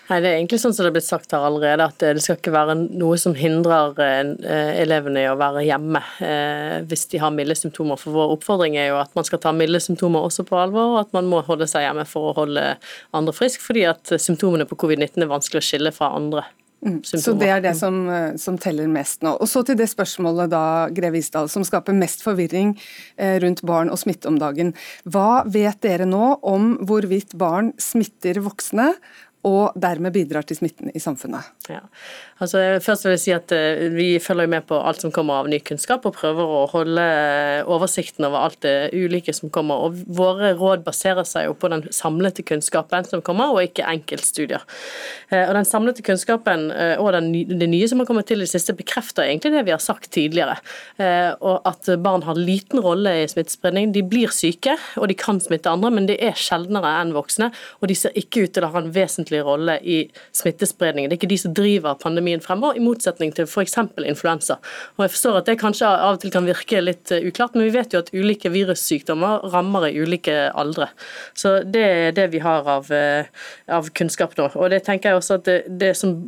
Nei, 0.09 0.21
Det 0.23 0.29
er 0.29 0.39
egentlig 0.39 0.61
sånn 0.63 0.73
som 0.73 0.87
det 0.87 0.89
er 0.91 0.97
blitt 0.97 1.07
sagt 1.07 1.35
her 1.37 1.45
allerede, 1.45 1.85
at 1.85 2.01
det 2.01 2.23
skal 2.25 2.39
ikke 2.39 2.55
være 2.55 2.77
noe 2.87 3.19
som 3.21 3.35
hindrer 3.37 3.99
eh, 4.01 4.81
elevene 4.81 5.25
i 5.25 5.29
å 5.29 5.37
være 5.37 5.67
hjemme 5.67 6.01
eh, 6.25 6.77
hvis 6.89 7.05
de 7.13 7.21
har 7.21 7.35
milde 7.35 7.57
symptomer. 7.59 8.01
For 8.01 8.17
Vår 8.17 8.37
oppfordring 8.39 8.79
er 8.81 8.89
jo 8.93 9.01
at 9.03 9.13
man 9.19 9.29
skal 9.29 9.43
ta 9.45 9.53
milde 9.53 9.83
symptomer 9.85 10.25
også 10.25 10.47
på 10.49 10.57
alvor, 10.57 10.95
og 10.95 11.03
at 11.03 11.13
man 11.17 11.29
må 11.29 11.43
holde 11.45 11.69
seg 11.69 11.85
hjemme 11.85 12.07
for 12.09 12.31
å 12.31 12.39
holde 12.41 12.71
andre 13.13 13.37
friske, 13.37 13.65
fordi 13.65 13.85
at 13.91 14.15
symptomene 14.17 14.69
på 14.69 14.81
covid-19 14.81 15.27
er 15.27 15.35
vanskelig 15.35 15.61
å 15.61 15.69
skille 15.69 15.93
fra 15.93 16.15
andre. 16.17 16.47
Mm. 16.79 17.01
Så 17.03 17.33
det 17.35 17.49
er 17.51 17.61
det 17.61 17.75
som, 17.75 18.01
eh, 18.09 18.33
som, 18.41 18.57
teller 18.57 18.89
mest 18.89 19.25
nå. 19.27 19.35
Og 19.43 19.51
Så 19.51 19.65
til 19.67 19.77
det 19.77 19.91
spørsmålet 19.93 20.49
da, 20.55 20.65
Greve 20.95 21.21
Isdal, 21.21 21.53
som 21.53 21.67
skaper 21.67 21.93
mest 21.93 22.25
forvirring 22.25 22.79
rundt 23.43 23.65
barn 23.67 23.91
og 23.93 23.99
smitte 24.01 24.31
om 24.31 24.39
dagen. 24.41 24.73
Hva 25.05 25.43
vet 25.45 25.83
dere 25.85 26.07
nå 26.09 26.39
om 26.47 26.77
hvorvidt 26.87 27.35
barn 27.37 27.75
smitter 27.83 28.39
voksne, 28.47 28.93
og 29.49 29.79
dermed 29.81 30.15
bidrar 30.15 30.47
til 30.47 30.59
smitten 30.61 30.93
i 30.95 31.03
samfunnet. 31.03 31.49
Ja. 31.73 31.81
Altså, 32.39 32.61
først 32.83 33.05
vil 33.05 33.15
jeg 33.17 33.21
si 33.21 33.33
at 33.35 33.53
uh, 33.55 33.97
Vi 33.97 34.09
følger 34.23 34.47
med 34.51 34.67
på 34.69 34.79
alt 34.79 35.03
som 35.03 35.13
kommer 35.15 35.41
av 35.41 35.49
ny 35.51 35.59
kunnskap, 35.67 36.05
og 36.07 36.15
prøver 36.15 36.53
å 36.59 36.61
holde 36.71 37.03
uh, 37.03 37.71
oversikten 37.75 38.29
over 38.29 38.45
alt 38.47 38.61
det 38.63 38.93
ulike 38.95 39.35
som 39.35 39.51
kommer. 39.51 39.83
og 39.89 39.99
Våre 40.19 40.53
råd 40.59 40.85
baserer 40.87 41.27
seg 41.27 41.49
jo 41.49 41.57
på 41.59 41.71
den 41.73 41.89
samlete 41.95 42.45
kunnskapen 42.47 43.09
som 43.09 43.25
kommer, 43.27 43.51
og 43.51 43.65
ikke 43.67 43.87
enkeltstudier. 43.91 44.63
Uh, 45.33 45.49
og 45.49 45.57
Den 45.59 45.67
samlete 45.67 46.05
kunnskapen 46.07 46.69
og 47.03 47.09
det 47.13 47.67
nye 47.71 47.87
som 47.91 47.99
har 48.01 48.07
kommet 48.07 48.29
til 48.29 48.39
i 48.39 48.47
det 48.47 48.53
siste, 48.53 48.75
bekrefter 48.77 49.27
egentlig 49.27 49.51
det 49.55 49.65
vi 49.67 49.73
har 49.73 49.83
sagt 49.83 50.11
tidligere. 50.15 50.57
og 51.45 51.67
At 51.67 51.89
barn 52.03 52.23
har 52.27 52.39
liten 52.39 52.81
rolle 52.83 53.13
i 53.23 53.27
smittespredning. 53.31 53.91
De 53.95 54.03
blir 54.07 54.31
syke, 54.35 54.77
og 54.97 55.09
de 55.11 55.17
kan 55.19 55.41
smitte 55.43 55.71
andre, 55.71 55.91
men 55.95 56.07
det 56.09 56.19
er 56.25 56.39
sjeldnere 56.39 56.93
enn 57.01 57.15
voksne. 57.17 57.51
Og 57.81 57.91
de 57.91 57.97
ser 57.99 58.15
ikke 58.19 58.47
ut 58.47 58.55
til 58.55 58.67
å 58.67 58.71
ha 58.75 58.83
en 58.83 58.93
vesentlig 58.95 59.43
rolle 59.47 59.79
i 59.83 59.99
smittespredningen. 60.37 61.11
Det 61.11 61.19
er 61.19 61.21
ikke 61.23 61.33
de 61.33 61.41
som 61.43 61.57
driver 61.57 61.99
pandemien 62.01 62.28
fremover, 62.45 62.77
i 62.79 62.83
motsetning 62.85 63.33
til 63.35 63.49
f.eks. 63.49 63.79
influensa. 64.05 64.59
Og 64.97 65.07
Jeg 65.07 65.15
forstår 65.15 65.39
at 65.41 65.49
det 65.49 65.59
kanskje 65.61 65.89
av 65.89 66.17
og 66.17 66.23
til 66.23 66.33
kan 66.35 66.49
virke 66.49 66.83
litt 66.83 67.13
eh, 67.15 67.25
uklart, 67.29 67.57
men 67.57 67.69
vi 67.69 67.77
vet 67.77 67.95
jo 67.95 68.03
at 68.05 68.13
ulike 68.15 68.53
virussykdommer 68.55 69.49
rammer 69.55 69.89
i 69.89 69.97
ulike 69.99 70.37
aldre. 70.53 70.91
Så 71.39 71.59
det 71.65 71.85
er 71.85 72.13
det 72.17 72.29
vi 72.35 72.43
har 72.45 72.69
av, 72.69 72.93
eh, 72.93 73.31
av 73.69 73.89
kunnskap 73.97 74.37
nå. 74.39 74.51
Og 74.55 74.71
det 74.75 74.85
tenker 74.87 75.13
jeg 75.13 75.23
også 75.23 75.41
at 75.41 75.49
det, 75.49 75.59
det 75.81 75.95
som 75.97 76.19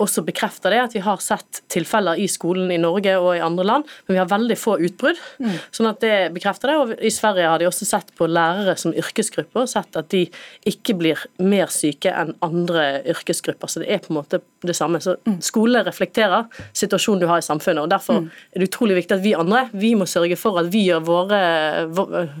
også 0.00 0.24
bekrefter 0.26 0.74
det 0.74 0.80
at 0.82 0.94
vi 0.96 1.02
har 1.04 1.20
sett 1.22 1.62
tilfeller 1.72 2.20
i 2.20 2.26
skolen 2.30 2.70
i 2.72 2.78
Norge 2.80 3.16
og 3.20 3.34
i 3.36 3.42
andre 3.44 3.66
land, 3.66 3.88
men 4.06 4.16
vi 4.16 4.20
har 4.20 4.30
veldig 4.30 4.56
få 4.58 4.76
utbrudd. 4.80 5.20
Mm. 5.40 5.56
sånn 5.74 5.88
at 5.90 6.00
det 6.02 6.14
bekrefter 6.34 6.70
det. 6.70 6.76
Og 6.80 6.92
I 7.06 7.12
Sverige 7.14 7.48
har 7.50 7.60
de 7.60 7.68
også 7.68 7.88
sett 7.88 8.12
på 8.16 8.28
lærere 8.30 8.76
som 8.80 8.94
yrkesgrupper 8.96 9.64
og 9.64 9.70
sett 9.70 9.96
at 9.98 10.10
de 10.12 10.26
ikke 10.68 10.96
blir 10.98 11.20
mer 11.42 11.72
syke 11.72 12.12
enn 12.12 12.34
andre 12.44 13.02
yrkesgrupper. 13.14 13.70
Så 13.70 13.82
det 13.82 13.90
er 13.92 14.02
på 14.04 14.12
en 14.14 14.20
måte 14.20 14.42
det 14.66 14.76
samme. 14.76 15.00
Så 15.00 15.16
mm. 15.26 15.38
Skole 15.44 15.84
reflekterer 15.86 16.48
situasjonen 16.76 17.24
du 17.24 17.28
har 17.30 17.40
i 17.40 17.46
samfunnet. 17.46 17.84
og 17.84 17.92
Derfor 17.92 18.20
mm. 18.20 18.30
er 18.54 18.62
det 18.62 18.70
utrolig 18.70 18.98
viktig 19.00 19.18
at 19.18 19.24
vi 19.24 19.34
andre 19.36 19.66
vi 19.72 19.94
må 19.98 20.08
sørge 20.10 20.38
for 20.40 20.60
at 20.60 20.70
vi 20.72 20.86
gjør 20.88 21.04
våre, 21.06 21.40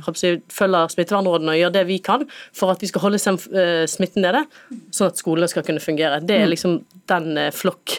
følger 0.00 0.92
smittevernrådene 0.94 1.54
og 1.54 1.62
gjør 1.62 1.74
det 1.76 1.86
vi 1.88 2.00
kan 2.04 2.26
for 2.56 2.72
at 2.72 2.82
vi 2.82 2.90
skal 2.90 3.04
holde 3.06 3.20
eh, 3.20 3.84
smitten 3.90 4.24
nede, 4.24 4.44
sånn 4.94 5.10
at 5.10 5.20
skolene 5.20 5.48
skal 5.50 5.64
kunne 5.66 5.82
fungere. 5.82 6.20
Det 6.24 6.36
er 6.36 6.46
mm. 6.46 6.52
liksom 6.52 6.76
den 7.10 7.38
eh, 7.40 7.49
flokk, 7.54 7.96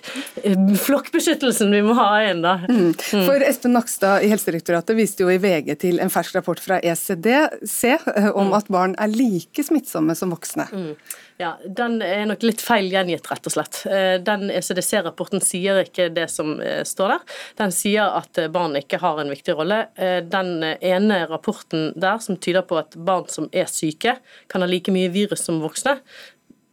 flokkbeskyttelsen 0.81 1.71
vi 1.73 1.81
må 1.85 1.95
ha 1.97 2.07
igjen, 2.21 2.43
da. 2.45 2.57
Mm. 2.69 2.91
mm. 2.93 3.25
For 3.27 3.45
Espen 3.45 3.75
Nakstad 3.75 4.25
i 4.25 4.31
Helsedirektoratet 4.31 4.97
viste 4.97 5.25
jo 5.25 5.31
i 5.31 5.39
VG 5.41 5.73
til 5.81 6.01
en 6.03 6.11
fersk 6.13 6.37
rapport 6.39 6.61
fra 6.61 6.79
ECDC 6.79 7.75
eh, 7.93 8.29
om 8.31 8.51
mm. 8.51 8.55
at 8.57 8.71
barn 8.73 8.95
er 9.01 9.11
like 9.13 9.65
smittsomme 9.67 10.15
som 10.17 10.33
voksne. 10.33 10.67
Mm. 10.71 10.95
Ja, 11.41 11.55
Den 11.65 11.97
er 12.05 12.27
nok 12.29 12.43
litt 12.45 12.61
feil 12.61 12.91
gjengitt, 12.93 13.25
rett 13.31 13.47
og 13.49 13.55
slett. 13.55 13.81
Eh, 13.89 14.17
den 14.21 14.49
ECDC-rapporten 14.53 15.41
sier 15.43 15.81
ikke 15.85 16.09
det 16.13 16.27
som 16.29 16.53
står 16.87 17.15
der. 17.15 17.37
Den 17.63 17.73
sier 17.73 18.17
at 18.19 18.37
barn 18.53 18.77
ikke 18.77 18.99
har 19.01 19.21
en 19.21 19.31
viktig 19.31 19.55
rolle. 19.57 19.83
Den 19.97 20.51
ene 20.63 21.23
rapporten 21.31 21.89
der 21.99 22.21
som 22.21 22.37
tyder 22.37 22.65
på 22.67 22.77
at 22.81 22.97
barn 22.97 23.25
som 23.31 23.49
er 23.53 23.69
syke, 23.71 24.17
kan 24.51 24.61
ha 24.61 24.69
like 24.69 24.93
mye 24.93 25.09
virus 25.13 25.45
som 25.47 25.61
voksne, 25.63 25.97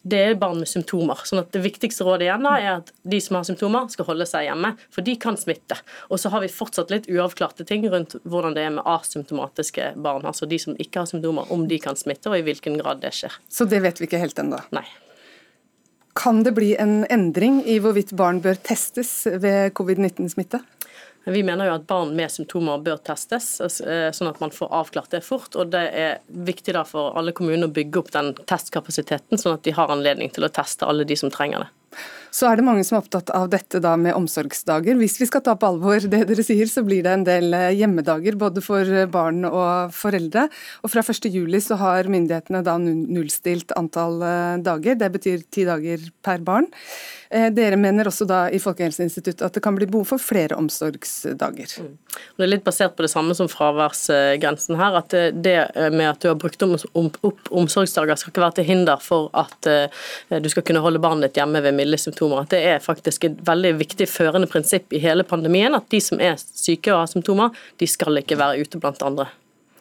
det 0.02 0.18
er 0.18 0.36
barn 0.38 0.60
med 0.60 0.68
symptomer. 0.68 1.18
sånn 1.24 1.40
at 1.42 1.52
Det 1.52 1.62
viktigste 1.62 2.04
rådet 2.06 2.28
igjen 2.28 2.46
da 2.46 2.54
er 2.58 2.70
at 2.78 2.92
de 3.02 3.20
som 3.20 3.36
har 3.36 3.44
symptomer, 3.44 3.88
skal 3.90 4.08
holde 4.08 4.26
seg 4.26 4.46
hjemme, 4.46 4.74
for 4.90 5.02
de 5.02 5.16
kan 5.16 5.36
smitte. 5.36 5.78
Og 6.10 6.20
så 6.20 6.30
har 6.30 6.40
vi 6.44 6.52
fortsatt 6.52 6.90
litt 6.90 7.08
uavklarte 7.10 7.66
ting 7.66 7.88
rundt 7.90 8.16
hvordan 8.24 8.54
det 8.54 8.62
er 8.62 8.70
med 8.76 8.86
asymptomatiske 8.86 9.94
barn. 9.96 10.24
Altså 10.28 10.46
de 10.46 10.58
som 10.58 10.78
ikke 10.78 11.02
har 11.02 11.10
symptomer, 11.10 11.50
om 11.52 11.66
de 11.68 11.78
kan 11.82 11.96
smitte, 11.96 12.30
og 12.30 12.38
i 12.38 12.46
hvilken 12.46 12.78
grad 12.80 13.02
det 13.02 13.12
skjer. 13.16 13.34
Så 13.48 13.68
det 13.68 13.82
vet 13.84 14.00
vi 14.00 14.08
ikke 14.08 14.22
helt 14.22 14.38
ennå? 14.38 14.62
Nei. 14.76 14.86
Kan 16.18 16.42
det 16.42 16.56
bli 16.56 16.72
en 16.80 17.04
endring 17.12 17.60
i 17.62 17.78
hvorvidt 17.78 18.10
barn 18.18 18.40
bør 18.42 18.58
testes 18.58 19.22
ved 19.38 19.70
covid-19-smitte? 19.78 20.64
Vi 21.28 21.42
mener 21.44 21.68
jo 21.68 21.74
at 21.76 21.86
barn 21.88 22.14
med 22.16 22.32
symptomer 22.32 22.80
bør 22.80 23.00
testes, 23.04 23.58
eh, 23.60 24.08
sånn 24.16 24.30
at 24.30 24.38
man 24.40 24.52
får 24.54 24.70
avklart 24.72 25.12
det 25.12 25.20
fort. 25.26 25.56
og 25.56 25.70
Det 25.70 25.82
er 25.92 26.20
viktig 26.32 26.74
for 26.88 27.16
alle 27.18 27.32
kommuner 27.32 27.68
å 27.68 27.72
bygge 27.72 28.00
opp 28.00 28.12
den 28.12 28.32
testkapasiteten, 28.34 29.36
sånn 29.36 29.58
at 29.58 29.62
de 29.62 29.76
har 29.76 29.92
anledning 29.92 30.32
til 30.32 30.44
å 30.44 30.52
teste 30.52 30.86
alle 30.88 31.04
de 31.04 31.16
som 31.16 31.30
trenger 31.30 31.66
det. 31.66 31.77
Så 32.34 32.46
er 32.46 32.58
det 32.58 32.64
mange 32.66 32.84
som 32.84 32.98
er 32.98 33.02
opptatt 33.02 33.30
av 33.34 33.48
dette 33.52 33.80
da 33.82 33.94
med 34.00 34.16
omsorgsdager. 34.16 34.98
Hvis 35.00 35.16
vi 35.20 35.28
skal 35.30 35.42
ta 35.44 35.54
på 35.58 35.70
alvor 35.70 36.04
det 36.04 36.22
dere 36.28 36.44
sier, 36.44 36.68
så 36.70 36.84
blir 36.86 37.02
det 37.06 37.14
en 37.14 37.26
del 37.26 37.54
eh, 37.56 37.70
hjemmedager 37.78 38.36
både 38.38 38.62
for 38.64 38.92
barn 39.12 39.46
og 39.48 39.94
foreldre. 39.96 40.46
Og 40.84 40.92
fra 40.92 41.02
1.7 41.02 41.48
så 41.64 41.78
har 41.80 42.10
myndighetene 42.12 42.62
da 42.66 42.76
nullstilt 42.78 43.72
antall 43.78 44.20
eh, 44.22 44.58
dager. 44.66 44.98
Det 45.00 45.12
betyr 45.16 45.46
ti 45.50 45.64
dager 45.68 46.04
per 46.24 46.44
barn. 46.44 46.68
Eh, 47.30 47.48
dere 47.52 47.76
mener 47.80 48.08
også 48.08 48.28
da 48.28 48.44
i 48.52 48.60
Folkehelseinstituttet 48.62 49.44
at 49.44 49.56
det 49.56 49.64
kan 49.64 49.76
bli 49.76 49.88
behov 49.88 50.12
for 50.12 50.22
flere 50.22 50.56
omsorgsdager. 50.56 51.74
Mm. 51.80 51.96
Det 52.38 52.44
er 52.46 52.52
litt 52.52 52.64
basert 52.66 52.96
på 52.96 53.04
det 53.04 53.12
samme 53.12 53.36
som 53.36 53.50
fraværsgrensen 53.52 54.78
her. 54.80 55.00
At 55.00 55.16
det 55.16 55.58
med 55.92 56.06
at 56.08 56.22
du 56.22 56.30
har 56.30 56.38
brukt 56.40 56.62
opp 56.64 57.50
omsorgsdager 57.50 58.18
skal 58.18 58.32
ikke 58.32 58.44
være 58.44 58.58
til 58.58 58.68
hinder 58.68 59.02
for 59.02 59.28
at 59.36 59.68
eh, 59.70 60.40
du 60.40 60.48
skal 60.52 60.64
kunne 60.66 60.82
holde 60.84 61.02
barnet 61.02 61.28
ditt 61.28 61.40
hjemme 61.40 61.62
ved 61.64 61.76
milde 61.78 61.98
symptomer. 62.00 62.44
At 62.44 62.54
det 62.54 62.62
er 62.74 62.84
faktisk 62.84 63.28
et 63.28 63.42
veldig 63.46 63.74
viktig 63.80 64.08
førende 64.10 64.50
prinsipp 64.50 64.94
i 64.94 65.02
hele 65.02 65.26
pandemien 65.26 65.76
at 65.78 65.88
de 65.92 66.02
som 66.02 66.22
er 66.22 66.38
syke 66.38 66.92
og 66.94 67.04
har 67.04 67.12
symptomer, 67.12 67.54
de 67.78 67.88
skal 67.90 68.20
ikke 68.22 68.38
være 68.40 68.64
ute 68.64 68.80
blant 68.82 69.04
andre. 69.06 69.30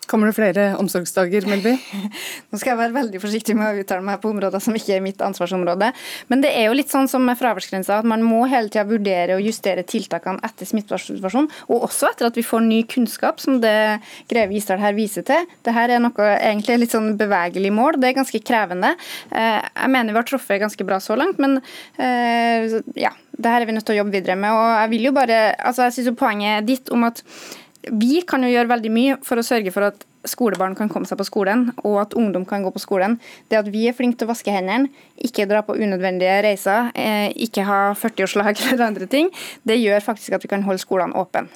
Kommer 0.07 0.29
det 0.29 0.37
flere 0.37 0.65
omsorgsdager, 0.79 1.43
Melby? 1.51 1.73
Nå 2.49 2.59
skal 2.59 2.71
jeg 2.71 2.79
være 2.79 2.95
veldig 2.95 3.19
forsiktig 3.19 3.55
med 3.59 3.67
å 3.67 3.81
uttale 3.81 4.05
meg 4.07 4.21
på 4.23 4.29
områder 4.31 4.61
som 4.63 4.75
ikke 4.77 4.95
er 4.95 5.03
mitt 5.03 5.19
ansvarsområde. 5.23 5.89
Men 6.31 6.43
det 6.45 6.53
er 6.55 6.69
jo 6.69 6.77
litt 6.77 6.93
sånn 6.93 7.09
som 7.11 7.25
med 7.27 7.35
fraværsgrensa, 7.39 7.99
at 7.99 8.07
man 8.07 8.23
må 8.23 8.45
hele 8.47 8.71
tida 8.71 8.85
vurdere 8.87 9.35
og 9.35 9.43
justere 9.43 9.83
tiltakene 9.87 10.39
etter 10.47 10.69
smittesituasjonen, 10.69 11.51
og 11.67 11.89
også 11.89 12.13
etter 12.13 12.29
at 12.29 12.39
vi 12.39 12.45
får 12.47 12.63
ny 12.69 12.79
kunnskap, 12.87 13.43
som 13.43 13.59
det 13.63 13.75
Greve 14.31 14.55
Isdal 14.55 14.79
her 14.79 14.95
viser 14.95 15.27
til. 15.27 15.43
Dette 15.67 15.85
er 15.87 15.99
noe 16.03 16.31
egentlig 16.37 16.79
litt 16.85 16.95
sånn 16.95 17.17
bevegelig 17.19 17.73
mål, 17.75 17.99
det 17.99 18.13
er 18.13 18.19
ganske 18.21 18.43
krevende. 18.47 18.95
Eh, 19.35 19.59
jeg 19.59 19.91
mener 19.91 20.15
vi 20.15 20.21
har 20.21 20.31
truffet 20.31 20.63
ganske 20.63 20.87
bra 20.87 21.03
så 21.03 21.19
langt, 21.19 21.43
men 21.43 21.59
eh, 21.99 22.79
ja, 22.95 23.11
det 23.37 23.51
her 23.51 23.61
er 23.61 23.69
vi 23.69 23.75
nødt 23.75 23.85
til 23.87 23.97
å 23.97 24.01
jobbe 24.01 24.15
videre 24.15 24.39
med. 24.39 24.55
og 24.55 24.67
jeg 24.81 24.91
vil 24.95 25.09
jo 25.09 25.15
bare, 25.19 25.39
altså 25.59 25.87
jeg 25.87 25.97
synes 25.97 26.11
jo 26.11 26.17
Poenget 26.17 26.65
ditt 26.65 26.89
om 26.89 27.03
at 27.05 27.21
vi 27.91 28.21
kan 28.27 28.43
jo 28.43 28.51
gjøre 28.51 28.71
veldig 28.71 28.93
mye 28.93 29.17
for 29.25 29.39
å 29.39 29.45
sørge 29.45 29.73
for 29.75 29.89
at 29.89 30.05
skolebarn 30.27 30.75
kan 30.75 30.89
komme 30.91 31.07
seg 31.07 31.19
på 31.19 31.27
skolen, 31.27 31.69
og 31.87 31.99
at 32.01 32.15
ungdom 32.17 32.45
kan 32.47 32.65
gå 32.65 32.71
på 32.73 32.81
skolen. 32.83 33.17
Det 33.47 33.59
at 33.59 33.69
vi 33.71 33.85
er 33.87 33.95
flinke 33.95 34.19
til 34.19 34.27
å 34.27 34.33
vaske 34.33 34.53
hendene, 34.53 34.91
ikke 35.23 35.47
dra 35.49 35.63
på 35.65 35.77
unødvendige 35.77 36.41
reiser, 36.45 36.91
eh, 36.99 37.29
ikke 37.47 37.65
ha 37.67 37.79
40-årslag 37.97 38.59
eller 38.71 38.87
andre 38.89 39.07
ting, 39.09 39.31
det 39.67 39.79
gjør 39.79 40.03
faktisk 40.09 40.37
at 40.37 40.43
vi 40.43 40.51
kan 40.51 40.65
holde 40.67 40.83
skolene 40.83 41.17
åpne. 41.17 41.47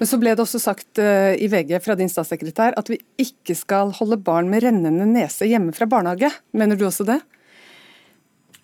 Men 0.00 0.08
så 0.08 0.18
ble 0.20 0.32
det 0.34 0.42
også 0.42 0.60
sagt 0.62 1.00
eh, 1.02 1.36
i 1.38 1.48
VG 1.52 1.76
fra 1.84 1.96
din 1.98 2.10
statssekretær 2.10 2.76
at 2.80 2.90
vi 2.90 2.98
ikke 3.20 3.56
skal 3.58 3.92
holde 3.98 4.18
barn 4.18 4.50
med 4.50 4.64
rennende 4.64 5.08
nese 5.08 5.48
hjemme 5.48 5.74
fra 5.76 5.88
barnehage. 5.90 6.32
Mener 6.56 6.78
du 6.78 6.86
også 6.88 7.06
det? 7.08 7.20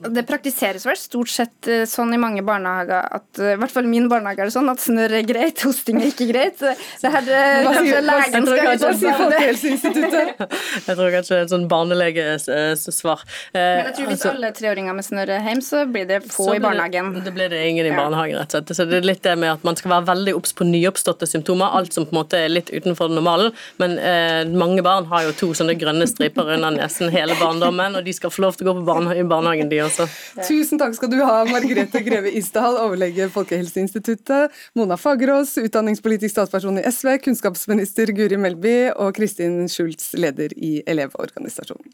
Det 0.03 0.25
praktiseres 0.27 0.87
vel 0.87 0.97
stort 0.99 1.31
sett 1.31 1.69
eh, 1.71 1.85
sånn 1.89 2.11
i 2.15 2.19
mange 2.21 2.43
barnehager 2.47 3.07
at 3.19 3.39
eh, 3.39 3.55
i 3.55 3.59
hvert 3.61 3.73
fall 3.75 3.87
min 3.87 4.09
barnehage 4.11 4.43
er 4.43 4.51
det 4.51 4.55
sånn 4.55 4.71
at 4.73 4.83
snørr 4.83 5.15
er 5.21 5.27
greit, 5.29 5.63
hosting 5.63 6.01
er 6.03 6.09
ikke 6.11 6.27
greit. 6.31 6.59
Det 6.59 7.13
her, 7.13 7.29
kanskje 7.29 7.67
hva 7.67 7.75
sier, 7.77 8.07
legen 8.09 8.49
skal 8.49 8.63
hva 8.67 8.93
si 8.99 9.13
Folkehelseinstituttet? 9.21 10.43
Jeg 10.89 10.99
tror 10.99 11.13
kanskje 11.15 11.35
det 11.35 11.39
er 11.39 11.47
et 11.47 11.53
sånn 11.53 11.67
barnelegesvar. 11.71 13.23
Men 13.55 13.87
jeg 13.87 13.95
tror 13.97 14.09
hvis 14.09 14.17
altså, 14.17 14.33
alle 14.33 14.51
treåringer 14.57 14.97
med 14.97 15.07
snørr 15.07 15.33
er 15.37 15.47
hjemme, 15.47 15.65
så 15.65 15.85
blir 15.89 16.09
det 16.09 16.19
få 16.33 16.49
i 16.57 16.61
barnehagen. 16.63 17.13
Det, 17.17 17.25
det 17.29 17.35
blir 17.37 17.53
det 17.53 17.61
ingen 17.69 17.89
i 17.89 17.95
barnehagen, 17.95 18.41
rett 18.41 18.51
og 18.51 18.59
slett. 18.59 18.75
Så 18.77 18.87
det 18.89 18.99
er 19.01 19.07
litt 19.07 19.23
det 19.25 19.37
med 19.39 19.53
at 19.53 19.67
man 19.67 19.79
skal 19.79 19.95
være 19.95 20.09
veldig 20.11 20.35
obs 20.39 20.55
på 20.59 20.67
nyoppståtte 20.69 21.29
symptomer, 21.31 21.73
alt 21.79 21.95
som 21.95 22.09
på 22.09 22.17
en 22.17 22.21
måte 22.23 22.41
er 22.41 22.53
litt 22.53 22.73
utenfor 22.73 23.13
normalen. 23.13 23.53
Men 23.83 23.97
eh, 24.01 24.43
mange 24.51 24.85
barn 24.85 25.07
har 25.13 25.29
jo 25.29 25.37
to 25.39 25.53
sånne 25.59 25.77
grønne 25.79 26.09
striper 26.11 26.55
under 26.57 26.75
nesen 26.75 27.13
hele 27.15 27.37
barndommen, 27.41 27.99
og 27.99 28.07
de 28.07 28.17
skal 28.17 28.33
få 28.35 28.47
lov 28.47 28.59
til 28.59 28.69
å 28.69 28.73
gå 28.73 28.83
på 28.83 28.87
barnehagen, 29.31 29.71
de 29.71 29.83
også 29.85 29.91
altså. 29.93 30.09
Tusen 30.49 30.80
takk 30.80 30.97
skal 30.97 31.12
du 31.12 31.18
ha, 31.22 31.43
Margrethe 31.49 32.03
Greve 32.07 32.32
Isdal, 32.38 32.78
overlege 32.82 33.28
Folkehelseinstituttet, 33.32 34.55
Mona 34.78 34.99
Fagerås, 35.01 35.57
utdanningspolitisk 35.62 36.34
statsperson 36.34 36.80
i 36.80 36.86
SV, 36.88 37.16
kunnskapsminister 37.28 38.14
Guri 38.16 38.40
Melby 38.40 38.76
og 38.97 39.14
Kristin 39.18 39.66
Schultz, 39.72 40.12
leder 40.18 40.55
i 40.57 40.80
Elevorganisasjonen. 40.86 41.93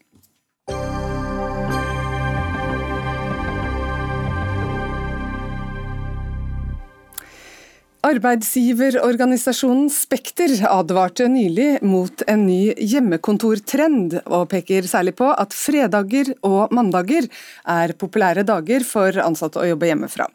Arbeidsgiverorganisasjonen 8.07 9.89
Spekter 9.91 10.53
advarte 10.71 11.25
nylig 11.27 11.81
mot 11.83 12.23
en 12.31 12.45
ny 12.47 12.71
hjemmekontortrend, 12.79 14.21
og 14.23 14.45
peker 14.53 14.87
særlig 14.87 15.17
på 15.19 15.27
at 15.35 15.51
fredager 15.57 16.31
og 16.47 16.71
mandager 16.71 17.27
er 17.67 17.91
populære 17.99 18.45
dager 18.47 18.85
for 18.87 19.19
ansatte 19.19 19.59
å 19.59 19.67
jobbe 19.67 19.89
hjemmefra. 19.91 20.29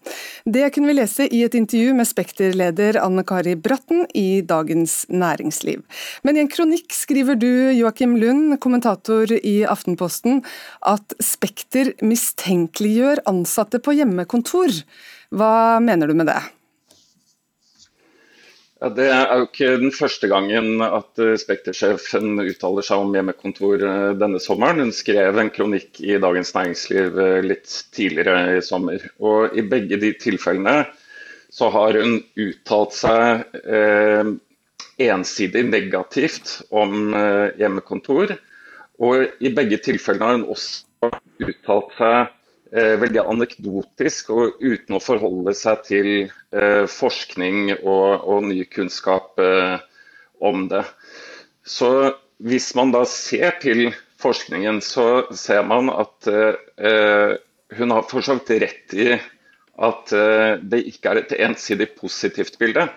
Det 0.43 0.65
kunne 0.75 0.91
vi 0.91 0.97
lese 0.97 1.27
i 1.31 1.39
et 1.45 1.55
intervju 1.55 1.93
med 1.95 2.09
Spekter-leder 2.09 2.99
Anne 2.99 3.23
Kari 3.23 3.53
Bratten 3.55 4.03
i 4.11 4.41
Dagens 4.43 5.05
Næringsliv. 5.07 5.85
Men 6.27 6.35
i 6.35 6.43
en 6.43 6.51
kronikk 6.51 6.91
skriver 6.91 7.39
du, 7.39 7.71
Joakim 7.77 8.17
Lund, 8.19 8.57
kommentator 8.59 9.31
i 9.39 9.61
Aftenposten, 9.63 10.43
at 10.83 11.15
Spekter 11.23 11.93
mistenkeliggjør 12.03 13.23
ansatte 13.31 13.79
på 13.79 13.95
hjemmekontor. 14.01 14.83
Hva 15.31 15.79
mener 15.79 16.11
du 16.11 16.17
med 16.19 16.27
det? 16.27 16.41
Ja, 18.83 18.89
det 18.91 19.05
er 19.15 19.29
jo 19.39 19.45
ikke 19.47 19.67
den 19.79 19.93
første 19.95 20.27
gangen 20.27 20.81
at 20.83 21.19
eh, 21.23 21.37
Spekter-sjefen 21.39 22.33
uttaler 22.43 22.83
seg 22.83 22.99
om 23.05 23.13
hjemmekontor 23.15 23.79
eh, 23.87 24.07
denne 24.19 24.41
sommeren. 24.43 24.81
Hun 24.83 24.91
skrev 24.91 25.39
en 25.39 25.51
kronikk 25.55 26.01
i 26.03 26.17
Dagens 26.19 26.51
Næringsliv 26.51 27.15
eh, 27.23 27.37
litt 27.47 27.77
tidligere 27.95 28.57
i 28.57 28.65
sommer. 28.67 29.05
Og 29.23 29.55
I 29.55 29.63
begge 29.71 30.01
de 30.01 30.09
tilfellene 30.19 30.81
så 31.53 31.69
har 31.71 31.95
hun 31.95 32.17
uttalt 32.43 32.97
seg 32.97 33.55
eh, 33.63 34.33
ensidig 35.07 35.63
negativt 35.69 36.57
om 36.75 37.15
eh, 37.15 37.55
hjemmekontor. 37.63 38.35
Og 38.99 39.43
i 39.47 39.53
begge 39.55 39.79
tilfellene 39.87 40.27
har 40.27 40.41
hun 40.41 40.49
også 40.57 41.13
uttalt 41.47 41.95
seg 42.01 42.35
veldig 42.73 43.21
anekdotisk 43.21 44.31
og 44.33 44.61
uten 44.63 44.97
å 44.97 45.03
forholde 45.03 45.53
seg 45.57 45.83
til 45.85 46.09
eh, 46.23 46.85
forskning 46.89 47.75
og, 47.75 48.23
og, 48.25 48.47
ny 48.49 48.63
kunnskap 48.71 49.37
eh, 49.43 49.77
om 50.41 50.67
det. 50.71 50.83
Så 51.63 51.91
hvis 52.43 52.71
man 52.75 52.91
da 52.95 53.03
ser 53.07 53.59
til 53.61 53.91
forskningen, 54.23 54.81
så 54.81 55.27
ser 55.37 55.63
man 55.67 55.91
at 55.93 56.27
eh, 56.31 57.35
hun 57.77 57.93
har 57.93 58.09
for 58.09 58.25
rett 58.49 58.97
i 58.97 59.13
at 59.73 60.13
eh, 60.13 60.55
det 60.61 60.83
ikke 60.91 61.11
er 61.11 61.21
et 61.21 61.35
ensidig 61.47 61.93
positivt 61.97 62.57
bilde. 62.61 62.87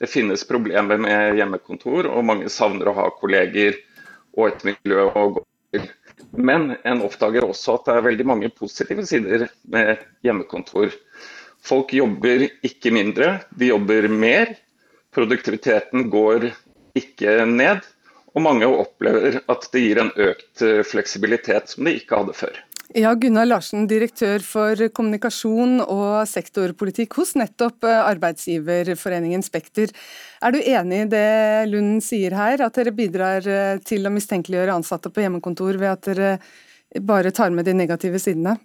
Det 0.00 0.10
finnes 0.10 0.46
problemer 0.48 0.98
med 1.00 1.38
hjemmekontor, 1.38 2.08
og 2.10 2.26
mange 2.26 2.50
savner 2.50 2.90
å 2.90 2.96
ha 2.98 3.08
kolleger 3.20 3.78
og 4.34 4.48
et 4.50 4.64
miljø 4.66 5.06
å 5.10 5.28
gå. 5.36 5.44
Men 6.30 6.74
en 6.84 7.02
oppdager 7.06 7.46
også 7.46 7.78
at 7.78 7.88
det 7.88 7.94
er 7.96 8.06
veldig 8.08 8.26
mange 8.28 8.50
positive 8.54 9.06
sider 9.06 9.46
med 9.70 10.02
hjemmekontor. 10.26 10.92
Folk 11.64 11.94
jobber 11.96 12.46
ikke 12.66 12.92
mindre, 12.94 13.38
de 13.56 13.70
jobber 13.72 14.08
mer. 14.12 14.54
Produktiviteten 15.14 16.08
går 16.12 16.50
ikke 16.98 17.38
ned. 17.48 17.82
Og 18.34 18.42
mange 18.42 18.66
opplever 18.66 19.40
at 19.50 19.68
det 19.72 19.82
gir 19.84 20.00
en 20.02 20.10
økt 20.18 20.64
fleksibilitet 20.90 21.70
som 21.70 21.86
de 21.86 21.94
ikke 22.00 22.18
hadde 22.18 22.34
før. 22.36 22.56
Ja, 22.92 23.14
Gunnar 23.16 23.46
Larsen, 23.48 23.86
direktør 23.88 24.42
for 24.44 24.80
kommunikasjon 24.92 25.78
og 25.80 26.26
sektorpolitikk 26.28 27.16
hos 27.16 27.32
nettopp 27.40 27.86
eh, 27.88 28.00
arbeidsgiverforeningen 28.10 29.40
Spekter. 29.46 29.88
Er 30.44 30.52
du 30.52 30.60
enig 30.60 30.98
i 31.06 31.08
det 31.14 31.24
Lund 31.72 32.04
sier 32.04 32.36
her, 32.36 32.60
at 32.60 32.76
dere 32.76 32.92
bidrar 32.92 33.48
eh, 33.48 33.80
til 33.88 34.04
å 34.04 34.12
mistenkeliggjøre 34.12 34.76
ansatte 34.76 35.08
på 35.08 35.24
hjemmekontor 35.24 35.80
ved 35.80 35.94
at 35.94 36.10
dere 36.10 37.00
bare 37.00 37.32
tar 37.32 37.56
med 37.56 37.64
de 37.64 37.72
negative 37.78 38.20
sidene? 38.20 38.58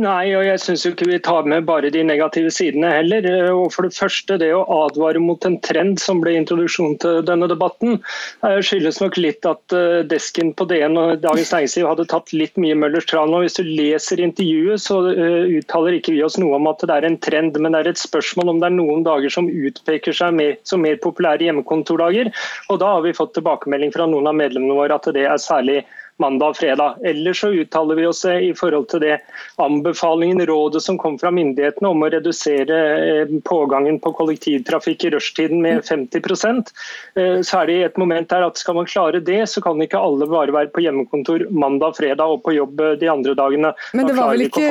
Nei, 0.00 0.30
og 0.32 0.46
jeg 0.46 0.60
syns 0.62 0.86
ikke 0.88 1.04
vi 1.10 1.18
tar 1.20 1.44
med 1.50 1.66
bare 1.68 1.90
de 1.92 2.00
negative 2.06 2.48
sidene 2.56 2.88
heller. 2.88 3.26
Og 3.52 3.66
for 3.74 3.84
det 3.84 3.92
første, 3.92 4.38
det 4.40 4.48
å 4.56 4.62
advare 4.86 5.20
mot 5.20 5.44
en 5.44 5.58
trend 5.60 6.00
som 6.00 6.22
ble 6.22 6.32
introduksjon 6.38 6.94
til 7.02 7.18
denne 7.28 7.48
debatten, 7.50 7.98
eh, 8.46 8.56
skyldes 8.64 9.02
nok 9.02 9.18
litt 9.20 9.44
at 9.44 9.76
eh, 9.76 10.00
desken 10.08 10.54
på 10.56 10.64
DN 10.70 10.96
og 10.96 11.20
Dagens 11.26 11.52
Næringsliv 11.52 11.90
hadde 11.90 12.08
tatt 12.14 12.32
litt 12.32 12.56
mye 12.56 12.78
Møllers 12.80 13.10
tran. 13.12 13.34
Hvis 13.44 13.60
du 13.60 13.68
leser 13.68 14.24
intervjuet, 14.24 14.80
så 14.86 15.02
eh, 15.12 15.52
uttaler 15.60 15.98
ikke 15.98 16.16
vi 16.16 16.24
oss 16.24 16.40
noe 16.40 16.56
om 16.56 16.72
at 16.72 16.80
det 16.80 16.96
er 16.96 17.10
en 17.10 17.20
trend, 17.20 17.60
men 17.60 17.76
det 17.76 17.84
er 17.84 17.92
et 17.92 18.00
spørsmål 18.00 18.54
om 18.54 18.64
det 18.64 18.70
er 18.70 18.78
noen 18.78 19.04
dager 19.04 19.36
som 19.36 19.52
utpeker 19.52 20.16
seg 20.16 20.32
mer, 20.40 20.56
som 20.64 20.80
mer 20.80 20.96
populære 21.04 21.44
hjemmekontordager. 21.50 22.32
Og 22.72 22.80
da 22.80 22.96
har 22.96 23.04
vi 23.04 23.18
fått 23.20 23.36
tilbakemelding 23.36 23.92
fra 23.92 24.08
noen 24.08 24.32
av 24.32 24.40
medlemmene 24.40 24.80
våre 24.80 24.96
at 24.96 25.12
det 25.12 25.28
er 25.28 25.36
særlig 25.44 25.82
mandag 26.20 26.52
og 26.52 26.56
fredag. 26.56 27.00
Ellers 27.04 27.40
så 27.40 27.50
uttaler 27.52 27.98
vi 27.98 28.06
oss 28.06 28.24
eh, 28.28 28.50
i 28.50 28.52
forhold 28.56 28.88
til 28.92 29.02
det 29.04 29.16
anbefalingen, 29.60 30.42
rådet 30.46 30.82
som 30.84 30.98
kom 31.00 31.18
fra 31.20 31.32
myndighetene 31.34 31.90
om 31.90 32.04
å 32.04 32.10
redusere 32.12 32.80
eh, 33.00 33.34
pågangen 33.46 33.98
på 34.02 34.12
kollektivtrafikk 34.18 35.08
i 35.08 35.12
rushtiden 35.16 35.62
med 35.64 35.84
50 35.88 36.20
eh, 36.20 37.40
Så 37.46 37.62
er 37.62 37.70
det 37.70 37.78
et 37.88 38.00
moment 38.00 38.28
der 38.30 38.46
at 38.46 38.60
skal 38.60 38.78
man 38.78 38.88
klare 38.88 39.22
det, 39.24 39.40
så 39.50 39.62
kan 39.64 39.80
ikke 39.82 40.00
alle 40.00 40.28
bare 40.30 40.54
være 40.54 40.72
på 40.74 40.84
hjemmekontor 40.84 41.46
mandag, 41.50 41.96
fredag 41.98 42.36
og 42.36 42.44
på 42.44 42.54
jobb 42.56 42.84
de 43.00 43.10
andre 43.10 43.36
dagene. 43.38 43.72
Men 43.96 44.08
det 44.08 44.16
var 44.18 44.34
vel 44.34 44.46
ikke, 44.48 44.68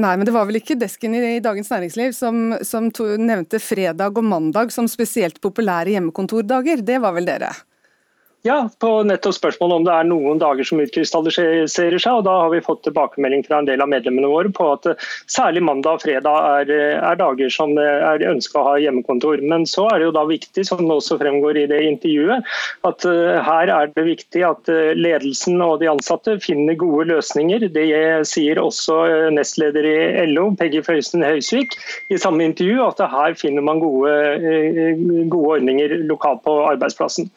Nei, 0.00 0.14
men 0.16 0.26
det 0.26 0.34
var 0.34 0.46
vel 0.48 0.60
ikke 0.60 0.78
desken 0.78 1.16
i 1.16 1.40
Dagens 1.42 1.70
Næringsliv 1.72 2.14
som, 2.16 2.54
som 2.66 2.90
to, 2.94 3.06
nevnte 3.20 3.60
fredag 3.62 4.18
og 4.18 4.26
mandag 4.26 4.72
som 4.74 4.88
spesielt 4.90 5.40
populære 5.42 5.96
hjemmekontordager? 5.96 6.84
Det 6.86 7.00
var 7.02 7.16
vel 7.16 7.28
dere? 7.28 7.52
Ja, 8.42 8.70
på 8.80 9.02
nettopp 9.04 9.34
spørsmålet 9.36 9.76
om 9.76 9.82
det 9.84 9.92
er 9.92 10.06
noen 10.08 10.38
dager 10.40 10.64
som 10.64 10.80
utkrystalliserer 10.80 11.66
seg. 12.00 12.14
og 12.14 12.24
Da 12.24 12.36
har 12.40 12.52
vi 12.54 12.62
fått 12.64 12.86
tilbakemelding 12.86 13.42
fra 13.44 13.58
en 13.60 13.68
del 13.68 13.84
av 13.84 13.90
medlemmene 13.92 14.30
våre 14.32 14.48
på 14.56 14.64
at 14.72 14.88
eh, 14.88 15.08
særlig 15.28 15.60
mandag 15.66 15.98
og 15.98 16.04
fredag 16.06 16.46
er, 16.62 16.72
eh, 16.72 16.96
er 17.04 17.18
dager 17.20 17.52
som 17.52 17.76
er 17.76 18.24
ønska 18.30 18.56
å 18.56 18.64
ha 18.64 18.74
hjemmekontor. 18.80 19.44
Men 19.44 19.68
så 19.68 19.84
er 19.90 20.00
det 20.00 20.08
jo 20.08 20.16
da 20.16 20.24
viktig, 20.30 20.64
som 20.64 20.80
det 20.80 20.96
også 20.96 21.18
fremgår 21.20 21.60
i 21.60 21.66
det 21.68 21.82
intervjuet, 21.90 22.48
at 22.88 23.04
her 23.44 23.70
er 23.74 23.92
det 23.92 24.06
viktig 24.06 24.42
at 24.46 24.68
ledelsen 24.96 25.60
og 25.60 25.80
de 25.82 25.90
ansatte 25.92 26.38
finner 26.40 26.78
gode 26.80 27.10
løsninger. 27.10 27.68
Det 27.74 27.86
sier 28.28 28.60
også 28.62 28.96
nestleder 29.36 29.84
i 29.84 30.26
LO, 30.32 30.50
Peggy 30.56 30.80
Føysen 30.86 31.24
Høysvik, 31.26 31.76
i 32.08 32.18
samme 32.20 32.46
intervju, 32.48 32.80
at 32.88 33.04
her 33.12 33.36
finner 33.36 33.64
man 33.66 33.82
gode, 33.84 34.16
gode 35.28 35.56
ordninger 35.58 35.98
lokalt 36.08 36.44
på 36.46 36.56
arbeidsplassen. 36.70 37.28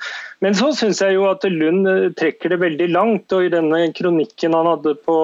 Men 0.44 0.56
så 0.60 0.74
syns 0.76 1.00
jeg 1.00 1.16
jo 1.16 1.24
at 1.30 1.46
Lund 1.48 1.88
eh, 1.88 2.10
trekker 2.20 2.52
det 2.52 2.60
veldig 2.64 2.89
langt. 2.91 3.32
og 3.32 3.46
I 3.46 3.52
denne 3.54 3.86
kronikken 3.96 4.56
han 4.58 4.68
hadde 4.74 4.96
på, 5.08 5.18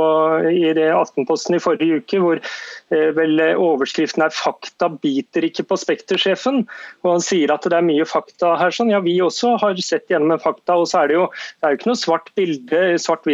i 0.47 0.72
Aftenposten 0.88 1.57
i 1.57 1.63
forrige 1.63 1.99
uke, 1.99 2.22
hvor 2.24 2.43
vel 2.89 3.39
overskriften 3.53 4.23
er 4.25 4.33
'Fakta 4.33 4.89
biter 5.01 5.45
ikke 5.45 5.67
på 5.69 5.77
Spekter-sjefen'. 5.77 6.65
og 7.03 7.11
Han 7.11 7.21
sier 7.21 7.51
at 7.53 7.61
det 7.61 7.73
er 7.73 7.85
mye 7.85 8.05
fakta 8.05 8.57
her. 8.57 8.71
sånn, 8.71 8.91
Ja, 8.91 8.99
vi 8.99 9.19
også 9.19 9.59
har 9.59 9.75
sett 9.75 10.07
gjennom 10.09 10.33
en 10.33 10.39
fakta. 10.39 10.73
og 10.73 10.87
så 10.87 11.03
er 11.03 11.07
Det 11.09 11.15
jo, 11.15 11.27
det 11.27 11.63
er 11.63 11.69
jo 11.69 11.77
ikke 11.77 11.91
noe 11.91 12.03
svart-hvitt 12.03 12.99
svart 12.99 13.25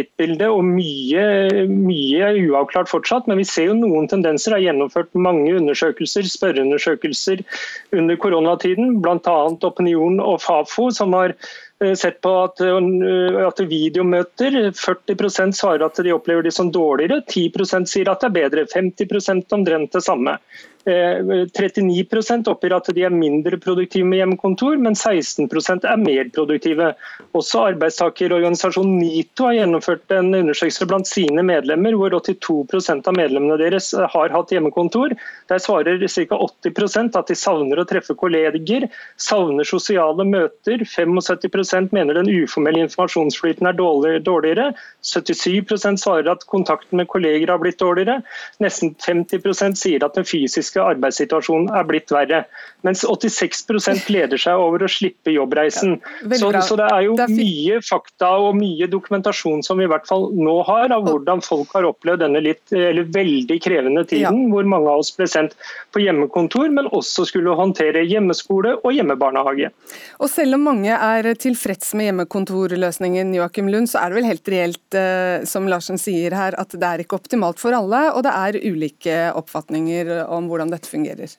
og 0.46 0.64
mye, 0.64 1.66
mye 1.68 2.26
uavklart 2.48 2.88
fortsatt. 2.88 3.26
Men 3.26 3.38
vi 3.38 3.44
ser 3.44 3.66
jo 3.66 3.74
noen 3.74 4.08
tendenser. 4.08 4.54
Det 4.54 4.60
er 4.60 4.72
gjennomført 4.72 5.12
mange 5.14 5.52
undersøkelser, 5.56 6.22
spørreundersøkelser 6.22 7.44
under 7.92 8.16
koronatiden. 8.16 9.00
Bl.a. 9.02 9.36
Opinion 9.66 10.20
og 10.20 10.40
Fafo, 10.40 10.90
som 10.90 11.12
har 11.12 11.34
eh, 11.80 11.94
sett 11.94 12.20
på 12.24 12.32
at, 12.44 12.60
eh, 12.60 13.46
at 13.46 13.60
videomøter 13.68 14.70
40% 14.72 15.56
svarer 15.56 15.86
at 15.86 16.00
de 16.02 16.14
opplever 16.14 16.46
de 16.46 16.54
som 16.54 16.70
dårligere, 16.72 17.22
10% 17.26 17.90
sier 17.90 18.10
at 18.10 18.20
det 18.20 18.30
er 18.30 18.36
bedre, 18.48 18.66
50 18.72 19.45
omtrent 19.52 19.92
det 19.92 20.02
samme. 20.02 20.38
39 20.86 22.30
eh, 22.30 22.50
oppgir 22.50 22.74
at 22.76 22.88
de 22.94 23.02
er 23.02 23.14
mindre 23.14 23.58
produktive 23.58 24.06
med 24.06 24.20
hjemmekontor, 24.20 24.76
men 24.78 24.94
16% 24.94 25.86
er 25.88 25.98
mer 25.98 26.28
produktive. 26.34 26.92
Også 27.34 27.64
arbeidstakerorganisasjonen 27.72 29.00
NITO 29.00 29.48
har 29.48 29.56
gjennomført 29.58 30.14
en 30.14 30.30
undersøkelse 30.30 30.86
blant 30.86 31.10
sine 31.10 31.42
medlemmer, 31.46 31.96
hvor 31.98 32.14
82% 32.14 33.10
av 33.10 33.18
medlemmene 33.18 33.58
deres 33.58 33.90
har 33.96 34.34
hatt 34.34 34.54
hjemmekontor. 34.54 35.16
Der 35.50 35.62
svarer 35.62 35.98
ca. 36.06 36.38
80% 36.38 37.18
at 37.18 37.32
de 37.32 37.38
savner 37.38 37.82
å 37.82 37.86
treffe 37.88 38.14
kolleger, 38.14 38.86
savner 39.18 39.66
sosiale 39.66 40.24
møter. 40.28 40.86
75% 40.86 41.90
mener 41.96 42.20
den 42.20 42.30
uformelle 42.30 42.84
informasjonsflyten 42.86 43.66
er 43.66 43.76
dårligere. 43.76 44.70
77% 45.02 46.02
svarer 46.02 46.30
at 46.30 46.46
kontakten 46.52 47.02
med 47.02 47.10
kolleger 47.10 47.50
har 47.50 47.58
blitt 47.62 47.82
dårligere. 47.82 48.20
Nesten 48.62 48.94
50% 49.02 49.82
sier 49.82 50.06
at 50.06 50.14
den 50.14 50.26
fysiske 50.26 50.75
økonomiske 50.76 50.96
arbeidssituasjonen 50.96 51.70
er 51.74 51.86
blitt 51.86 52.10
verre. 52.12 52.44
Mens 52.86 53.02
86 53.02 54.06
gleder 54.06 54.38
seg 54.38 54.54
over 54.60 54.84
å 54.84 54.88
slippe 54.88 55.32
jobbreisen. 55.32 55.98
Ja, 56.22 56.38
så, 56.38 56.50
så, 56.62 56.76
det 56.78 56.86
er 56.92 57.02
jo 57.06 57.16
det 57.16 57.26
er 57.26 57.34
mye 57.34 57.80
fakta 57.82 58.30
og 58.38 58.56
mye 58.56 58.86
dokumentasjon 58.86 59.62
som 59.66 59.78
vi 59.78 59.86
i 59.86 59.90
hvert 59.90 60.06
fall 60.06 60.28
nå 60.36 60.60
har, 60.68 60.92
av 60.94 61.06
hvordan 61.06 61.42
folk 61.42 61.72
har 61.74 61.86
opplevd 61.88 62.22
denne 62.22 62.42
litt, 62.44 62.62
eller 62.70 63.08
veldig 63.10 63.58
krevende 63.62 64.04
tiden, 64.06 64.46
ja. 64.46 64.52
hvor 64.52 64.68
mange 64.68 64.90
av 64.92 65.02
oss 65.02 65.12
ble 65.16 65.26
sendt 65.30 65.56
på 65.94 66.04
hjemmekontor, 66.04 66.70
men 66.70 66.90
også 66.94 67.26
skulle 67.26 67.56
håndtere 67.56 68.04
hjemmeskole 68.06 68.76
og 68.82 68.94
hjemmebarnehage. 68.94 69.72
Og 70.20 70.30
selv 70.30 70.58
om 70.58 70.66
mange 70.68 70.94
er 70.94 71.32
tilfreds 71.40 71.92
med 71.98 72.10
hjemmekontorløsningen, 72.10 73.34
Joakim 73.36 73.70
Lund, 73.72 73.90
så 73.90 74.04
er 74.04 74.12
det 74.12 74.20
vel 74.20 74.30
helt 74.30 74.52
reelt, 74.52 74.98
eh, 74.98 75.46
som 75.48 75.66
Larsen 75.70 75.98
sier 76.00 76.36
her, 76.36 76.54
at 76.60 76.74
det 76.76 76.86
er 76.86 77.02
ikke 77.02 77.18
optimalt 77.18 77.60
for 77.62 77.74
alle, 77.76 78.06
og 78.14 78.22
det 78.26 78.34
er 78.36 78.60
ulike 78.62 79.18
oppfatninger 79.36 80.12
om 80.32 80.46
hvordan 80.50 80.65
hvordan 80.66 80.74
dette 80.74 80.90
fungerer? 80.90 81.36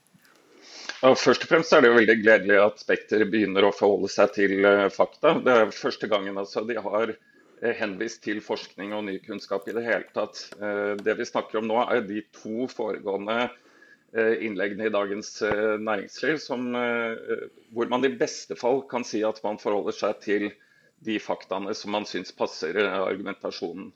Ja, 1.02 1.14
først 1.14 1.44
og 1.46 1.52
fremst 1.52 1.74
er 1.74 1.84
det 1.84 1.92
jo 1.92 1.98
veldig 2.00 2.18
gledelig 2.24 2.60
at 2.62 2.82
Spekter 2.82 3.26
begynner 3.30 3.68
å 3.68 3.76
forholde 3.76 4.10
seg 4.10 4.34
til 4.38 4.66
uh, 4.66 4.88
fakta. 4.90 5.38
Det 5.44 5.54
er 5.54 5.76
første 5.76 6.08
gangen 6.10 6.40
altså, 6.40 6.64
de 6.66 6.78
har 6.80 7.14
uh, 7.14 7.74
henvist 7.78 8.24
til 8.24 8.42
forskning 8.42 8.96
og 8.96 9.06
ny 9.06 9.20
kunnskap 9.26 9.68
i 9.68 9.76
det 9.78 9.86
hele 9.86 10.08
tatt. 10.16 10.48
Uh, 10.58 10.96
det 11.04 11.18
vi 11.20 11.28
snakker 11.28 11.60
om 11.60 11.70
nå 11.70 11.84
er 11.86 12.06
de 12.08 12.24
to 12.36 12.70
foregående 12.72 13.48
innleggene 14.18 14.86
i 14.88 14.90
Dagens 14.90 15.28
Næringsliv 15.84 16.38
som, 16.40 16.62
hvor 17.76 17.90
man 17.92 18.06
i 18.08 18.10
beste 18.18 18.56
fall 18.58 18.80
kan 18.90 19.04
si 19.06 19.20
at 19.28 19.42
man 19.44 19.60
forholder 19.60 19.94
seg 19.94 20.22
til 20.24 20.46
de 21.06 21.18
faktaene 21.20 21.76
som 21.76 21.92
man 21.94 22.08
syns 22.08 22.32
passer 22.34 22.80
argumentasjonen. 22.88 23.92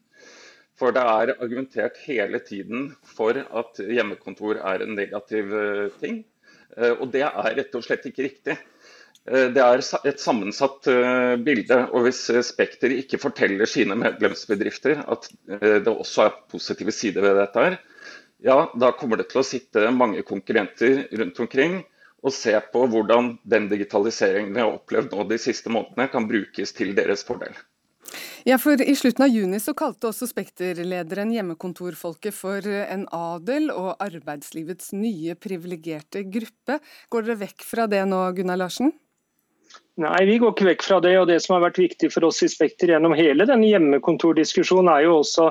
For 0.80 0.96
det 0.96 1.04
er 1.04 1.36
argumentert 1.36 2.00
hele 2.08 2.40
tiden 2.44 2.92
for 3.06 3.38
at 3.38 3.80
hjemmekontor 3.82 4.62
er 4.62 4.84
en 4.86 4.96
negativ 4.98 5.54
eh, 5.54 5.88
ting. 6.02 6.24
Eh, 6.78 6.94
og 6.96 7.12
det 7.14 7.26
er 7.28 7.58
rett 7.60 7.78
og 7.78 7.86
slett 7.86 8.08
ikke 8.10 8.26
riktig. 8.26 8.56
Eh, 9.28 9.48
det 9.54 9.62
er 9.62 9.84
et 10.10 10.24
sammensatt 10.24 10.90
bilde. 11.46 11.80
og 11.92 12.08
Hvis 12.08 12.24
Spekter 12.50 12.96
ikke 12.98 13.22
forteller 13.22 13.70
sine 13.70 13.98
medlemsbedrifter 14.00 15.04
at 15.06 15.30
det 15.62 15.92
også 15.92 16.26
er 16.26 16.42
positive 16.52 16.96
sider 16.96 17.28
ved 17.28 17.38
dette, 17.44 17.68
her, 17.68 17.80
ja, 18.42 18.58
da 18.74 18.90
kommer 18.98 19.22
det 19.22 19.30
til 19.30 19.44
å 19.44 19.46
sitte 19.46 19.90
mange 19.94 20.24
konkurrenter 20.26 21.04
rundt 21.14 21.44
omkring 21.44 21.82
og 22.22 22.34
se 22.34 22.54
på 22.74 22.86
hvordan 22.90 23.36
den 23.50 23.68
digitaliseringen 23.70 24.54
vi 24.54 24.62
har 24.62 24.74
opplevd 24.76 25.14
nå 25.14 25.26
de 25.30 25.38
siste 25.42 25.72
månedene, 25.74 26.10
kan 26.10 26.28
brukes 26.30 26.74
til 26.78 26.94
deres 26.98 27.26
fordel. 27.26 27.54
Ja, 28.42 28.58
for 28.58 28.82
I 28.82 28.96
slutten 28.98 29.22
av 29.28 29.30
juni 29.30 29.60
så 29.62 29.76
kalte 29.78 30.08
også 30.10 30.26
Spekter-lederen 30.26 31.30
hjemmekontorfolket 31.36 32.34
for 32.34 32.66
en 32.66 33.04
adel 33.14 33.70
og 33.70 34.02
arbeidslivets 34.02 34.96
nye 34.98 35.36
privilegerte 35.38 36.24
gruppe. 36.26 36.80
Går 37.14 37.28
dere 37.28 37.42
vekk 37.44 37.68
fra 37.68 37.86
det 37.92 38.02
nå, 38.10 38.24
Gunnar 38.40 38.58
Larsen? 38.64 38.96
Nei, 40.00 40.22
vi 40.24 40.38
går 40.40 40.54
ikke 40.54 40.66
vekk 40.70 40.84
fra 40.86 40.98
det. 41.04 41.12
og 41.20 41.26
Det 41.28 41.36
som 41.44 41.58
har 41.58 41.66
vært 41.66 41.80
viktig 41.82 42.08
for 42.14 42.24
oss 42.24 42.40
i 42.46 42.48
Spekter 42.50 42.94
gjennom 42.94 43.12
hele 43.12 43.44
denne 43.44 43.68
hjemmekontordiskusjonen, 43.68 44.88
er 44.88 45.04
jo 45.04 45.18
også 45.20 45.50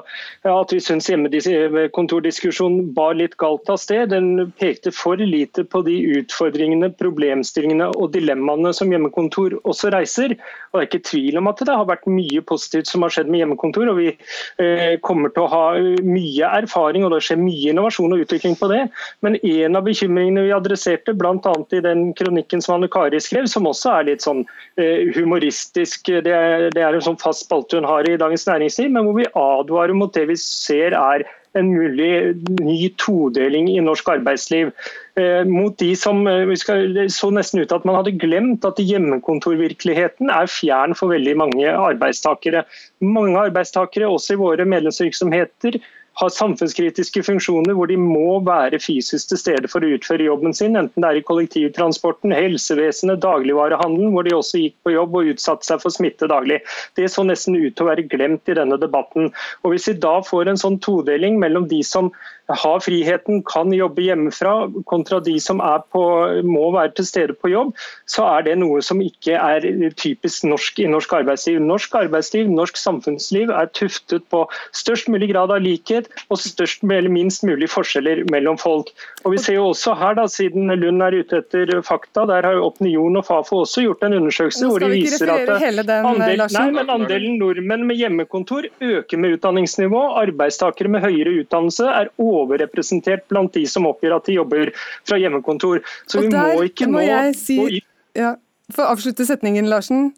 at 0.48 0.72
vi 0.72 0.80
syns 0.80 1.10
hjemmekontordiskusjonen 1.12 2.88
bar 2.96 3.18
litt 3.18 3.36
galt 3.40 3.68
av 3.70 3.76
sted. 3.82 4.08
Den 4.14 4.50
pekte 4.58 4.94
for 4.96 5.20
lite 5.20 5.66
på 5.68 5.82
de 5.84 5.98
utfordringene, 6.16 6.88
problemstillingene 6.96 7.90
og 7.92 8.14
dilemmaene 8.14 8.72
som 8.74 8.90
hjemmekontor 8.90 9.58
også 9.60 9.92
reiser. 9.92 10.34
Og 10.72 10.80
Det 10.80 10.80
er 10.80 10.88
ikke 10.88 11.08
tvil 11.10 11.38
om 11.42 11.52
at 11.52 11.60
det 11.60 11.76
har 11.76 11.86
vært 11.92 12.08
mye 12.08 12.40
positivt 12.40 12.90
som 12.90 13.04
har 13.04 13.12
skjedd 13.14 13.30
med 13.30 13.44
hjemmekontor. 13.44 13.92
og 13.92 14.00
Vi 14.00 14.08
eh, 14.16 14.96
kommer 15.04 15.36
til 15.36 15.44
å 15.44 15.52
ha 15.52 15.64
mye 16.00 16.52
erfaring, 16.62 17.04
og 17.04 17.12
det 17.12 17.20
skjer 17.28 17.42
mye 17.44 17.74
innovasjon 17.74 18.16
og 18.16 18.24
utvikling 18.24 18.56
på 18.56 18.72
det. 18.72 18.82
Men 19.20 19.36
en 19.36 19.76
av 19.76 19.86
bekymringene 19.86 20.48
vi 20.48 20.56
adresserte, 20.56 21.12
bl.a. 21.14 21.54
i 21.76 21.84
den 21.84 22.08
kronikken 22.16 22.64
som 22.64 22.80
Anne 22.80 22.90
Kari 22.90 23.20
skrev, 23.20 23.46
som 23.50 23.68
også 23.68 23.94
er 23.98 24.10
litt 24.10 24.26
sånn 24.26 24.39
sånn 24.40 24.84
eh, 24.84 25.10
humoristisk. 25.16 26.06
Det 26.24 26.32
er, 26.32 26.70
det 26.74 26.82
er 26.82 26.94
en 26.94 27.04
sånn 27.04 27.20
fast 27.20 27.46
spalte 27.46 27.78
hun 27.78 27.88
har 27.88 28.06
i 28.08 28.18
Dagens 28.20 28.46
Næringsliv, 28.48 28.90
men 28.90 29.06
hvor 29.06 29.18
vi 29.18 29.28
advarer 29.34 29.94
mot 29.94 30.14
det 30.14 30.28
vi 30.30 30.36
ser 30.36 30.96
er 30.96 31.26
en 31.58 31.66
mulig 31.74 32.36
ny 32.62 32.92
todeling 33.02 33.66
i 33.72 33.80
norsk 33.82 34.06
arbeidsliv. 34.12 34.70
Eh, 35.18 35.42
mot 35.48 35.74
de 35.82 35.94
som 35.98 36.22
eh, 36.30 36.52
skal, 36.58 36.94
så 37.10 37.30
nesten 37.34 37.64
ut 37.64 37.72
at 37.74 37.84
Man 37.84 37.98
hadde 37.98 38.14
glemt 38.22 38.64
at 38.64 38.78
hjemmekontorvirkeligheten 38.78 40.30
er 40.30 40.50
fjern 40.50 40.94
for 40.94 41.10
veldig 41.10 41.34
mange 41.40 41.66
arbeidstakere. 41.74 42.62
Mange 43.02 43.38
arbeidstakere, 43.48 44.06
også 44.06 44.36
i 44.36 44.42
våre 44.44 44.68
medlemsvirksomheter, 44.68 45.80
har 46.20 46.32
samfunnskritiske 46.34 47.22
funksjoner 47.24 47.76
hvor 47.76 47.88
de 47.88 47.96
må 48.00 48.40
være 48.44 48.80
fysisk 48.82 49.30
til 49.30 49.40
stede 49.40 49.70
for 49.72 49.84
å 49.84 49.92
utføre 49.96 50.26
jobben 50.26 50.54
sin, 50.56 50.76
enten 50.76 51.00
det 51.00 51.08
er 51.08 51.20
i 51.20 51.24
kollektivtransporten, 51.26 52.34
helsevesenet, 52.36 53.22
dagligvarehandelen, 53.24 54.12
hvor 54.14 54.26
de 54.26 54.36
også 54.36 54.60
gikk 54.64 54.76
på 54.84 54.94
jobb 54.96 55.16
og 55.16 55.30
utsatte 55.32 55.68
seg 55.68 55.80
for 55.84 55.94
smitte 55.94 56.28
daglig. 56.30 56.60
Det 56.98 57.08
så 57.12 57.24
nesten 57.26 57.56
ut 57.56 57.72
til 57.72 57.86
å 57.86 57.90
være 57.92 58.08
glemt 58.12 58.52
i 58.52 58.58
denne 58.58 58.76
debatten. 58.80 59.32
Og 59.64 59.74
Hvis 59.74 59.88
vi 59.88 59.96
da 60.02 60.18
får 60.26 60.52
en 60.52 60.60
sånn 60.60 60.78
todeling 60.84 61.40
mellom 61.40 61.68
de 61.70 61.80
som 61.86 62.12
har 62.50 62.80
friheten, 62.82 63.42
kan 63.46 63.70
jobbe 63.74 64.02
hjemmefra, 64.02 64.54
kontra 64.90 65.20
de 65.22 65.36
som 65.42 65.60
på, 65.92 66.02
må 66.46 66.64
være 66.74 66.94
til 66.98 67.06
stede 67.06 67.36
på 67.38 67.52
jobb, 67.52 67.72
så 68.10 68.26
er 68.26 68.46
det 68.48 68.56
noe 68.58 68.80
som 68.82 69.02
ikke 69.04 69.36
er 69.38 69.66
typisk 70.00 70.48
norsk 70.48 70.80
i 70.82 70.88
norsk 70.90 71.14
arbeidsliv. 71.20 71.60
Norsk 71.62 71.94
arbeidsliv, 72.02 72.50
norsk 72.50 72.80
samfunnsliv 72.80 73.52
er 73.54 73.70
tuftet 73.76 74.26
på 74.32 74.44
størst 74.76 75.10
mulig 75.12 75.30
grad 75.32 75.54
av 75.54 75.62
likhet 75.62 76.09
og 76.28 76.40
størst 76.40 76.84
eller 76.84 77.10
minst 77.12 77.44
mulig 77.46 77.68
forskjeller 77.70 78.24
mellom 78.32 78.58
folk. 78.60 78.90
Og 79.24 79.34
Vi 79.34 79.38
ser 79.42 79.58
jo 79.58 79.68
også 79.70 79.94
her, 79.98 80.16
da, 80.18 80.26
siden 80.30 80.70
Lund 80.80 81.02
er 81.02 81.16
ute 81.20 81.40
etter 81.42 81.72
fakta, 81.86 82.26
der 82.28 82.46
har 82.46 82.58
jo 82.58 82.66
Opinion 82.68 83.16
og 83.20 83.26
Fafo 83.26 83.62
også 83.64 83.84
gjort 83.84 84.04
en 84.06 84.16
undersøkelse 84.20 84.70
hvor 84.70 84.82
de 84.82 84.90
viser 84.92 85.30
at 85.32 85.46
den, 85.48 86.06
andel, 86.12 86.44
nei, 86.54 86.66
men 86.76 86.92
andelen 86.92 87.38
nordmenn 87.40 87.86
med 87.88 88.00
hjemmekontor 88.00 88.68
øker 88.80 89.20
med 89.20 89.38
utdanningsnivå. 89.38 90.02
Arbeidstakere 90.20 90.92
med 90.92 91.04
høyere 91.04 91.34
utdannelse 91.42 91.88
er 91.88 92.12
overrepresentert 92.20 93.26
blant 93.32 93.54
de 93.56 93.66
som 93.70 93.88
oppgir 93.90 94.14
at 94.16 94.28
de 94.28 94.38
jobber 94.38 94.72
fra 95.08 95.20
hjemmekontor. 95.20 95.84
Så 96.10 96.24
vi 96.24 96.32
må 96.34 96.64
ikke 96.68 96.90
må 96.90 97.04
nå 97.04 97.20
si, 97.38 97.82
ja, 98.18 98.34
For 98.70 98.86
å 98.86 98.94
avslutte 98.94 99.26
setningen, 99.26 99.66
Larsen. 99.70 100.10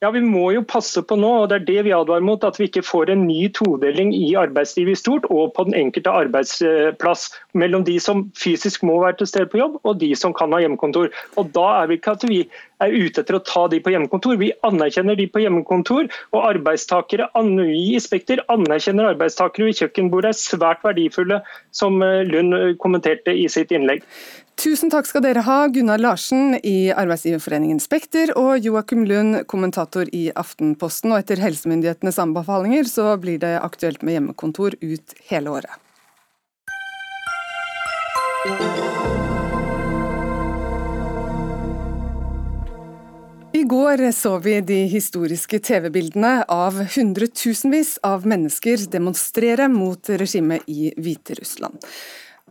Ja, 0.00 0.10
Vi 0.10 0.20
må 0.20 0.50
jo 0.54 0.62
passe 0.68 1.02
på 1.04 1.16
nå, 1.18 1.30
og 1.42 1.48
det 1.50 1.56
er 1.56 1.66
det 1.68 1.84
vi 1.86 1.94
advarer 1.96 2.24
mot, 2.24 2.44
at 2.44 2.58
vi 2.60 2.68
ikke 2.68 2.84
får 2.84 3.12
en 3.12 3.24
ny 3.28 3.48
todeling 3.56 4.12
i 4.16 4.34
arbeidslivet 4.38 4.96
i 4.96 5.00
stort 5.00 5.26
og 5.30 5.54
på 5.56 5.66
den 5.68 5.76
enkelte 5.78 6.12
arbeidsplass 6.12 7.26
mellom 7.56 7.84
de 7.86 7.96
som 8.02 8.26
fysisk 8.36 8.84
må 8.86 8.98
være 9.02 9.18
til 9.20 9.30
stede 9.30 9.50
på 9.52 9.60
jobb, 9.60 9.78
og 9.84 10.00
de 10.00 10.10
som 10.18 10.34
kan 10.36 10.52
ha 10.52 10.62
hjemmekontor. 10.64 11.10
Og 11.36 11.52
Da 11.56 11.66
er 11.82 11.90
vi 11.90 11.98
ikke 12.00 12.16
at 12.16 12.24
vi 12.28 12.40
er 12.84 12.92
ute 12.92 13.22
etter 13.22 13.38
å 13.38 13.44
ta 13.44 13.66
de 13.72 13.80
på 13.80 13.92
hjemmekontor. 13.92 14.36
Vi 14.40 14.52
anerkjenner 14.66 15.16
de 15.16 15.28
på 15.32 15.40
hjemmekontor, 15.44 16.10
og 16.32 16.48
arbeidstakere, 16.52 17.30
i 17.66 18.00
Spekter 18.00 18.42
anerkjenner 18.52 19.12
arbeidstakere 19.12 19.70
ved 19.70 19.80
kjøkkenbordet 19.80 20.32
er 20.32 20.40
svært 20.40 20.84
verdifulle, 20.84 21.40
som 21.72 22.00
Lund 22.00 22.76
kommenterte 22.82 23.32
i 23.32 23.48
sitt 23.48 23.72
innlegg. 23.72 24.04
Tusen 24.56 24.88
takk 24.88 25.04
skal 25.04 25.20
dere 25.20 25.42
ha, 25.44 25.56
Gunnar 25.68 26.00
Larsen 26.00 26.54
i 26.64 26.88
Arbeidsgiverforeningen 26.88 27.76
Spekter 27.82 28.30
og 28.40 28.64
Joakim 28.64 29.02
Lund, 29.04 29.42
kommentator 29.52 30.08
i 30.16 30.30
Aftenposten. 30.32 31.12
Og 31.12 31.20
etter 31.20 31.42
helsemyndighetenes 31.44 32.16
anbefalinger 32.22 32.88
så 32.88 33.10
blir 33.20 33.36
det 33.42 33.52
aktuelt 33.60 34.00
med 34.00 34.16
hjemmekontor 34.16 34.78
ut 34.80 35.14
hele 35.28 35.52
året. 35.58 35.76
I 43.52 43.62
går 43.68 44.08
så 44.16 44.38
vi 44.40 44.60
de 44.64 44.82
historiske 44.88 45.60
TV-bildene 45.68 46.46
av 46.48 46.80
hundretusenvis 46.96 47.98
av 48.04 48.24
mennesker 48.28 48.88
demonstrere 48.88 49.68
mot 49.68 50.16
regimet 50.16 50.64
i 50.68 50.94
Hviterussland. 50.96 51.76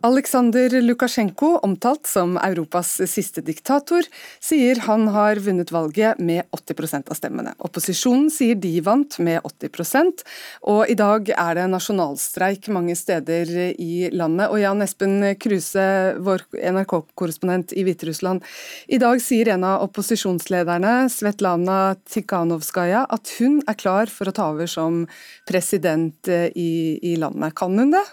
Aleksandr 0.05 0.69
Lukasjenko, 0.83 1.55
omtalt 1.65 2.05
som 2.05 2.35
Europas 2.37 2.91
siste 3.09 3.41
diktator, 3.41 4.05
sier 4.43 4.77
han 4.85 5.07
har 5.09 5.39
vunnet 5.41 5.71
valget 5.73 6.19
med 6.21 6.43
80% 6.53 7.07
av 7.09 7.17
stemmene. 7.17 7.53
Opposisjonen 7.65 8.27
sier 8.29 8.59
de 8.61 8.73
vant 8.85 9.15
med 9.25 9.39
80% 9.41 10.21
og 10.69 10.91
i 10.91 10.97
dag 10.99 11.31
er 11.33 11.57
det 11.57 11.63
nasjonalstreik 11.71 12.69
mange 12.75 12.93
steder 12.99 13.49
i 13.81 14.11
landet. 14.13 14.51
Og 14.51 14.61
Jan 14.61 14.83
Espen 14.85 15.15
Kruse, 15.41 15.85
vår 16.21 16.43
NRK-korrespondent 16.53 17.73
i 17.73 17.85
Hviterussland, 17.87 18.43
i 18.85 18.99
dag 19.01 19.23
sier 19.23 19.49
en 19.55 19.65
av 19.65 19.87
opposisjonslederne, 19.87 21.07
Svetlana 21.09 21.79
Tikhanovskaja, 22.11 23.07
at 23.09 23.33
hun 23.39 23.57
er 23.65 23.79
klar 23.81 24.13
for 24.13 24.29
å 24.29 24.35
ta 24.37 24.51
over 24.53 24.69
som 24.69 25.07
president 25.49 26.29
i, 26.29 26.69
i 27.01 27.15
landet. 27.17 27.57
Kan 27.57 27.81
hun 27.81 27.95
det? 27.97 28.05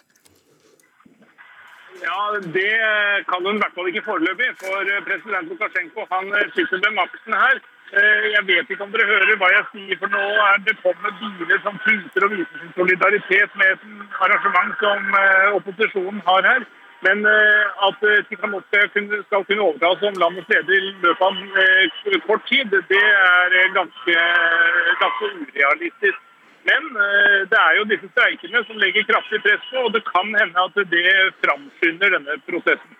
Ja, 2.09 2.21
Det 2.59 2.73
kan 3.31 3.45
hun 3.47 3.57
i 3.57 3.63
hvert 3.63 3.77
fall 3.77 3.89
ikke 3.91 4.09
foreløpig. 4.11 4.49
For 4.63 4.91
eh, 4.93 5.05
president 5.09 5.49
Lukasjenko 5.51 6.07
han 6.15 6.27
eh, 6.39 6.51
sitter 6.57 6.79
med 6.85 6.97
makten 7.01 7.35
her. 7.45 7.57
Eh, 7.99 8.25
jeg 8.37 8.43
vet 8.51 8.71
ikke 8.71 8.87
om 8.87 8.95
dere 8.95 9.11
hører 9.13 9.39
hva 9.41 9.51
jeg 9.53 9.69
sier, 9.73 9.99
for 10.01 10.15
nå 10.15 10.23
er 10.49 10.63
det 10.67 10.75
kommet 10.83 11.21
biler 11.21 11.61
som 11.67 11.79
flyter 11.85 12.27
og 12.27 12.35
viser 12.35 12.63
sin 12.63 12.75
solidaritet 12.79 13.59
med 13.61 13.75
et 13.75 13.85
arrangement 14.27 14.75
som 14.83 15.19
opposisjonen 15.61 16.25
har 16.31 16.51
her. 16.51 16.67
Men 17.07 17.25
at 17.87 18.03
Tikhanovskaja 18.29 18.87
skal 18.95 19.47
kunne 19.47 19.65
overta 19.67 19.89
som 20.03 20.21
landets 20.23 20.51
leder 20.53 20.77
i 20.91 20.93
løpet 21.03 21.25
av 21.27 22.21
kort 22.29 22.45
tid, 22.51 22.77
det 22.93 23.01
er 23.03 23.75
ganske, 23.79 24.19
ganske 25.03 25.33
urealistisk. 25.41 26.21
Men 26.69 26.91
eh, 26.95 27.39
det 27.51 27.59
er 27.59 27.79
jo 27.79 27.87
disse 27.91 28.09
streikene 28.13 28.63
som 28.69 28.79
legger 28.79 29.07
kraftig 29.09 29.41
press 29.43 29.63
på, 29.71 29.87
og 29.87 29.95
det 29.97 30.05
kan 30.07 30.29
hende 30.39 30.67
at 30.67 30.83
det 30.93 31.15
framskynder 31.43 32.15
denne 32.17 32.37
prosessen. 32.47 32.99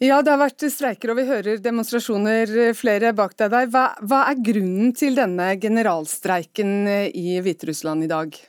Ja, 0.00 0.22
det 0.24 0.32
har 0.32 0.40
vært 0.40 0.64
streiker, 0.72 1.12
og 1.12 1.18
vi 1.18 1.26
hører 1.28 1.60
demonstrasjoner 1.60 2.54
eh, 2.68 2.76
flere 2.76 3.12
bak 3.16 3.34
deg 3.36 3.52
der. 3.52 3.66
Hva, 3.72 3.82
hva 4.00 4.22
er 4.30 4.40
grunnen 4.46 4.94
til 4.96 5.18
denne 5.18 5.52
generalstreiken 5.60 6.72
eh, 6.88 7.10
i 7.12 7.36
Hviterussland 7.44 8.08
i 8.08 8.10
dag? 8.12 8.40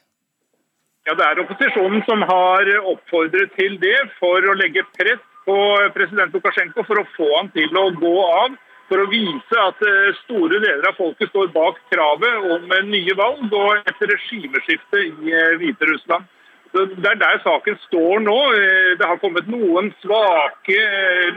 Ja, 1.09 1.17
Det 1.17 1.27
er 1.27 1.43
opposisjonen 1.43 2.05
som 2.07 2.23
har 2.29 2.71
oppfordret 2.93 3.51
til 3.57 3.75
det 3.81 3.97
for 4.19 4.47
å 4.47 4.55
legge 4.55 4.85
press 4.95 5.23
på 5.43 5.57
president 5.95 6.31
Lukasjenko 6.37 6.85
for 6.87 7.01
å 7.01 7.07
få 7.17 7.27
han 7.33 7.49
til 7.55 7.73
å 7.75 7.87
gå 7.97 8.17
av 8.29 8.55
for 8.91 8.99
å 8.99 9.07
vise 9.11 9.63
at 9.63 9.79
eh, 9.87 10.11
store 10.25 10.59
deler 10.59 10.89
av 10.89 10.97
folket 10.99 11.31
står 11.31 11.53
bak 11.55 11.79
kravet 11.93 12.51
om 12.57 12.69
nye 12.89 13.15
valg 13.15 13.53
og 13.55 13.87
et 13.87 14.05
regimeskifte 14.11 15.03
i 15.07 15.31
eh, 15.31 15.57
Hviterussland. 15.61 16.27
Det 16.71 17.07
er 17.07 17.17
der 17.19 17.39
saken 17.43 17.75
står 17.85 18.21
nå. 18.23 18.35
Eh, 18.57 18.91
det 18.99 19.07
har 19.07 19.19
kommet 19.23 19.47
noen 19.51 19.91
svake 20.03 20.81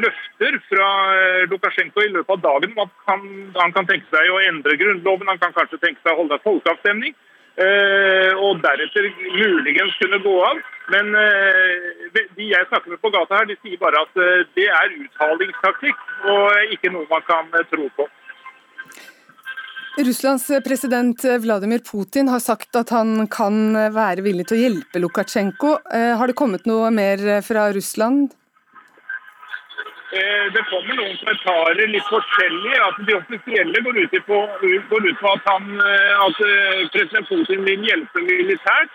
løfter 0.03 0.59
fra 0.67 0.89
Lukasjenko 1.53 2.03
i 2.03 2.11
løpet 2.17 2.35
av 2.37 2.43
dagen 2.49 2.75
om 2.75 2.89
at 2.89 3.07
han, 3.13 3.29
han 3.61 3.77
kan 3.77 3.87
tenke 3.91 4.11
seg 4.11 4.35
å 4.35 4.43
endre 4.49 4.79
grunnloven, 4.81 5.31
han 5.31 5.43
kan 5.43 5.55
kanskje 5.55 5.79
tenke 5.83 6.03
seg 6.03 6.15
å 6.15 6.25
holde 6.25 6.41
en 6.41 6.47
folkeavstemning. 6.49 7.15
Og 7.55 8.59
deretter 8.65 9.07
muligens 9.39 9.95
kunne 10.01 10.19
gå 10.25 10.33
av. 10.43 10.63
Men 10.93 11.15
eh, 11.17 12.25
de 12.37 12.51
jeg 12.51 12.69
snakker 12.69 12.93
med 12.93 13.01
på 13.01 13.13
gata 13.15 13.41
her, 13.41 13.49
de 13.49 13.57
sier 13.63 13.81
bare 13.81 14.03
at 14.05 14.21
eh, 14.21 14.45
det 14.57 14.67
er 14.69 14.93
uthalingstaktikk 14.99 16.05
og 16.29 16.75
ikke 16.77 16.93
noe 16.93 17.09
man 17.09 17.25
kan 17.29 17.49
eh, 17.57 17.65
tro 17.71 17.89
på. 17.97 18.09
Russlands 19.95 20.49
president 20.67 21.23
Vladimir 21.41 21.81
Putin 21.87 22.29
har 22.29 22.43
sagt 22.43 22.75
at 22.77 22.91
han 22.91 23.29
kan 23.31 23.77
være 23.95 24.25
villig 24.27 24.49
til 24.51 24.57
å 24.57 24.63
hjelpe 24.65 24.99
Lukasjenko. 24.99 25.77
Har 26.19 26.27
det 26.27 26.35
kommet 26.35 26.67
noe 26.67 26.89
mer 26.91 27.23
fra 27.47 27.69
Russland? 27.71 28.33
Det 30.13 30.63
kommer 30.69 30.99
noen 30.99 31.17
kommentarer 31.19 31.89
litt 31.91 32.09
forskjellig. 32.11 32.75
At 32.87 33.01
de 33.09 33.17
offisielle 33.17 33.81
går 33.87 34.01
ut 34.05 34.17
på, 34.27 34.41
går 34.91 35.09
ut 35.09 35.19
på 35.21 35.33
at, 35.33 35.49
han, 35.49 35.81
at 36.27 36.43
president 36.95 37.29
Putin 37.31 37.65
vil 37.67 37.89
hjelpe 37.89 38.23
militært. 38.23 38.93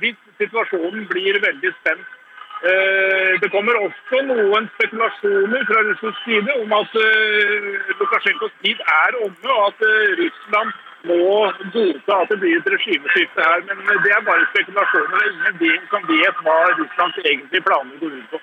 Hvis 0.00 0.18
situasjonen 0.40 1.06
blir 1.10 1.38
veldig 1.44 1.72
spent. 1.80 2.16
Eh, 2.64 3.32
det 3.42 3.50
kommer 3.52 3.76
også 3.84 4.22
noen 4.24 4.68
spekulasjoner 4.76 5.64
fra 5.68 5.82
russisk 5.88 6.22
side 6.24 6.54
om 6.62 6.72
at 6.72 6.94
eh, 7.02 7.66
Lukasjenkos 7.98 8.54
tid 8.64 8.80
er 8.80 9.18
omme, 9.26 9.50
og 9.56 9.66
at 9.66 9.84
eh, 9.84 10.14
Russland 10.22 10.72
må 11.10 11.26
godta 11.74 12.16
at 12.22 12.32
det 12.32 12.38
blir 12.40 12.56
et 12.56 12.70
regimeskifte 12.76 13.44
her. 13.48 13.60
Men 13.68 14.00
det 14.06 14.14
er 14.16 14.24
bare 14.30 14.48
spekulasjoner. 14.54 15.28
Det 15.60 15.68
er 15.68 15.74
ingen 15.76 15.90
som 15.92 16.08
vet 16.08 16.44
hva 16.46 16.56
Russlands 16.80 17.20
egentlige 17.26 17.66
planer 17.68 18.00
går 18.00 18.16
ut 18.22 18.30
på. 18.32 18.40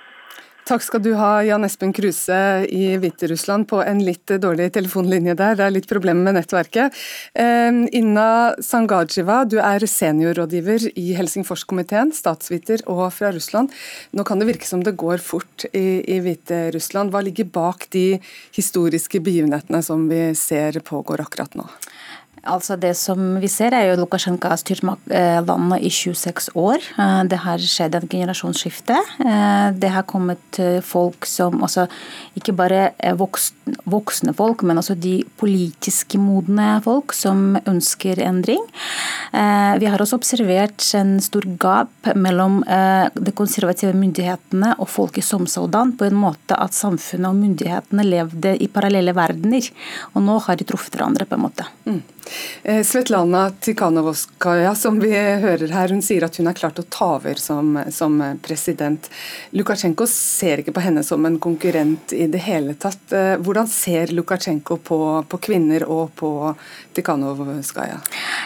Takk 0.64 0.84
skal 0.86 1.02
du 1.04 1.10
ha, 1.20 1.42
Jan 1.44 1.66
Espen 1.68 1.92
Kruse 1.92 2.36
i 2.72 2.94
Hviterussland, 2.96 3.66
på 3.68 3.82
en 3.84 4.00
litt 4.08 4.32
dårlig 4.40 4.70
telefonlinje 4.78 5.36
der. 5.36 5.58
Det 5.60 5.66
er 5.66 5.74
litt 5.76 5.90
problemer 5.90 6.24
med 6.24 6.38
nettverket. 6.38 6.96
Inna 8.00 8.28
Sangajiva, 8.64 9.42
du 9.44 9.58
er 9.60 9.84
seniorrådgiver 9.84 10.86
i 10.96 11.10
Helsingforskomiteen, 11.18 12.14
statsviter 12.16 12.86
og 12.88 13.10
fra 13.12 13.34
Russland. 13.36 13.76
Nå 14.16 14.24
kan 14.24 14.40
det 14.40 14.48
virke 14.54 14.70
som 14.70 14.86
det 14.88 14.96
går 14.96 15.20
fort 15.20 15.68
i, 15.74 16.00
i 16.08 16.22
Hviterussland. 16.24 17.12
Hva 17.12 17.26
ligger 17.28 17.52
bak 17.52 17.90
de 17.92 18.22
historiske 18.56 19.20
begivenhetene 19.20 19.84
som 19.84 20.08
vi 20.08 20.30
ser 20.40 20.80
pågår 20.88 21.28
akkurat 21.28 21.60
nå? 21.60 21.68
Altså 22.44 22.76
Det 22.76 22.92
som 23.00 23.38
vi 23.40 23.48
ser, 23.48 23.72
er 23.72 23.88
jo 23.88 24.00
Lukasjenko 24.02 24.50
har 24.52 24.60
styrt 24.60 24.84
eh, 24.84 25.40
landet 25.48 25.86
i 25.88 25.90
26 25.94 26.50
år. 26.60 26.84
Eh, 27.00 27.22
det 27.32 27.40
har 27.40 27.62
skjedd 27.64 27.96
en 27.96 28.08
generasjonsskifte. 28.12 28.98
Eh, 29.24 29.68
det 29.80 29.92
har 29.94 30.04
kommet 30.04 30.60
folk 30.84 31.26
som 31.26 31.62
altså 31.64 31.88
Ikke 32.36 32.54
bare 32.56 32.92
voksne 33.16 34.34
folk, 34.36 34.64
men 34.68 34.82
også 34.82 34.96
de 35.00 35.22
politiske 35.40 36.20
modne 36.20 36.82
folk 36.84 37.14
som 37.16 37.56
ønsker 37.70 38.20
endring. 38.20 38.62
Vi 39.32 39.90
har 39.90 40.02
også 40.02 40.18
observert 40.18 40.84
en 40.98 41.20
stor 41.22 41.46
gap 41.62 42.10
mellom 42.16 42.62
de 42.66 43.34
konservative 43.38 43.94
myndighetene 43.94 44.74
og 44.80 44.90
folket 44.90 45.26
som 45.26 45.46
sådan, 45.48 45.94
på 45.98 46.10
en 46.10 46.18
måte 46.18 46.58
at 46.58 46.74
samfunnet 46.76 47.30
og 47.30 47.40
myndighetene 47.40 48.08
levde 48.08 48.56
i 48.58 48.68
parallelle 48.68 49.14
verdener. 49.16 49.70
Og 50.14 50.26
nå 50.26 50.40
har 50.48 50.58
de 50.58 50.68
truffet 50.68 50.98
hverandre, 50.98 51.30
på 51.30 51.38
en 51.38 51.46
måte. 51.46 51.70
Mm. 51.86 52.02
Eh, 52.64 52.84
Svetlana 52.84 53.52
Tikhanovskaja, 53.60 54.76
som 54.76 55.00
vi 55.00 55.12
hører 55.16 55.72
her, 55.74 55.92
hun 55.92 56.02
sier 56.06 56.24
at 56.26 56.38
hun 56.40 56.48
er 56.48 56.58
klart 56.58 56.80
å 56.80 56.86
ta 56.90 57.10
over 57.18 57.40
som, 57.42 57.76
som, 57.92 58.20
president. 58.44 59.10
Lukasjenko 59.52 60.08
ser 60.10 60.64
ikke 60.64 60.76
på 60.78 60.86
henne 60.86 61.04
som 61.04 61.26
en 61.28 61.40
konkurrent 61.44 62.14
i 62.16 62.28
det 62.32 62.44
hele 62.46 62.78
tatt. 62.80 63.04
Eh, 63.12 63.36
hvordan 63.44 63.70
ser 63.70 64.14
Lukasjenko 64.16 64.80
på, 64.84 65.00
på 65.30 65.42
kvinner 65.50 65.88
og 65.90 66.14
på 66.20 66.32
Tikhanovskaja? 66.94 68.00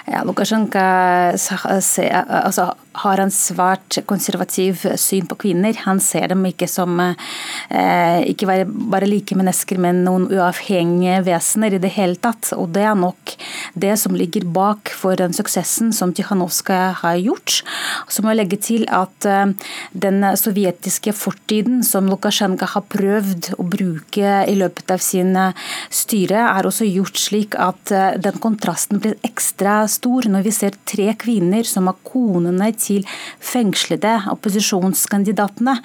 Ja, 0.08 0.24
Lukasjenko 0.28 0.82
altså, 0.82 2.72
har 3.02 3.22
en 3.22 3.32
svært 3.34 4.00
konservativ 4.10 4.84
syn 5.00 5.28
på 5.30 5.38
kvinner. 5.44 5.76
Han 5.86 6.00
ser 6.04 6.32
dem 6.32 6.46
ikke 6.50 6.70
som 6.70 6.98
eh, 7.02 8.20
ikke 8.32 8.48
bare, 8.48 9.10
like 9.10 9.38
mennesker, 9.38 9.80
men 9.82 10.04
noen 10.06 10.28
uavhengige 10.32 11.22
vesener 11.28 11.78
i 11.78 11.82
det 11.84 11.94
hele 11.98 12.18
tatt. 12.22 12.52
Og 12.58 12.72
det 12.76 12.86
er 12.88 12.98
nok 12.98 13.36
det 13.78 13.94
som 14.02 14.18
ligger 14.18 14.48
bak 14.54 14.92
for 14.96 15.20
den 15.20 15.36
suksessen 15.36 15.94
som 15.96 16.14
Tikhanovskaja 16.16 16.94
har 17.04 17.20
gjort. 17.22 17.62
Så 18.10 18.24
må 18.24 18.34
jeg 18.34 18.42
legge 18.42 18.62
til 18.70 18.88
at 18.94 19.28
eh, 19.30 19.54
den 19.94 20.24
sovjetiske 20.40 21.14
fortiden 21.18 21.84
som 21.86 22.10
Lukasjenko 22.10 22.72
har 22.74 22.88
prøvd 22.90 23.54
å 23.58 23.68
bruke 23.68 24.42
i 24.48 24.58
løpet 24.58 24.96
av 24.96 25.04
sin 25.04 25.36
eh, 25.38 25.68
styre, 25.94 26.48
er 26.48 26.68
også 26.68 26.88
gjort 26.88 27.22
slik 27.22 27.58
at 27.62 27.94
eh, 27.94 28.18
kontrasten 28.42 29.02
blir 29.04 29.18
ekstra 29.28 29.80
stor 29.92 30.28
når 30.32 30.46
vi 30.48 30.54
ser 30.56 30.78
tre 30.88 31.12
kvinner 31.20 31.68
som 31.68 31.90
er 31.90 32.00
konene 32.08 32.72
til 32.78 33.06
fengslede 33.44 34.14
opposisjonskandidatene, 34.34 35.78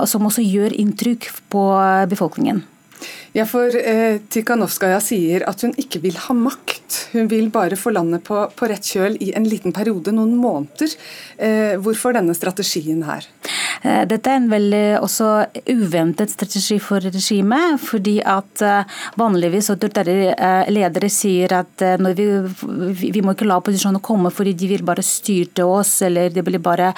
og 0.00 0.06
som 0.10 0.28
også 0.28 0.44
gjør 0.44 0.76
inntrykk 0.82 1.28
på 1.52 1.64
befolkningen. 2.10 2.62
Ja, 3.32 3.46
for 3.48 3.72
eh, 3.72 4.18
Tikhanovskaja 4.28 4.98
sier 5.00 5.46
at 5.48 5.62
hun 5.64 5.72
ikke 5.80 6.02
vil 6.02 6.18
ha 6.20 6.34
makt. 6.36 6.98
Hun 7.14 7.30
vil 7.30 7.48
bare 7.52 7.78
få 7.80 7.94
landet 7.94 8.26
på, 8.26 8.42
på 8.52 8.68
rett 8.68 8.90
kjøl 8.92 9.16
i 9.24 9.30
en 9.36 9.48
liten 9.48 9.72
periode, 9.72 10.12
noen 10.12 10.34
måneder. 10.36 10.92
Eh, 11.40 11.74
hvorfor 11.80 12.12
denne 12.16 12.36
strategien 12.36 13.00
her? 13.08 13.24
Eh, 13.82 14.02
dette 14.06 14.30
er 14.30 14.38
en 14.38 14.50
veldig 14.50 14.84
også 15.02 15.28
uventet 15.72 16.30
strategi 16.30 16.78
for 16.82 17.02
regimet. 17.02 17.80
fordi 17.82 18.20
at 18.24 18.62
vanligvis 19.18 19.70
autoritære 19.70 20.68
ledere 20.70 21.08
sier 21.10 21.52
at 21.56 21.82
vi, 22.16 22.26
vi, 23.12 23.22
må 23.22 23.34
ikke 23.34 23.46
la 23.48 23.58
opposisjonen 23.60 24.02
komme 24.04 24.30
fordi 24.32 24.52
de 24.58 24.68
vil 24.70 24.84
bare 24.86 25.02
styrte 25.02 25.64
oss, 25.64 26.02
eller 26.02 26.30
de 26.30 26.42
vil 26.44 26.58
bare 26.62 26.92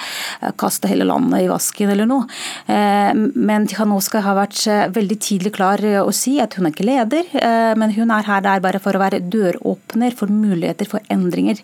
kaste 0.59 0.89
hele 0.89 1.07
landet 1.07 1.45
i 1.45 1.49
vasken 1.49 1.89
eller 1.89 2.07
noe. 2.09 2.27
Men 2.67 3.67
Tikhanovskaja 3.67 4.23
har 4.25 4.37
vært 4.37 4.93
veldig 4.95 5.17
tidlig 5.21 5.53
klar 5.55 5.81
å 6.03 6.11
si 6.15 6.37
at 6.43 6.57
hun 6.57 6.67
er 6.67 6.75
ikke 6.75 6.87
leder, 6.87 7.31
men 7.79 7.93
hun 7.95 8.13
er 8.13 8.27
her 8.27 8.43
der 8.45 8.63
bare 8.63 8.81
for 8.83 8.97
å 8.97 9.01
være 9.01 9.23
døråpner 9.23 10.15
for 10.17 10.31
muligheter 10.31 10.89
for 10.89 11.03
endringer. 11.13 11.61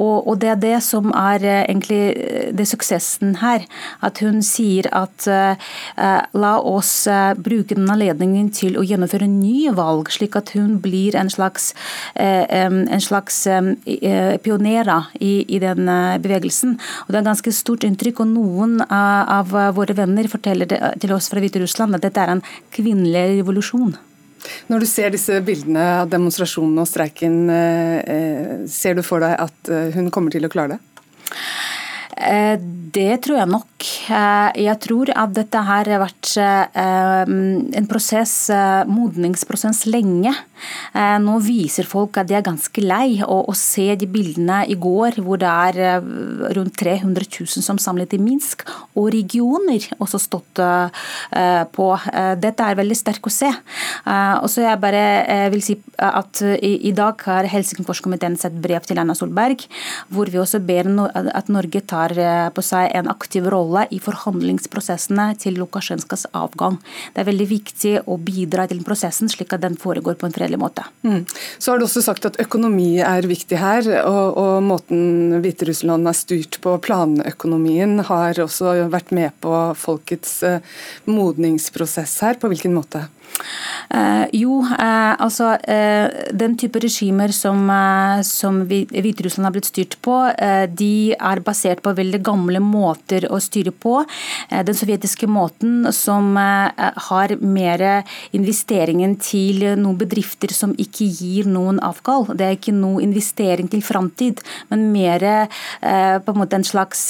Og 0.00 0.32
det 0.42 0.52
er 0.54 0.62
det 0.62 0.76
som 0.86 1.10
er 1.16 1.46
egentlig 1.62 2.02
det 2.56 2.68
suksessen 2.70 3.38
her. 3.44 3.66
At 4.04 4.20
hun 4.24 4.42
sier 4.50 4.88
at 4.96 5.26
uh, 5.30 5.54
la 6.34 6.52
oss 6.66 6.92
uh, 7.10 7.32
bruke 7.38 7.76
denne 7.76 7.94
anledningen 7.94 8.50
til 8.54 8.78
å 8.78 8.84
gjennomføre 8.86 9.28
en 9.28 9.38
ny 9.40 9.70
valg, 9.76 10.10
slik 10.12 10.36
at 10.38 10.52
hun 10.56 10.78
blir 10.82 11.16
en 11.18 11.30
slags, 11.30 11.70
en 12.16 13.02
slags 13.02 13.42
um, 13.50 13.72
pioner 14.44 14.90
i, 15.18 15.32
i, 15.46 15.58
den 15.62 15.88
bevegelsen. 16.22 16.76
Og 17.06 17.12
Det 17.12 17.20
er 17.20 17.28
ganske 17.28 17.54
stort 17.54 17.86
inntrykk, 17.86 18.22
og 18.24 18.32
noen 18.34 18.78
av 18.90 19.52
våre 19.76 19.96
venner 19.96 20.28
forteller 20.30 20.70
til 20.70 21.14
oss 21.14 21.30
fra 21.30 21.42
Hviterussland 21.42 21.98
at 21.98 22.06
dette 22.06 22.22
er 22.22 22.34
en 22.34 22.44
kvinnelig 22.74 23.40
revolusjon. 23.40 23.94
Når 24.72 24.82
du 24.82 24.88
ser 24.88 25.12
disse 25.12 25.36
bildene 25.44 25.84
av 26.00 26.12
demonstrasjonen 26.12 26.80
og 26.80 26.88
streiken, 26.88 27.42
ser 28.70 28.96
du 28.96 29.04
for 29.06 29.22
deg 29.24 29.36
at 29.48 29.74
hun 29.96 30.10
kommer 30.14 30.32
til 30.34 30.48
å 30.48 30.52
klare 30.52 30.76
det? 30.76 30.80
Eh, 32.20 32.56
det 32.94 33.22
tror 33.24 33.40
jeg 33.40 33.50
nok. 33.50 33.66
Eh, 33.80 34.50
jeg 34.66 34.76
tror 34.84 35.10
at 35.16 35.32
dette 35.34 35.62
har 35.66 35.88
vært 36.02 36.32
eh, 36.40 37.30
en 37.80 37.88
prosess, 37.90 38.34
modningsprosess 38.90 39.86
lenge. 39.90 40.32
Nå 41.24 41.38
viser 41.40 41.86
folk 41.88 42.18
at 42.20 42.28
de 42.28 42.34
er 42.36 42.44
ganske 42.44 42.82
lei. 42.84 43.22
å 43.24 43.54
se 43.56 43.94
de 43.96 44.04
bildene 44.10 44.58
i 44.68 44.76
går 44.76 45.16
hvor 45.24 45.40
det 45.40 45.48
er 45.48 46.02
rundt 46.56 46.76
300 46.76 47.24
000 47.24 47.64
som 47.64 47.78
samlet 47.80 48.12
i 48.12 48.20
Minsk, 48.20 48.66
og 48.92 49.08
regioner 49.14 49.86
også 49.96 50.20
stått 50.20 50.60
på. 50.60 51.86
Dette 52.44 52.66
er 52.66 52.76
veldig 52.76 52.98
sterkt 52.98 53.30
å 53.30 53.32
se. 53.32 53.48
Og 53.48 54.48
så 54.52 54.66
jeg 54.66 54.82
bare 54.84 55.48
vil 55.54 55.64
si 55.64 55.78
at 55.96 56.42
i 56.60 56.92
dag 56.96 57.24
har 57.24 57.48
Helsingforskomiteen 57.48 58.36
sett 58.40 58.60
brev 58.60 58.84
til 58.84 59.00
Erna 59.00 59.16
Solberg, 59.16 59.64
hvor 60.12 60.28
vi 60.28 60.42
også 60.42 60.60
ber 60.60 60.90
at 61.32 61.48
Norge 61.48 61.80
tar 61.88 62.14
eh, 62.18 62.48
på 62.54 62.64
seg 62.64 62.90
en 62.96 63.10
aktiv 63.10 63.46
rolle 63.50 63.69
i 63.90 64.00
forhandlingsprosessene 64.02 65.26
til 65.40 65.58
Lukasjenskas 65.60 66.26
avgang. 66.36 66.78
Det 67.14 67.22
er 67.22 67.28
veldig 67.30 67.48
viktig 67.50 67.94
å 68.10 68.16
bidra 68.20 68.66
til 68.70 68.82
prosessen, 68.86 69.30
slik 69.32 69.54
at 69.56 69.64
den 69.64 69.78
foregår 69.80 70.18
på 70.20 70.28
en 70.28 70.34
fredelig 70.34 70.60
måte. 70.60 70.84
Mm. 71.06 71.24
Så 71.58 71.72
har 71.72 71.80
du 71.80 71.86
også 71.86 72.02
sagt 72.04 72.26
at 72.28 72.40
økonomi 72.42 72.98
er 73.04 73.28
viktig 73.30 73.60
her, 73.60 73.88
og, 74.04 74.40
og 74.40 74.66
måten 74.66 75.38
Hviterussland 75.40 76.10
er 76.10 76.18
styrt 76.18 76.60
på, 76.64 76.76
planøkonomien, 76.84 77.98
har 78.10 78.42
også 78.42 78.76
vært 78.92 79.14
med 79.16 79.34
på 79.44 79.54
folkets 79.78 80.40
eh, 80.46 80.60
modningsprosess 81.10 82.20
her. 82.26 82.38
På 82.40 82.50
hvilken 82.50 82.74
måte? 82.76 83.06
Eh, 83.90 84.26
jo, 84.38 84.60
eh, 84.62 85.14
altså 85.18 85.50
eh, 85.66 86.30
den 86.36 86.54
type 86.60 86.78
regimer 86.82 87.32
som, 87.34 87.64
som 88.26 88.62
Hviterussland 88.68 89.48
har 89.48 89.54
blitt 89.54 89.70
styrt 89.70 89.96
på, 90.04 90.16
de 90.76 91.14
er 91.14 91.42
basert 91.44 91.82
på 91.82 91.92
veldig 91.96 92.20
gamle 92.24 92.60
måter 92.62 93.26
å 93.30 93.40
styre 93.42 93.72
på. 93.72 94.00
Den 94.50 94.76
sovjetiske 94.76 95.26
måten 95.30 95.88
som 95.94 96.34
har 96.36 97.34
mer 97.42 97.82
investeringen 98.36 99.16
til 99.22 99.64
noen 99.80 99.98
bedrifter 100.00 100.52
som 100.54 100.72
ikke 100.80 101.08
gir 101.08 101.48
noen 101.50 101.80
avkall. 101.84 102.28
Det 102.36 102.46
er 102.46 102.56
ikke 102.56 102.74
noe 102.76 103.02
investering 103.04 103.70
til 103.72 103.82
framtid, 103.84 104.42
men 104.70 104.88
mer 104.94 105.26
på 105.80 106.34
en 106.34 106.40
måte 106.40 106.58
en 106.58 106.66
slags 106.66 107.08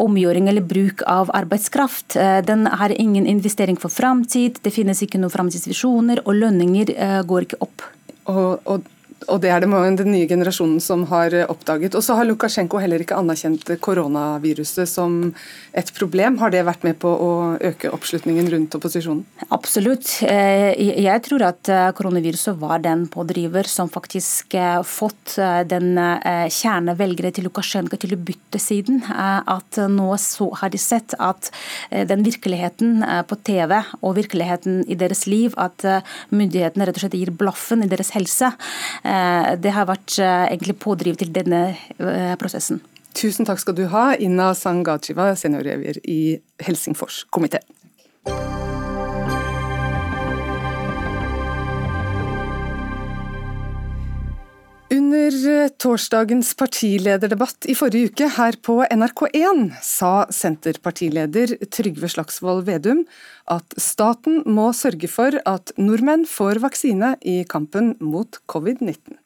omgjøring 0.00 0.50
eller 0.50 0.66
bruk 0.66 1.04
av 1.10 1.32
arbeidskraft. 1.36 2.18
Den 2.48 2.66
har 2.70 2.94
ingen 2.94 3.28
investering 3.30 3.78
for 3.80 3.92
framtid. 3.92 4.60
Det 4.64 4.74
finnes 4.74 4.93
finnes 4.94 5.08
ikke 5.08 5.20
noen 5.20 5.32
framtidsvisjoner, 5.34 6.22
og 6.24 6.38
lønninger 6.38 6.94
eh, 6.94 7.22
går 7.26 7.46
ikke 7.48 7.60
opp. 7.64 7.82
Og, 8.30 8.62
og 8.64 8.86
og 9.28 9.40
det 9.42 9.50
er 9.52 9.62
det 9.62 9.70
den 9.98 10.12
nye 10.12 10.28
generasjonen 10.28 10.80
som 10.82 11.04
har 11.10 11.34
eh, 11.34 11.46
oppdaget. 11.50 11.94
Og 11.96 12.04
så 12.04 12.16
har 12.18 12.26
Lukasjenko 12.28 12.80
heller 12.82 13.02
ikke 13.02 13.16
anerkjent 13.18 13.66
koronaviruset 13.84 14.88
som 14.88 15.32
et 15.72 15.90
problem. 15.96 16.38
Har 16.40 16.52
det 16.54 16.64
vært 16.66 16.84
med 16.86 16.98
på 17.02 17.08
å 17.08 17.30
øke 17.58 17.92
oppslutningen 17.94 18.48
rundt 18.52 18.76
opposisjonen? 18.78 19.24
Absolutt. 19.54 20.10
Eh, 20.28 20.72
jeg 21.04 21.24
tror 21.26 21.46
at 21.48 21.70
eh, 21.72 21.90
koronaviruset 21.96 22.58
var 22.60 22.82
den 22.84 23.06
pådriver 23.12 23.68
som 23.70 23.90
faktisk 23.92 24.54
fått 24.86 25.34
den 25.68 25.96
kjernevelgere 26.52 27.30
til 27.34 27.46
Lukasjenko 27.48 27.96
til 28.00 28.14
å 28.14 28.20
bytte 28.20 28.60
siden. 28.62 29.00
At 29.10 29.78
nå 29.90 30.08
har 30.60 30.72
de 30.72 30.80
sett 30.80 31.14
at 31.22 31.50
den 31.90 32.24
virkeligheten 32.26 33.02
på 33.28 33.38
TV 33.46 33.76
og 34.00 34.16
virkeligheten 34.18 34.82
i 34.90 34.96
deres 34.98 35.24
liv, 35.30 35.54
at 35.60 35.84
myndighetene 36.34 36.88
rett 36.88 36.98
og 36.98 37.04
slett 37.04 37.18
gir 37.18 37.32
blaffen 37.34 37.84
i 37.84 37.90
deres 37.90 38.12
helse 38.14 38.52
det 39.60 39.74
har 39.74 39.88
vært 39.90 40.18
eh, 40.22 40.48
egentlig 40.48 40.78
pådriv 40.82 41.18
til 41.20 41.32
denne 41.34 41.62
eh, 41.98 42.34
prosessen. 42.40 42.82
Tusen 43.14 43.46
takk 43.46 43.62
skal 43.62 43.78
du 43.78 43.86
ha, 43.92 44.08
Inna 44.18 44.50
Sangachiva, 44.58 45.32
seniorrever 45.38 46.00
i 46.02 46.36
Helsingfors 46.64 47.22
Under 54.94 55.68
torsdagens 55.80 56.52
partilederdebatt 56.58 57.66
i 57.70 57.74
forrige 57.74 58.12
uke 58.12 58.26
her 58.36 58.54
på 58.62 58.76
NRK1 58.84 59.62
sa 59.82 60.10
Senterpartileder 60.30 61.54
Trygve 61.72 62.10
Slagsvold 62.12 62.62
Vedum 62.68 63.00
at 63.50 63.74
staten 63.80 64.42
må 64.46 64.68
sørge 64.76 65.08
for 65.10 65.34
at 65.50 65.72
nordmenn 65.80 66.26
får 66.30 66.60
vaksine 66.62 67.14
i 67.26 67.40
kampen 67.48 67.94
mot 68.04 68.38
covid-19. 68.50 69.16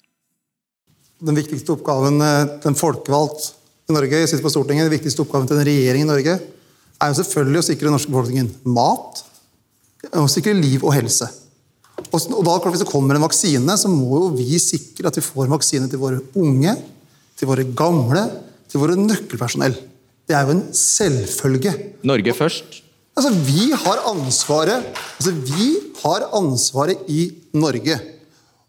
Den 1.26 1.36
viktigste 1.36 1.74
oppgaven 1.74 2.22
til 2.62 2.70
en 2.70 2.78
folkevalgt 2.78 3.50
i 3.90 3.96
Norge, 3.96 4.22
jeg 4.22 4.30
sitter 4.30 4.46
på 4.46 4.54
Stortinget, 4.54 4.88
den 4.88 4.94
viktigste 4.94 5.26
oppgaven 5.26 5.50
til 5.50 5.58
en 5.58 5.68
regjering 5.68 6.06
i 6.06 6.08
Norge, 6.08 6.38
er 6.38 7.12
jo 7.12 7.18
selvfølgelig 7.18 7.60
å 7.60 7.66
sikre 7.66 7.90
den 7.90 7.96
norske 7.98 8.14
befolkningen 8.14 8.50
mat, 8.78 9.24
og 10.14 10.30
sikre 10.32 10.56
liv 10.56 10.86
og 10.86 10.94
helse. 10.96 11.28
Og 12.08 12.44
da, 12.46 12.70
Hvis 12.70 12.82
det 12.84 12.90
kommer 12.90 13.16
en 13.16 13.24
vaksine, 13.26 13.76
så 13.76 13.90
må 13.90 14.22
jo 14.22 14.28
vi 14.36 14.58
sikre 14.62 15.10
at 15.10 15.18
vi 15.18 15.24
får 15.24 15.50
vaksine 15.50 15.88
til 15.90 16.00
våre 16.00 16.20
unge, 16.38 16.74
til 17.36 17.48
våre 17.50 17.64
gamle, 17.64 18.24
til 18.68 18.80
våre 18.80 18.96
nøkkelpersonell. 18.98 19.76
Det 20.28 20.36
er 20.36 20.44
jo 20.44 20.56
en 20.56 20.66
selvfølge. 20.72 21.72
Norge 22.04 22.34
først? 22.36 22.82
Altså, 23.18 23.30
Vi 23.34 23.72
har 23.72 24.04
ansvaret 24.06 24.84
altså, 25.18 25.32
vi 25.32 25.74
har 26.04 26.28
ansvaret 26.38 26.98
i 27.08 27.32
Norge. 27.52 27.98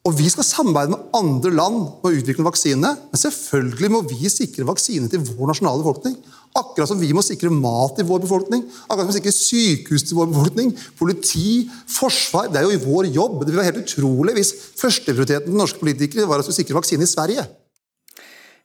Og 0.10 0.16
Vi 0.18 0.26
skal 0.32 0.46
samarbeide 0.48 0.96
med 0.96 1.12
andre 1.14 1.52
land 1.54 1.76
om 1.84 2.08
å 2.08 2.12
utvikle 2.16 2.46
vaksine. 2.48 2.96
Men 3.12 3.22
selvfølgelig 3.22 3.92
må 3.94 4.02
vi 4.10 4.32
sikre 4.32 4.66
vaksine 4.66 5.10
til 5.12 5.22
vår 5.22 5.52
nasjonale 5.52 5.84
befolkning. 5.84 6.16
Akkurat 6.58 6.90
som 6.90 6.98
vi 6.98 7.12
må 7.14 7.22
sikre 7.22 7.52
mat 7.54 7.94
til 8.00 8.08
vår 8.10 8.24
befolkning, 8.24 8.64
akkurat 8.88 9.06
som 9.06 9.12
vi 9.12 9.14
må 9.14 9.18
sikre 9.20 9.36
sykehus 9.36 10.08
til 10.10 10.18
vår 10.18 10.32
befolkning, 10.32 10.74
politi, 10.98 11.70
forsvar. 11.94 12.50
Det 12.50 12.58
er 12.58 12.66
jo 12.66 12.74
i 12.74 12.82
vår 12.82 13.12
jobb. 13.14 13.44
Det 13.44 13.52
ville 13.52 13.62
være 13.62 13.70
helt 13.70 13.86
utrolig 13.86 14.34
hvis 14.40 14.56
førsteprioriteten 14.82 15.52
til 15.52 15.62
norske 15.62 15.84
politikere 15.84 16.26
var 16.30 16.42
at 16.42 16.50
vi 16.50 16.58
sikre 16.58 16.80
vaksine 16.80 17.06
i 17.06 17.12
Sverige. 17.14 17.46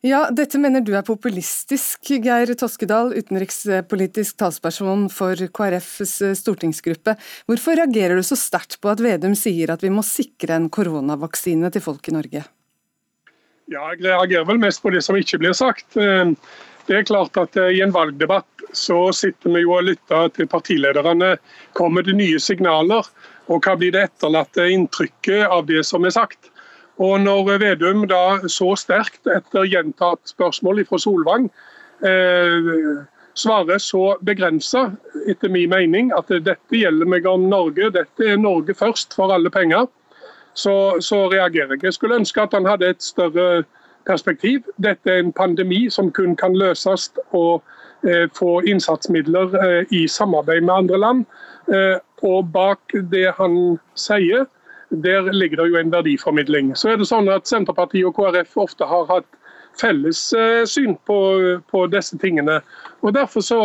Ja, 0.05 0.27
Dette 0.37 0.59
mener 0.61 0.83
du 0.85 0.91
er 0.99 1.05
populistisk, 1.07 2.11
Geir 2.21 2.51
Toskedal, 2.61 3.15
utenrikspolitisk 3.17 4.37
talsperson 4.37 5.07
for 5.09 5.41
KrFs 5.57 6.19
stortingsgruppe. 6.43 7.15
Hvorfor 7.49 7.81
reagerer 7.81 8.21
du 8.21 8.27
så 8.29 8.37
sterkt 8.37 8.77
på 8.85 8.93
at 8.93 9.01
Vedum 9.01 9.33
sier 9.33 9.73
at 9.73 9.81
vi 9.81 9.89
må 9.95 10.05
sikre 10.05 10.59
en 10.59 10.69
koronavaksine 10.69 11.73
til 11.73 11.87
folk 11.87 12.13
i 12.13 12.17
Norge? 12.19 12.45
Ja, 13.73 13.87
Jeg 13.95 14.05
reagerer 14.05 14.45
vel 14.45 14.61
mest 14.61 14.85
på 14.85 14.93
det 14.93 15.01
som 15.09 15.17
ikke 15.17 15.41
blir 15.41 15.57
sagt. 15.57 15.97
Det 15.97 16.99
er 16.99 17.09
klart 17.09 17.41
at 17.41 17.57
eh, 17.57 17.73
I 17.79 17.81
en 17.81 17.97
valgdebatt 17.97 18.69
så 18.77 19.07
sitter 19.17 19.57
vi 19.57 19.63
jo 19.65 19.73
og 19.79 19.87
lytter 19.89 20.29
til 20.37 20.51
partilederne. 20.53 21.39
Kommer 21.73 22.05
det 22.05 22.19
nye 22.19 22.37
signaler? 22.37 23.09
Og 23.49 23.65
hva 23.65 23.73
blir 23.81 23.95
det 23.95 24.11
etterlatte 24.11 24.69
inntrykket 24.69 25.49
av 25.49 25.65
det 25.65 25.81
som 25.89 26.05
er 26.05 26.13
sagt? 26.13 26.53
Og 27.03 27.20
Når 27.20 27.59
Vedum 27.59 28.07
da 28.07 28.38
så 28.49 28.74
sterkt 28.78 29.26
etter 29.26 29.66
gjentatt 29.66 30.30
spørsmål 30.30 30.84
fra 30.86 30.99
Solvang 31.03 31.49
eh, 32.07 33.03
svarer 33.34 33.78
så 33.82 34.16
begrensa, 34.22 34.92
etter 35.26 35.51
min 35.51 35.70
mening, 35.70 36.12
at 36.14 36.30
dette 36.30 36.78
gjelder 36.78 37.11
meg 37.11 37.26
om 37.26 37.49
Norge, 37.51 37.90
dette 37.90 38.28
er 38.30 38.38
Norge 38.38 38.74
først 38.78 39.14
for 39.14 39.34
alle 39.34 39.51
penger, 39.51 39.88
så, 40.55 41.01
så 41.03 41.26
reagerer 41.32 41.74
jeg. 41.74 41.82
Jeg 41.82 41.97
skulle 41.99 42.20
ønske 42.22 42.42
at 42.42 42.55
han 42.55 42.66
hadde 42.66 42.92
et 42.95 43.03
større 43.03 43.64
perspektiv. 44.07 44.62
Dette 44.78 45.11
er 45.11 45.24
en 45.24 45.32
pandemi 45.32 45.88
som 45.90 46.12
kun 46.14 46.36
kan 46.36 46.55
løses 46.55 47.11
og 47.32 47.64
få 48.36 48.61
innsatsmidler 48.68 49.57
i 49.90 50.05
samarbeid 50.07 50.61
med 50.61 50.74
andre 50.74 50.99
land. 51.01 51.24
Og 52.22 52.53
bak 52.53 52.95
det 53.11 53.32
han 53.38 53.80
sier, 53.99 54.45
der 55.03 55.32
ligger 55.32 55.62
det 55.62 55.70
jo 55.70 55.78
en 55.80 55.92
verdiformidling. 55.92 56.74
Så 56.76 56.92
er 56.92 57.01
det 57.01 57.09
sånn 57.09 57.30
at 57.32 57.49
Senterpartiet 57.51 58.07
og 58.09 58.16
KrF 58.18 58.57
ofte 58.66 58.86
har 58.88 59.09
hatt 59.11 59.26
felles 59.80 60.20
syn 60.70 60.95
på, 61.09 61.18
på 61.70 61.86
disse 61.90 62.18
tingene. 62.22 62.61
Og 63.03 63.14
Derfor 63.16 63.42
så 63.42 63.61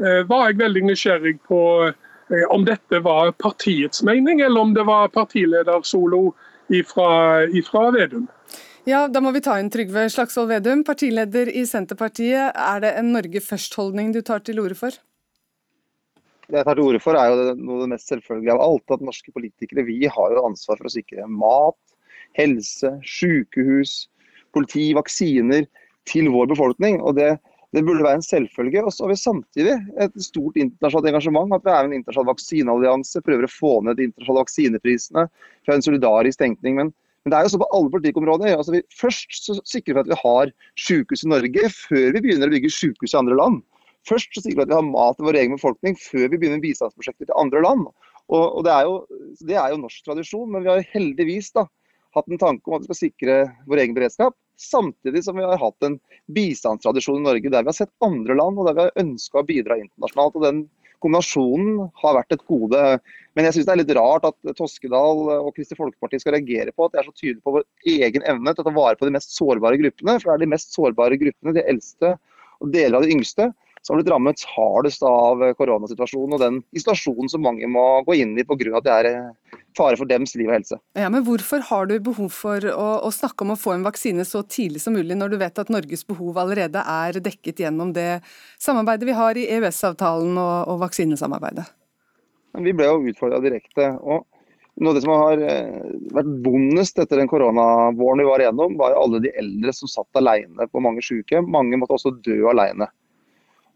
var 0.00 0.46
jeg 0.48 0.60
veldig 0.62 0.86
nysgjerrig 0.88 1.34
på 1.44 1.60
om 2.48 2.64
dette 2.64 3.02
var 3.04 3.32
partiets 3.32 4.02
mening, 4.06 4.40
eller 4.40 4.60
om 4.60 4.72
det 4.74 4.86
var 4.88 5.10
partileder-solo 5.12 6.30
ifra 6.72 7.90
Vedum. 7.92 8.28
Ja, 8.84 9.08
Da 9.08 9.20
må 9.20 9.32
vi 9.34 9.42
ta 9.44 9.58
inn 9.60 9.70
Trygve 9.70 10.06
Slagsvold 10.08 10.48
Vedum, 10.48 10.84
partileder 10.84 11.50
i 11.52 11.66
Senterpartiet. 11.66 12.54
Er 12.56 12.80
det 12.80 12.94
en 12.96 13.12
Norge 13.12 13.42
først-holdning 13.44 14.14
du 14.14 14.22
tar 14.22 14.40
til 14.40 14.60
orde 14.62 14.78
for? 14.78 14.96
Det 16.50 16.58
jeg 16.58 16.66
tar 16.66 16.78
til 16.78 16.88
orde 16.88 17.00
for 17.02 17.14
er 17.18 17.30
jo 17.30 17.52
noe 17.54 17.76
av 17.76 17.84
det 17.84 17.92
mest 17.92 18.10
selvfølgelige 18.10 18.56
av 18.56 18.64
alt. 18.64 18.94
At 18.94 19.04
norske 19.06 19.34
politikere 19.34 19.86
vi 19.86 20.00
har 20.10 20.34
jo 20.34 20.46
ansvar 20.48 20.80
for 20.80 20.90
å 20.90 20.92
sikre 20.92 21.28
mat, 21.30 21.78
helse, 22.38 22.96
sykehus, 23.06 24.08
politi, 24.54 24.90
vaksiner 24.98 25.68
til 26.10 26.30
vår 26.34 26.50
befolkning. 26.50 26.98
og 27.00 27.14
det, 27.20 27.36
det 27.70 27.84
burde 27.86 28.02
være 28.02 28.18
en 28.18 28.26
selvfølge. 28.26 28.82
Og 28.82 28.90
så 28.94 29.06
har 29.06 29.12
vi 29.12 29.20
samtidig 29.20 29.76
et 30.02 30.16
stort 30.26 30.58
internasjonalt 30.58 31.12
engasjement. 31.12 31.54
At 31.54 31.66
vi 31.66 31.74
er 31.76 31.86
en 31.86 31.94
internasjonal 32.00 32.32
vaksineallianse, 32.32 33.22
prøver 33.26 33.46
å 33.46 33.52
få 33.52 33.76
ned 33.86 34.00
de 34.00 34.08
internasjonale 34.10 34.42
vaksineprisene. 34.42 35.28
Har 35.70 35.78
en 35.78 35.86
solidarisk 35.86 36.42
tenkning. 36.42 36.82
men 36.82 36.94
men 37.20 37.34
det 37.34 37.36
er 37.36 37.44
jo 37.44 37.52
så 37.52 37.58
på 37.60 37.68
alle 37.76 37.92
politikkområder. 37.92 38.54
Altså 38.56 38.72
vi, 38.72 38.80
først 38.96 39.42
så 39.44 39.58
sikrer 39.68 39.98
vi 39.98 40.00
at 40.00 40.08
vi 40.08 40.20
har 40.22 40.52
sykehus 40.80 41.26
i 41.26 41.28
Norge 41.28 41.68
før 41.74 42.14
vi 42.16 42.22
begynner 42.24 42.48
å 42.48 42.54
bygge 42.54 42.72
sykehus 42.72 43.12
i 43.12 43.18
andre 43.20 43.36
land. 43.36 43.58
Først 44.08 44.32
så 44.34 44.42
sier 44.44 44.56
vi 44.56 44.64
at 44.64 44.70
vi 44.70 44.78
har 44.78 44.86
mat 44.86 45.18
til 45.18 45.28
vår 45.28 45.38
egen 45.42 45.56
befolkning 45.56 45.98
før 46.00 46.30
vi 46.30 46.38
begynner 46.38 46.62
bistandsprosjekter 46.62 47.28
til 47.28 47.40
andre 47.40 47.62
land. 47.64 47.84
Og, 48.30 48.44
og 48.44 48.64
det, 48.66 48.72
er 48.72 48.86
jo, 48.86 48.96
det, 49.42 49.56
er 49.58 49.72
jo, 49.72 49.80
norsk 49.82 50.06
tradisjon, 50.06 50.48
men 50.52 50.64
vi 50.64 50.70
har 50.72 50.86
heldigvis 50.94 51.50
da, 51.56 51.66
hatt 52.16 52.30
en 52.30 52.40
tanke 52.40 52.70
om 52.70 52.78
at 52.78 52.84
vi 52.84 52.90
skal 52.90 53.00
sikre 53.00 53.38
vår 53.70 53.84
egen 53.84 53.96
beredskap. 53.96 54.36
Samtidig 54.60 55.24
som 55.24 55.38
vi 55.38 55.46
har 55.46 55.60
hatt 55.60 55.86
en 55.86 55.96
bistandstradisjon 56.36 57.22
i 57.22 57.26
Norge 57.28 57.52
der 57.52 57.64
vi 57.64 57.72
har 57.72 57.78
sett 57.80 57.92
andre 58.04 58.36
land 58.36 58.60
og 58.60 58.68
der 58.68 58.76
vi 58.76 58.86
har 58.86 59.02
ønska 59.02 59.40
å 59.40 59.48
bidra 59.48 59.78
internasjonalt. 59.80 60.36
og 60.36 60.46
den 60.46 60.68
kombinasjonen 61.00 61.88
har 62.02 62.16
vært 62.18 62.34
et 62.36 62.44
gode. 62.48 62.82
Men 63.36 63.46
jeg 63.46 63.56
syns 63.56 63.68
det 63.68 63.72
er 63.74 63.80
litt 63.82 63.94
rart 63.96 64.26
at 64.28 64.52
Toskedal 64.58 65.22
og 65.38 65.48
Kristelig 65.56 65.80
Folkeparti 65.80 66.20
skal 66.20 66.36
reagere 66.36 66.74
på 66.76 66.86
at 66.86 66.94
de 66.94 67.00
er 67.00 67.08
så 67.08 67.14
tydelige 67.14 67.44
på 67.46 67.54
vår 67.56 67.66
egen 67.94 68.26
evne 68.28 68.54
til 68.54 68.64
å 68.64 68.68
ta 68.68 68.74
vare 68.76 69.00
på 69.00 69.08
de 69.08 69.14
mest 69.16 69.32
sårbare 69.36 69.80
gruppene. 69.80 70.18
For 70.20 70.30
det 70.30 70.36
er 70.36 70.44
de 70.44 70.52
mest 70.52 70.76
sårbare 70.76 71.18
gruppene, 71.20 71.56
de 71.56 71.66
eldste 71.72 72.14
og 72.60 72.74
deler 72.74 72.98
av 72.98 73.06
de 73.06 73.14
yngste, 73.16 73.48
som 73.82 73.94
har 73.94 74.02
blitt 74.02 74.12
rammet 74.12 74.42
hardest 74.54 75.02
av 75.06 75.40
koronasituasjonen 75.56 76.36
og 76.36 76.42
den 76.42 76.58
isolasjonen 76.76 77.30
som 77.32 77.42
mange 77.44 77.68
må 77.70 77.84
gå 78.06 78.18
inn 78.20 78.36
i 78.38 78.44
pga. 78.44 78.76
at 78.76 78.86
det 78.86 78.92
er 78.94 79.08
eh, 79.08 79.58
fare 79.76 79.96
for 79.96 80.08
dems 80.08 80.34
liv 80.36 80.50
og 80.50 80.58
helse. 80.58 80.78
Ja, 80.98 81.08
men 81.12 81.24
Hvorfor 81.24 81.64
har 81.70 81.88
du 81.88 81.96
behov 81.98 82.28
for 82.34 82.64
å, 82.72 82.88
å, 83.06 83.10
snakke 83.14 83.46
om 83.46 83.54
å 83.54 83.60
få 83.60 83.74
en 83.76 83.86
vaksine 83.86 84.26
så 84.28 84.42
tidlig 84.42 84.82
som 84.84 84.96
mulig, 84.96 85.16
når 85.16 85.32
du 85.32 85.38
vet 85.40 85.62
at 85.62 85.72
Norges 85.72 86.04
behov 86.06 86.38
allerede 86.42 86.82
er 86.84 87.20
dekket 87.24 87.64
gjennom 87.64 87.94
det 87.96 88.20
samarbeidet 88.60 89.08
vi 89.08 89.16
har 89.16 89.38
i 89.38 89.48
EØS-avtalen 89.56 90.36
og, 90.36 90.56
og, 90.68 90.82
vaksinesamarbeidet? 90.84 91.64
Vi 92.60 92.74
ble 92.74 92.88
jo 92.88 93.00
utfordra 93.12 93.40
direkte. 93.40 93.94
og 94.02 94.26
noe 94.80 94.92
av 94.92 94.96
det 94.96 95.02
som 95.04 95.12
har 95.12 95.42
eh, 95.44 95.88
vært 96.16 96.30
vondest 96.44 97.00
etter 97.02 97.20
den 97.20 97.28
koronavåren 97.28 98.22
vi 98.22 98.28
var 98.28 98.42
igjennom, 98.42 98.78
var 98.80 98.96
alle 98.96 99.20
de 99.24 99.32
eldre 99.40 99.74
som 99.76 99.90
satt 99.90 100.20
alene 100.20 100.68
på 100.70 100.80
mange 100.80 101.04
sykehjem. 101.04 101.48
Mange 101.52 101.76
måtte 101.80 101.98
også 101.98 102.14
dø 102.24 102.38
alene. 102.48 102.88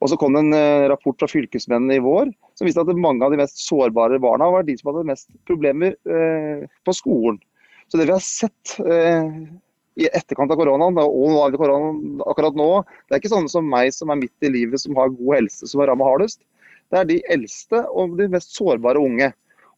Og 0.05 0.11
så 0.13 0.19
kom 0.21 0.37
det 0.37 0.43
en 0.45 0.53
eh, 0.53 0.87
rapport 0.93 1.17
fra 1.17 1.31
fylkesmennene 1.31 1.97
i 1.97 2.05
vår 2.05 2.29
som 2.59 2.69
viste 2.69 2.83
at 2.83 3.01
mange 3.01 3.25
av 3.25 3.33
de 3.33 3.41
mest 3.41 3.63
sårbare 3.65 4.21
barna 4.21 4.51
var 4.53 4.67
de 4.67 4.77
som 4.77 4.91
hadde 4.91 5.07
mest 5.09 5.31
problemer 5.49 5.95
eh, 6.05 6.67
på 6.85 6.93
skolen. 6.93 7.39
Så 7.89 7.97
det 7.97 8.11
vi 8.11 8.13
har 8.13 8.25
sett 8.25 8.75
eh, 8.85 9.31
i 9.97 10.11
etterkant 10.11 10.53
av 10.53 10.61
koronaen, 10.61 10.99
og 11.01 11.57
koronaen 11.57 12.21
akkurat 12.29 12.59
nå, 12.59 12.69
det 13.07 13.17
er 13.17 13.23
ikke 13.23 13.33
sånne 13.33 13.53
som 13.53 13.71
meg 13.71 13.95
som 13.97 14.13
er 14.13 14.21
midt 14.21 14.45
i 14.45 14.53
livet, 14.53 14.83
som 14.83 14.99
har 15.01 15.15
god 15.15 15.39
helse, 15.39 15.71
som 15.71 15.81
er 15.81 15.89
rammet 15.89 16.11
hardest. 16.11 16.43
Det 16.93 17.01
er 17.01 17.09
de 17.09 17.19
eldste 17.33 17.81
og 17.89 18.19
de 18.19 18.29
mest 18.35 18.53
sårbare 18.59 19.01
unge. 19.01 19.31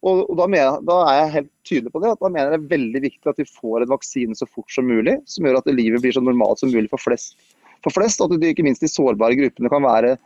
Og, 0.03 0.24
og 0.27 0.35
da, 0.41 0.49
mener, 0.51 0.81
da, 0.87 0.97
er 1.07 1.20
jeg 1.20 1.35
helt 1.37 1.53
tydelig 1.68 1.93
på 1.95 2.03
det, 2.03 2.16
at 2.16 2.22
da 2.22 2.31
mener 2.33 2.51
jeg 2.51 2.57
det 2.57 2.64
er 2.64 2.72
veldig 2.74 3.03
viktig 3.07 3.31
at 3.31 3.39
vi 3.43 3.47
får 3.61 3.85
en 3.85 3.95
vaksine 3.95 4.39
så 4.39 4.49
fort 4.51 4.74
som 4.74 4.91
mulig, 4.91 5.20
som 5.31 5.47
gjør 5.47 5.61
at 5.61 5.70
livet 5.70 6.03
blir 6.03 6.14
så 6.14 6.22
normalt 6.24 6.62
som 6.62 6.74
mulig 6.74 6.91
for 6.91 7.03
flest 7.03 7.39
for 7.87 7.95
flest, 7.95 8.22
at 8.22 8.32
de, 8.34 8.51
ikke 8.51 8.66
minst 8.66 8.82
de 8.82 8.91
sårbare 8.91 9.39
gruppene 9.39 9.70
kan 9.70 9.87
være 9.87 10.16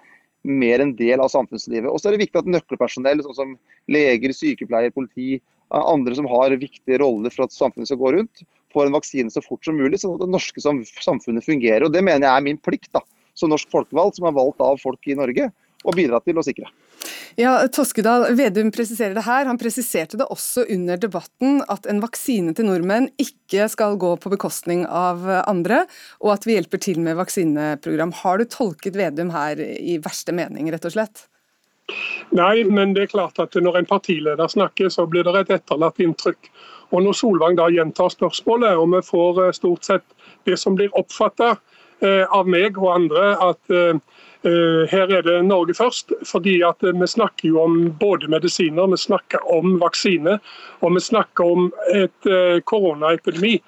mer 0.48 0.80
en 0.80 0.94
del 0.96 1.20
av 1.20 1.28
samfunnslivet. 1.28 1.90
Og 1.90 2.00
så 2.00 2.08
er 2.08 2.16
det 2.16 2.24
viktig 2.24 2.40
at 2.40 2.48
nøkkelpersonell, 2.48 3.20
sånn 3.26 3.36
som 3.36 3.56
leger, 3.92 4.32
sykepleier, 4.32 4.94
politi, 4.94 5.36
andre 5.70 6.16
som 6.16 6.26
har 6.30 6.56
viktige 6.58 6.98
roller 7.02 7.32
for 7.34 7.44
at 7.44 7.54
samfunnet 7.54 7.90
skal 7.90 8.00
gå 8.00 8.14
rundt, 8.16 8.44
får 8.72 8.88
en 8.88 8.96
vaksine 8.96 9.32
så 9.34 9.42
fort 9.44 9.66
som 9.66 9.76
mulig, 9.78 10.00
sånn 10.00 10.16
at 10.16 10.24
det 10.24 10.30
norske 10.32 10.62
samfunnet 10.64 11.46
fungerer. 11.46 11.84
Og 11.86 11.92
Det 11.92 12.02
mener 12.06 12.26
jeg 12.26 12.32
er 12.32 12.46
min 12.46 12.60
plikt 12.60 12.90
da, 12.96 13.04
som 13.38 13.52
norsk 13.52 13.70
folkevalgt, 13.70 14.18
som 14.18 14.30
er 14.30 14.38
valgt 14.38 14.64
av 14.64 14.80
folk 14.80 15.10
i 15.10 15.18
Norge, 15.18 15.50
å 15.84 15.94
bidra 15.96 16.20
til 16.24 16.38
å 16.38 16.44
sikre. 16.44 16.68
Ja, 17.38 17.54
Toskedal, 17.72 18.26
Vedum 18.36 18.72
presiserer 18.74 19.14
det 19.16 19.24
her. 19.24 19.46
Han 19.48 19.58
presiserte 19.60 20.18
det 20.20 20.26
også 20.28 20.66
under 20.68 21.00
debatten 21.00 21.62
at 21.72 21.86
en 21.88 22.02
vaksine 22.02 22.52
til 22.56 22.68
nordmenn 22.68 23.08
ikke 23.22 23.68
skal 23.72 23.96
gå 24.00 24.12
på 24.20 24.32
bekostning 24.32 24.84
av 24.86 25.24
andre, 25.46 25.84
og 26.20 26.34
at 26.34 26.46
vi 26.48 26.58
hjelper 26.58 26.82
til 26.82 27.00
med 27.04 27.16
vaksineprogram. 27.20 28.12
Har 28.22 28.40
du 28.40 28.48
tolket 28.50 28.98
Vedum 28.98 29.32
her 29.34 29.60
i 29.60 29.96
verste 30.02 30.34
mening, 30.36 30.68
rett 30.74 30.88
og 30.90 30.96
slett? 30.96 31.26
Nei, 32.36 32.62
men 32.68 32.92
det 32.94 33.06
er 33.06 33.14
klart 33.14 33.40
at 33.42 33.56
når 33.58 33.80
en 33.80 33.88
partileder 33.88 34.50
snakker, 34.50 34.90
så 34.92 35.08
blir 35.10 35.26
det 35.26 35.34
et 35.40 35.56
etterlatt 35.58 35.98
inntrykk. 36.02 36.52
Og 36.90 37.02
Når 37.06 37.16
Solvang 37.18 37.56
da 37.58 37.68
gjentar 37.70 38.10
spørsmålet, 38.12 38.78
og 38.78 38.90
vi 38.94 39.00
får 39.06 39.44
eh, 39.46 39.52
stort 39.54 39.86
sett 39.86 40.06
det 40.46 40.56
som 40.58 40.74
blir 40.78 40.90
oppfatta 40.98 41.52
eh, 42.02 42.26
av 42.26 42.50
meg 42.50 42.78
og 42.78 42.90
andre, 42.96 43.34
at 43.38 43.74
Eh, 43.74 43.94
her 44.42 45.10
er 45.12 45.22
det 45.22 45.36
Norge 45.44 45.74
først, 45.76 46.12
fordi 46.24 46.62
at 46.64 46.80
vi 46.80 47.06
snakker 47.06 47.48
jo 47.48 47.60
om 47.60 47.74
både 48.00 48.28
medisiner, 48.32 48.86
vi 48.88 48.96
snakker 48.96 49.42
om 49.52 49.74
vaksine 49.82 50.38
og 50.80 50.94
vi 50.94 51.00
snakker 51.00 51.44
om 51.44 51.70
et 51.92 52.26
eh, 52.26 52.60
koronaepidemi. 52.66 53.58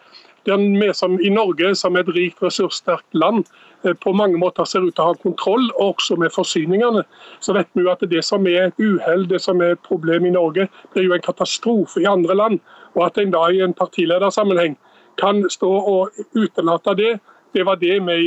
Der 0.46 0.56
vi 0.56 0.92
som 0.94 1.20
i 1.20 1.28
Norge, 1.28 1.74
som 1.74 1.96
et 1.96 2.08
rikt, 2.08 2.42
ressurssterkt 2.42 3.14
land, 3.14 3.44
eh, 3.84 3.94
på 3.94 4.12
mange 4.12 4.38
måter 4.38 4.64
ser 4.64 4.82
ut 4.82 4.94
til 4.96 5.04
å 5.04 5.12
ha 5.12 5.18
kontroll, 5.22 5.68
også 5.78 6.16
med 6.16 6.32
forsyningene. 6.34 7.04
Så 7.40 7.54
vet 7.54 7.68
vi 7.74 7.84
jo 7.84 7.92
at 7.92 8.02
det 8.10 8.24
som 8.24 8.46
er 8.46 8.70
et 8.70 8.80
uhell, 8.80 9.28
det 9.28 9.40
som 9.40 9.60
er 9.60 9.76
et 9.76 9.84
problem 9.86 10.26
i 10.26 10.34
Norge, 10.34 10.68
er 10.96 11.02
jo 11.02 11.14
en 11.14 11.28
katastrofe 11.28 12.02
i 12.02 12.08
andre 12.08 12.34
land. 12.34 12.60
Og 12.96 13.06
at 13.06 13.18
en 13.18 13.30
da 13.30 13.46
i 13.50 13.62
en 13.62 13.74
partiledersammenheng 13.74 14.76
kan 15.20 15.44
stå 15.50 15.70
og 15.70 16.24
utelate 16.34 16.96
det 16.96 17.12
det 17.54 17.66
var 17.66 17.76
det 17.80 17.98
vi 18.06 18.18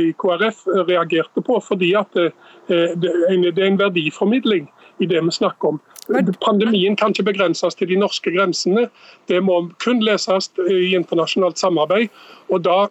i 0.00 0.12
KrF 0.12 0.66
reagerte 0.88 1.42
på, 1.44 1.60
fordi 1.60 1.94
at 1.98 2.16
eh, 2.16 2.32
det 2.68 3.12
er 3.58 3.66
en 3.66 3.78
verdiformidling 3.80 4.68
i 4.98 5.06
det 5.06 5.22
vi 5.24 5.30
snakker 5.30 5.74
om. 5.74 5.80
Pandemien 6.44 6.96
kan 6.96 7.14
ikke 7.14 7.30
begrenses 7.32 7.74
til 7.74 7.88
de 7.88 7.96
norske 7.96 8.30
grensene. 8.30 8.88
Det 9.28 9.40
må 9.42 9.70
kun 9.84 10.02
leses 10.04 10.50
i 10.68 10.94
internasjonalt 10.94 11.58
samarbeid. 11.58 12.08
og 12.48 12.64
da 12.64 12.88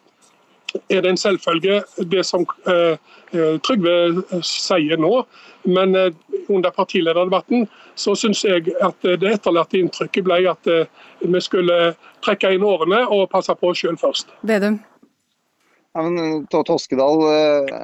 er 0.89 1.01
det 1.01 1.09
en 1.09 1.17
selvfølge 1.17 1.83
det 2.11 2.25
som 2.25 2.45
eh, 2.67 2.97
eh 3.33 3.59
Trygve 3.59 4.23
sier 4.41 4.97
nå. 4.97 5.25
Men 5.63 5.95
eh, 5.95 6.13
under 6.49 6.69
partilederdebatten 6.69 7.67
så 7.95 8.15
syns 8.15 8.43
jeg 8.43 8.73
at 8.81 8.95
det 9.01 9.33
etterlatte 9.35 9.77
inntrykket 9.77 10.25
ble 10.25 10.41
at 10.49 10.67
eh, 10.67 10.89
vi 11.21 11.41
skulle 11.41 11.93
trekke 12.25 12.53
inn 12.53 12.63
årene 12.63 13.05
og 13.07 13.29
passe 13.29 13.53
på 13.55 13.69
oss 13.69 13.83
sjøl 13.83 13.97
først. 13.97 14.33
Vedum. 14.41 14.79
Ja, 15.93 16.03
men 16.05 16.17
eh, 16.17 16.63
Toskedal 16.65 17.21
eh, 17.29 17.83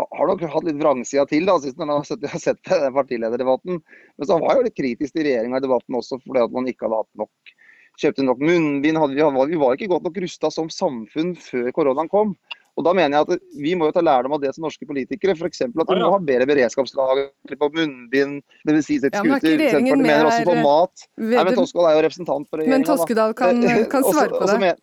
har 0.00 0.30
nok 0.30 0.44
hatt 0.52 0.66
litt 0.68 0.80
vrangsida 0.80 1.26
til 1.28 1.48
da, 1.48 1.56
sist 1.60 1.80
han 1.80 1.92
har 1.92 2.04
sett, 2.06 2.62
partilederdebatten. 2.98 3.80
Men 3.80 4.28
så 4.28 4.36
var 4.36 4.46
var 4.46 4.60
jo 4.60 4.68
litt 4.68 4.78
kritisk 4.78 5.16
til 5.16 5.28
regjeringa 5.28 5.60
i 5.60 5.66
debatten 5.66 5.98
også 6.00 6.20
fordi 6.24 6.44
at 6.44 6.54
man 6.54 6.68
ikke 6.70 6.88
hadde 6.88 7.02
hatt 7.04 7.24
nok 7.24 7.56
kjøpte 8.00 8.24
nok 8.24 8.40
munnbind. 8.44 9.00
Vi, 9.12 9.26
vi 9.52 9.60
var 9.60 9.76
ikke 9.76 9.90
godt 9.92 10.06
nok 10.08 10.22
rusta 10.24 10.50
som 10.52 10.70
samfunn 10.72 11.34
før 11.40 11.68
koronaen 11.76 12.10
kom. 12.12 12.34
Og 12.78 12.84
da 12.86 12.92
mener 12.96 13.18
jeg 13.18 13.26
at 13.26 13.48
Vi 13.60 13.72
må 13.76 13.88
jo 13.88 13.92
ta 13.92 14.02
lærdom 14.04 14.36
av 14.36 14.40
det 14.40 14.52
som 14.54 14.64
norske 14.64 14.86
politikere. 14.88 15.34
F.eks. 15.36 15.64
at 15.66 15.74
vi 15.74 15.98
må 16.00 16.12
ha 16.14 16.20
bedre 16.22 16.46
beredskapslager 16.48 17.56
på 17.60 17.68
munnbind, 17.74 18.40
medisinsk 18.68 19.10
ja, 19.10 19.20
skuter. 19.20 19.56
Senterpartiet 19.58 20.04
mener 20.06 20.30
også 20.30 20.46
på 20.48 20.56
mat. 20.62 21.06
Nei, 21.20 21.44
men 21.44 21.58
Toskedal 21.58 21.90
er 21.90 21.98
jo 21.98 22.04
representant 22.06 22.48
for 22.48 22.62
regjeringa. 22.62 22.78
Men 22.78 22.88
Toskedal 22.88 23.36
kan, 23.36 23.62
kan 23.92 24.06
svare 24.12 24.32
på 24.32 24.48
det. 24.48 24.74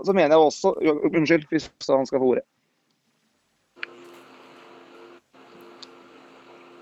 Og 0.00 0.08
så 0.08 0.16
mener 0.16 0.32
jeg 0.32 0.48
også 0.48 0.72
Unnskyld, 1.12 1.44
hvis 1.52 1.68
han 1.88 2.08
skal 2.08 2.22
få 2.22 2.32
ordet. 2.32 2.46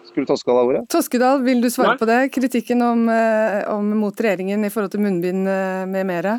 Skulle 0.06 0.26
Toskedal 0.26 0.58
ha 0.58 0.66
ordet? 0.66 0.84
Toskedal, 0.90 1.42
vil 1.46 1.62
du 1.62 1.68
svare 1.70 1.96
Nei. 1.96 2.00
på 2.00 2.08
det? 2.08 2.20
Kritikken 2.34 2.82
om, 2.82 3.08
eh, 3.12 3.60
om, 3.70 3.90
mot 3.98 4.22
regjeringen 4.22 4.64
i 4.64 4.70
forhold 4.70 4.94
til 4.94 5.02
munnbind 5.02 5.50
eh, 5.50 5.82
med 5.90 6.06
mere? 6.08 6.38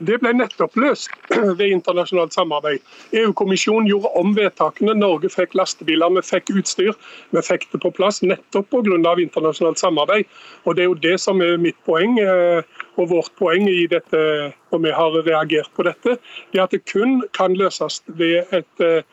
Det 0.00 0.16
ble 0.22 0.32
nettopp 0.32 0.76
løst 0.80 1.12
ved 1.58 1.66
internasjonalt 1.66 2.32
samarbeid. 2.32 2.80
EU-kommisjonen 3.20 3.88
gjorde 3.90 4.12
om 4.16 4.32
vedtakene. 4.36 4.94
Norge 4.96 5.28
fikk 5.32 5.52
lastebiler, 5.58 6.12
vi 6.16 6.24
fikk 6.24 6.52
utstyr. 6.56 6.96
Vi 7.36 7.42
fikk 7.44 7.66
det 7.72 7.82
på 7.84 7.92
plass 7.98 8.22
nettopp 8.24 8.70
pga. 8.72 9.14
internasjonalt 9.20 9.78
samarbeid. 9.78 10.24
Og 10.64 10.76
Det 10.76 10.84
er 10.84 10.88
jo 10.88 11.00
det 11.04 11.16
som 11.20 11.42
er 11.44 11.60
mitt 11.60 11.76
poeng 11.84 12.18
eh, 12.18 12.62
og 12.96 13.10
vårt 13.12 13.32
poeng 13.36 13.68
i 13.68 13.86
dette, 13.90 14.52
og 14.72 14.84
vi 14.84 14.90
har 14.90 15.20
reagert 15.20 15.68
på 15.76 15.84
dette. 15.84 16.16
Det 16.52 16.60
at 16.60 16.72
det 16.72 16.84
kun 16.88 17.20
kan 17.36 17.56
løses 17.56 18.02
ved 18.06 18.44
eh, 18.52 18.62
et 18.62 19.04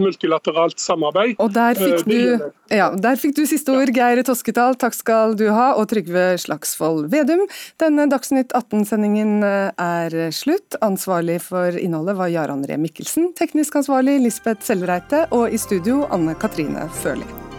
multilateralt 0.00 0.78
samarbeid. 0.80 1.36
Og 1.38 1.52
der 1.54 1.78
fikk, 1.78 2.06
eh, 2.06 2.38
du, 2.38 2.50
ja, 2.74 2.90
der 2.96 3.16
fikk 3.20 3.36
du 3.36 3.44
siste 3.46 3.72
ord, 3.72 3.92
Geir 3.94 4.22
Toskedal. 4.26 4.76
Takk 4.80 4.94
skal 4.94 5.36
du 5.38 5.48
ha. 5.50 5.74
Og 5.76 5.88
Trygve 5.90 6.38
Slagsvold 6.38 7.10
Vedum. 7.12 7.46
Denne 7.80 8.08
Dagsnytt 8.10 8.52
18-sendingen 8.56 9.42
eh, 9.42 9.70
er 9.76 10.30
slutt. 10.30 10.78
Ansvarlig 10.80 11.40
for 11.42 11.76
innholdet 11.76 12.18
var 12.18 12.32
Jarand 12.32 12.66
Ree 12.70 12.80
Mikkelsen. 12.80 13.32
Teknisk 13.38 13.76
ansvarlig 13.82 14.20
Lisbeth 14.24 14.66
Sellreite. 14.66 15.26
Og 15.30 15.50
i 15.52 15.60
studio 15.60 16.04
Anne 16.10 16.34
Katrine 16.38 16.88
Førli. 17.02 17.49